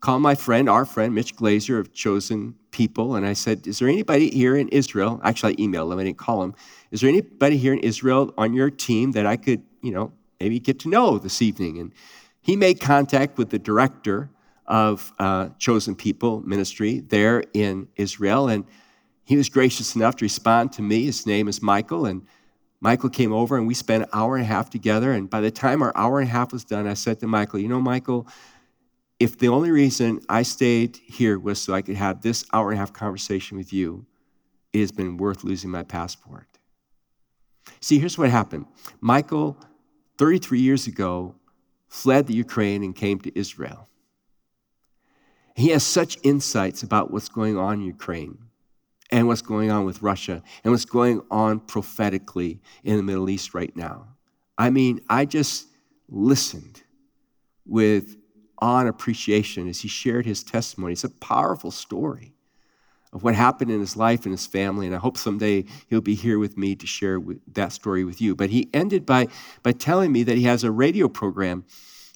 called 0.00 0.22
my 0.22 0.34
friend, 0.34 0.68
our 0.68 0.84
friend, 0.84 1.14
Mitch 1.14 1.34
Glaser 1.34 1.78
of 1.78 1.92
Chosen 1.92 2.54
People, 2.70 3.16
and 3.16 3.26
I 3.26 3.32
said, 3.32 3.66
Is 3.66 3.78
there 3.78 3.88
anybody 3.88 4.30
here 4.30 4.56
in 4.56 4.68
Israel? 4.68 5.20
Actually, 5.24 5.54
I 5.54 5.56
emailed 5.56 5.92
him, 5.92 5.98
I 5.98 6.04
didn't 6.04 6.18
call 6.18 6.42
him. 6.42 6.54
Is 6.90 7.00
there 7.00 7.08
anybody 7.08 7.56
here 7.56 7.72
in 7.72 7.80
Israel 7.80 8.32
on 8.36 8.52
your 8.52 8.70
team 8.70 9.12
that 9.12 9.26
I 9.26 9.36
could, 9.36 9.62
you 9.80 9.90
know, 9.90 10.12
maybe 10.38 10.60
get 10.60 10.78
to 10.80 10.88
know 10.88 11.18
this 11.18 11.40
evening? 11.40 11.78
And 11.78 11.92
he 12.40 12.54
made 12.56 12.80
contact 12.80 13.38
with 13.38 13.50
the 13.50 13.58
director 13.58 14.30
of 14.68 15.12
uh, 15.18 15.50
Chosen 15.58 15.94
People 15.94 16.40
Ministry 16.42 17.00
there 17.00 17.44
in 17.54 17.88
Israel, 17.96 18.48
and 18.48 18.64
he 19.24 19.36
was 19.36 19.48
gracious 19.48 19.96
enough 19.96 20.16
to 20.16 20.24
respond 20.24 20.72
to 20.72 20.82
me. 20.82 21.04
His 21.04 21.26
name 21.26 21.48
is 21.48 21.60
Michael, 21.62 22.06
and 22.06 22.22
Michael 22.80 23.10
came 23.10 23.32
over 23.32 23.56
and 23.56 23.66
we 23.66 23.74
spent 23.74 24.04
an 24.04 24.08
hour 24.12 24.36
and 24.36 24.44
a 24.44 24.46
half 24.46 24.70
together. 24.70 25.12
And 25.12 25.28
by 25.28 25.40
the 25.40 25.50
time 25.50 25.82
our 25.82 25.96
hour 25.96 26.20
and 26.20 26.28
a 26.28 26.32
half 26.32 26.52
was 26.52 26.64
done, 26.64 26.86
I 26.86 26.94
said 26.94 27.18
to 27.20 27.26
Michael, 27.26 27.58
You 27.58 27.68
know, 27.68 27.80
Michael, 27.80 28.28
if 29.18 29.38
the 29.38 29.48
only 29.48 29.70
reason 29.70 30.20
I 30.28 30.42
stayed 30.42 30.96
here 30.96 31.38
was 31.38 31.60
so 31.60 31.72
I 31.72 31.82
could 31.82 31.96
have 31.96 32.20
this 32.20 32.44
hour 32.52 32.70
and 32.70 32.76
a 32.76 32.80
half 32.80 32.92
conversation 32.92 33.56
with 33.56 33.72
you, 33.72 34.06
it 34.72 34.80
has 34.80 34.92
been 34.92 35.16
worth 35.16 35.42
losing 35.42 35.70
my 35.70 35.82
passport. 35.82 36.46
See, 37.80 37.98
here's 37.98 38.18
what 38.18 38.30
happened 38.30 38.66
Michael, 39.00 39.58
33 40.18 40.60
years 40.60 40.86
ago, 40.86 41.34
fled 41.88 42.26
the 42.26 42.34
Ukraine 42.34 42.82
and 42.82 42.94
came 42.94 43.18
to 43.20 43.38
Israel. 43.38 43.88
He 45.56 45.70
has 45.70 45.82
such 45.82 46.18
insights 46.22 46.82
about 46.82 47.10
what's 47.10 47.30
going 47.30 47.56
on 47.56 47.80
in 47.80 47.86
Ukraine 47.86 48.36
and 49.10 49.26
what's 49.26 49.40
going 49.40 49.70
on 49.70 49.86
with 49.86 50.02
Russia 50.02 50.42
and 50.62 50.70
what's 50.70 50.84
going 50.84 51.22
on 51.30 51.60
prophetically 51.60 52.60
in 52.84 52.98
the 52.98 53.02
Middle 53.02 53.30
East 53.30 53.54
right 53.54 53.74
now. 53.74 54.06
I 54.58 54.68
mean, 54.68 55.00
I 55.08 55.24
just 55.24 55.68
listened 56.10 56.82
with 57.64 58.18
awe 58.60 58.80
and 58.80 58.88
appreciation 58.88 59.66
as 59.66 59.80
he 59.80 59.88
shared 59.88 60.26
his 60.26 60.44
testimony. 60.44 60.92
It's 60.92 61.04
a 61.04 61.10
powerful 61.10 61.70
story 61.70 62.34
of 63.14 63.22
what 63.22 63.34
happened 63.34 63.70
in 63.70 63.80
his 63.80 63.96
life 63.96 64.26
and 64.26 64.32
his 64.32 64.46
family, 64.46 64.86
and 64.86 64.94
I 64.94 64.98
hope 64.98 65.16
someday 65.16 65.64
he'll 65.88 66.02
be 66.02 66.14
here 66.14 66.38
with 66.38 66.58
me 66.58 66.74
to 66.76 66.86
share 66.86 67.18
that 67.54 67.72
story 67.72 68.04
with 68.04 68.20
you. 68.20 68.34
But 68.34 68.50
he 68.50 68.68
ended 68.74 69.06
by, 69.06 69.28
by 69.62 69.72
telling 69.72 70.12
me 70.12 70.22
that 70.24 70.36
he 70.36 70.42
has 70.44 70.64
a 70.64 70.70
radio 70.70 71.08
program, 71.08 71.64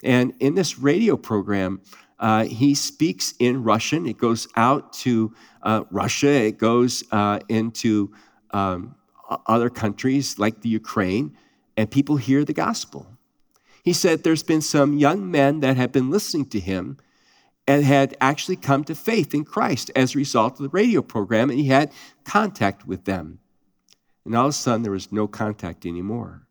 and 0.03 0.35
in 0.41 0.57
this 0.57 0.79
radio 0.79 1.17
program, 1.17 1.81
uh, 2.21 2.45
he 2.45 2.75
speaks 2.75 3.35
in 3.39 3.65
Russian. 3.65 4.07
It 4.07 4.19
goes 4.19 4.47
out 4.55 4.93
to 5.05 5.35
uh, 5.63 5.85
Russia, 5.91 6.29
it 6.29 6.59
goes 6.59 7.03
uh, 7.11 7.41
into 7.49 8.13
um, 8.51 8.95
other 9.47 9.71
countries 9.71 10.39
like 10.39 10.61
the 10.61 10.69
Ukraine, 10.69 11.37
and 11.77 11.91
people 11.91 12.17
hear 12.17 12.45
the 12.45 12.53
gospel. 12.53 13.07
He 13.83 13.95
said 13.95 14.23
there's 14.23 14.43
been 14.43 14.61
some 14.61 14.99
young 14.99 15.31
men 15.31 15.61
that 15.61 15.77
have 15.77 15.93
been 15.93 16.11
listening 16.11 16.47
to 16.51 16.61
him 16.61 16.99
and 17.67 17.85
had 17.85 18.17
actually 18.21 18.57
come 18.57 18.85
to 18.85 18.95
faith 18.95 19.33
in 19.33 19.45
Christ 19.45 19.91
as 19.97 20.15
a 20.15 20.19
result 20.19 20.55
of 20.55 20.65
the 20.65 20.69
radio 20.69 21.03
program, 21.03 21.51
and 21.51 21.59
he 21.59 21.67
had 21.67 21.93
contact 22.25 22.87
with 22.87 23.05
them. 23.05 23.39
And 24.25 24.35
all 24.35 24.47
of 24.47 24.51
a 24.51 24.53
sudden, 24.53 24.83
there 24.83 24.93
was 24.93 25.13
no 25.13 25.27
contact 25.27 25.87
anymore. 25.87 26.47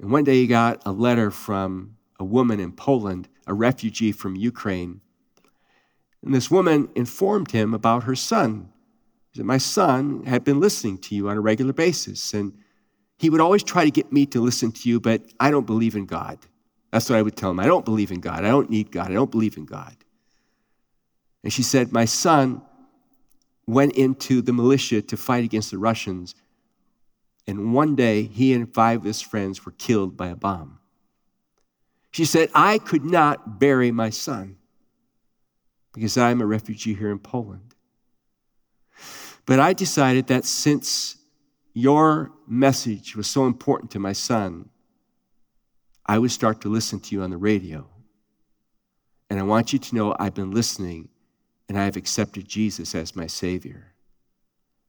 And 0.00 0.10
one 0.10 0.24
day, 0.24 0.36
he 0.36 0.46
got 0.46 0.82
a 0.86 0.92
letter 0.92 1.30
from 1.30 1.96
a 2.20 2.24
woman 2.24 2.60
in 2.60 2.70
Poland, 2.70 3.28
a 3.46 3.54
refugee 3.54 4.12
from 4.12 4.36
Ukraine. 4.36 5.00
And 6.22 6.34
this 6.34 6.50
woman 6.50 6.90
informed 6.94 7.50
him 7.50 7.72
about 7.72 8.04
her 8.04 8.14
son. 8.14 8.68
He 9.32 9.38
said, 9.38 9.46
My 9.46 9.56
son 9.56 10.24
had 10.26 10.44
been 10.44 10.60
listening 10.60 10.98
to 10.98 11.14
you 11.14 11.30
on 11.30 11.38
a 11.38 11.40
regular 11.40 11.72
basis, 11.72 12.34
and 12.34 12.52
he 13.18 13.30
would 13.30 13.40
always 13.40 13.62
try 13.62 13.84
to 13.84 13.90
get 13.90 14.12
me 14.12 14.26
to 14.26 14.40
listen 14.40 14.70
to 14.70 14.88
you, 14.88 15.00
but 15.00 15.22
I 15.40 15.50
don't 15.50 15.66
believe 15.66 15.96
in 15.96 16.04
God. 16.04 16.38
That's 16.92 17.08
what 17.08 17.18
I 17.18 17.22
would 17.22 17.36
tell 17.36 17.50
him. 17.50 17.60
I 17.60 17.66
don't 17.66 17.84
believe 17.86 18.10
in 18.10 18.20
God. 18.20 18.44
I 18.44 18.48
don't 18.48 18.68
need 18.68 18.92
God. 18.92 19.10
I 19.10 19.14
don't 19.14 19.30
believe 19.30 19.56
in 19.56 19.64
God. 19.64 19.96
And 21.42 21.50
she 21.50 21.62
said, 21.62 21.90
My 21.90 22.04
son 22.04 22.60
went 23.66 23.92
into 23.94 24.42
the 24.42 24.52
militia 24.52 25.00
to 25.00 25.16
fight 25.16 25.44
against 25.44 25.70
the 25.70 25.78
Russians, 25.78 26.34
and 27.46 27.72
one 27.72 27.96
day 27.96 28.24
he 28.24 28.52
and 28.52 28.72
five 28.72 29.00
of 29.00 29.04
his 29.04 29.22
friends 29.22 29.64
were 29.64 29.72
killed 29.72 30.18
by 30.18 30.28
a 30.28 30.36
bomb. 30.36 30.79
She 32.10 32.24
said, 32.24 32.50
I 32.54 32.78
could 32.78 33.04
not 33.04 33.58
bury 33.58 33.90
my 33.90 34.10
son 34.10 34.56
because 35.92 36.16
I'm 36.16 36.40
a 36.40 36.46
refugee 36.46 36.94
here 36.94 37.10
in 37.10 37.18
Poland. 37.18 37.74
But 39.46 39.60
I 39.60 39.72
decided 39.72 40.26
that 40.28 40.44
since 40.44 41.16
your 41.72 42.32
message 42.46 43.16
was 43.16 43.26
so 43.26 43.46
important 43.46 43.90
to 43.92 43.98
my 43.98 44.12
son, 44.12 44.68
I 46.04 46.18
would 46.18 46.32
start 46.32 46.60
to 46.62 46.68
listen 46.68 47.00
to 47.00 47.14
you 47.14 47.22
on 47.22 47.30
the 47.30 47.36
radio. 47.36 47.88
And 49.28 49.38
I 49.38 49.42
want 49.44 49.72
you 49.72 49.78
to 49.78 49.94
know 49.94 50.16
I've 50.18 50.34
been 50.34 50.50
listening 50.50 51.08
and 51.68 51.78
I 51.78 51.84
have 51.84 51.96
accepted 51.96 52.48
Jesus 52.48 52.96
as 52.96 53.14
my 53.14 53.28
Savior. 53.28 53.94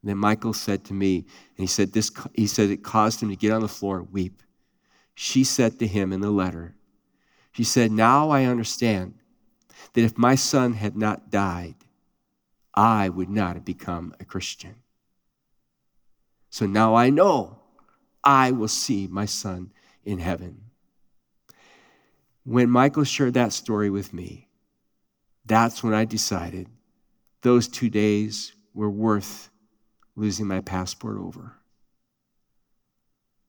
And 0.02 0.10
then 0.10 0.18
Michael 0.18 0.54
said 0.54 0.84
to 0.86 0.94
me, 0.94 1.18
and 1.18 1.58
he 1.58 1.68
said, 1.68 1.94
this, 1.94 2.12
he 2.34 2.48
said 2.48 2.72
it 2.72 2.84
caused 2.84 3.22
him 3.22 3.30
to 3.30 3.36
get 3.36 3.52
on 3.52 3.62
the 3.62 3.68
floor 3.68 4.00
and 4.00 4.12
weep. 4.12 4.42
She 5.14 5.44
said 5.44 5.78
to 5.78 5.86
him 5.86 6.12
in 6.12 6.22
the 6.22 6.32
letter, 6.32 6.76
she 7.52 7.64
said, 7.64 7.92
Now 7.92 8.30
I 8.30 8.46
understand 8.46 9.16
that 9.94 10.04
if 10.04 10.18
my 10.18 10.36
son 10.36 10.74
had 10.74 10.96
not 10.96 11.30
died, 11.30 11.76
I 12.74 13.10
would 13.10 13.30
not 13.30 13.56
have 13.56 13.66
become 13.66 14.16
a 14.20 14.26
Christian. 14.26 14.76
So 16.50 16.66
now 16.66 16.96
I 16.96 17.10
know 17.10 17.60
I 18.24 18.52
will 18.52 18.68
see 18.68 19.08
my 19.08 19.26
son 19.26 19.72
in 20.04 20.20
heaven. 20.20 20.62
When 22.44 22.70
Michael 22.70 23.04
shared 23.04 23.34
that 23.36 23.54
story 23.54 23.90
with 23.90 24.14
me, 24.14 24.48
that's 25.46 25.84
when 25.84 25.94
I 25.94 26.06
decided 26.06 26.68
those 27.42 27.68
two 27.68 27.90
days 27.90 28.54
were 28.74 28.90
worth 28.90 29.50
losing 30.16 30.48
my 30.48 30.62
passport 30.62 31.18
over. 31.18 31.58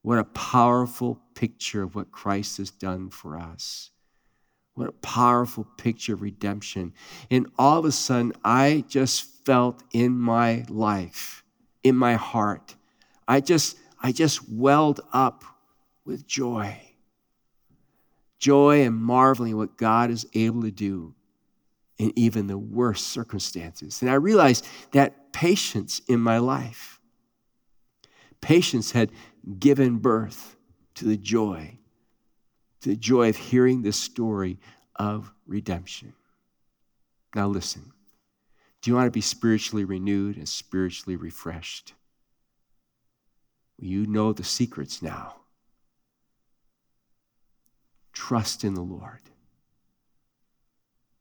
What 0.03 0.19
a 0.19 0.25
powerful 0.25 1.19
picture 1.33 1.81
of 1.81 1.95
what 1.95 2.11
Christ 2.11 2.57
has 2.57 2.69
done 2.69 3.09
for 3.09 3.37
us. 3.37 3.89
What 4.75 4.89
a 4.89 4.93
powerful 4.93 5.65
picture 5.77 6.13
of 6.13 6.21
redemption. 6.21 6.93
And 7.31 7.47
all 7.57 7.79
of 7.79 7.85
a 7.85 7.91
sudden, 7.91 8.33
I 8.43 8.83
just 8.87 9.23
felt 9.45 9.81
in 9.91 10.17
my 10.17 10.65
life, 10.67 11.43
in 11.83 11.95
my 11.95 12.15
heart, 12.15 12.75
I 13.27 13.39
just, 13.39 13.77
I 14.01 14.11
just 14.11 14.49
welled 14.49 14.99
up 15.13 15.43
with 16.05 16.27
joy. 16.27 16.79
Joy 18.39 18.83
and 18.83 18.95
marveling 18.95 19.55
what 19.55 19.77
God 19.77 20.11
is 20.11 20.25
able 20.33 20.63
to 20.63 20.71
do 20.71 21.15
in 21.97 22.11
even 22.17 22.47
the 22.47 22.57
worst 22.57 23.07
circumstances. 23.07 24.01
And 24.01 24.11
I 24.11 24.15
realized 24.15 24.67
that 24.91 25.31
patience 25.31 26.01
in 26.09 26.19
my 26.19 26.39
life, 26.39 26.99
patience 28.41 28.91
had 28.91 29.11
given 29.59 29.97
birth 29.97 30.55
to 30.95 31.05
the 31.05 31.17
joy 31.17 31.77
to 32.83 32.89
the 32.89 32.95
joy 32.97 33.29
of 33.29 33.37
hearing 33.37 33.81
this 33.81 33.95
story 33.95 34.59
of 34.97 35.31
redemption. 35.47 36.13
Now, 37.33 37.47
listen 37.47 37.93
do 38.81 38.91
you 38.91 38.95
want 38.95 39.07
to 39.07 39.11
be 39.11 39.21
spiritually 39.21 39.85
renewed 39.85 40.35
and 40.35 40.47
spiritually 40.47 41.15
refreshed? 41.15 41.93
You 43.79 44.05
know 44.05 44.33
the 44.33 44.43
secrets 44.43 45.01
now. 45.01 45.37
Trust 48.11 48.65
in 48.65 48.73
the 48.73 48.81
Lord. 48.81 49.21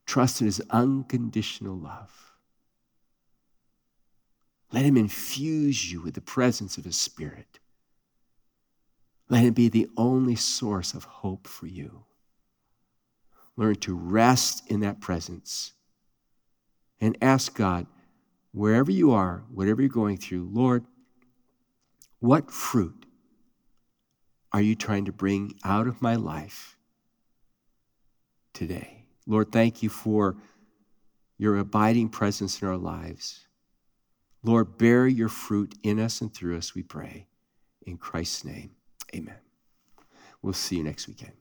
Trust 0.05 0.41
in 0.41 0.47
His 0.47 0.61
unconditional 0.71 1.77
love. 1.77 2.35
Let 4.73 4.85
Him 4.85 4.97
infuse 4.97 5.93
you 5.93 6.03
with 6.03 6.15
the 6.15 6.21
presence 6.21 6.77
of 6.77 6.85
His 6.85 6.97
Spirit. 6.97 7.61
Let 9.33 9.47
it 9.47 9.55
be 9.55 9.71
the 9.71 9.89
only 9.97 10.37
source 10.37 10.93
of 10.93 11.05
hope 11.05 11.47
for 11.47 11.67
you. 11.67 12.05
Learn 13.57 13.77
to 13.77 13.97
rest 13.97 14.63
in 14.71 14.81
that 14.81 15.01
presence 15.01 15.73
and 17.01 17.17
ask 17.23 17.55
God, 17.55 17.87
wherever 18.53 18.91
you 18.91 19.11
are, 19.11 19.45
whatever 19.51 19.81
you're 19.81 19.89
going 19.89 20.19
through, 20.19 20.51
Lord, 20.53 20.85
what 22.21 22.51
fruit 22.51 23.07
are 24.53 24.61
you 24.61 24.75
trying 24.75 25.07
to 25.07 25.13
bring 25.13 25.55
out 25.65 25.87
of 25.87 26.03
my 26.03 26.15
life 26.15 26.77
today? 28.53 29.07
Lord, 29.27 29.51
thank 29.51 29.83
you 29.83 29.89
for 29.89 30.37
your 31.39 31.57
abiding 31.57 32.11
presence 32.11 32.61
in 32.61 32.69
our 32.69 32.77
lives. 32.77 33.47
Lord, 34.43 34.77
bear 34.77 35.07
your 35.07 35.31
fruit 35.31 35.75
in 35.83 35.99
us 35.99 36.21
and 36.21 36.35
through 36.35 36.59
us, 36.59 36.75
we 36.75 36.83
pray. 36.83 37.29
In 37.87 37.97
Christ's 37.97 38.45
name. 38.45 38.73
Amen. 39.15 39.37
We'll 40.41 40.53
see 40.55 40.77
you 40.77 40.83
next 40.83 41.07
weekend. 41.07 41.33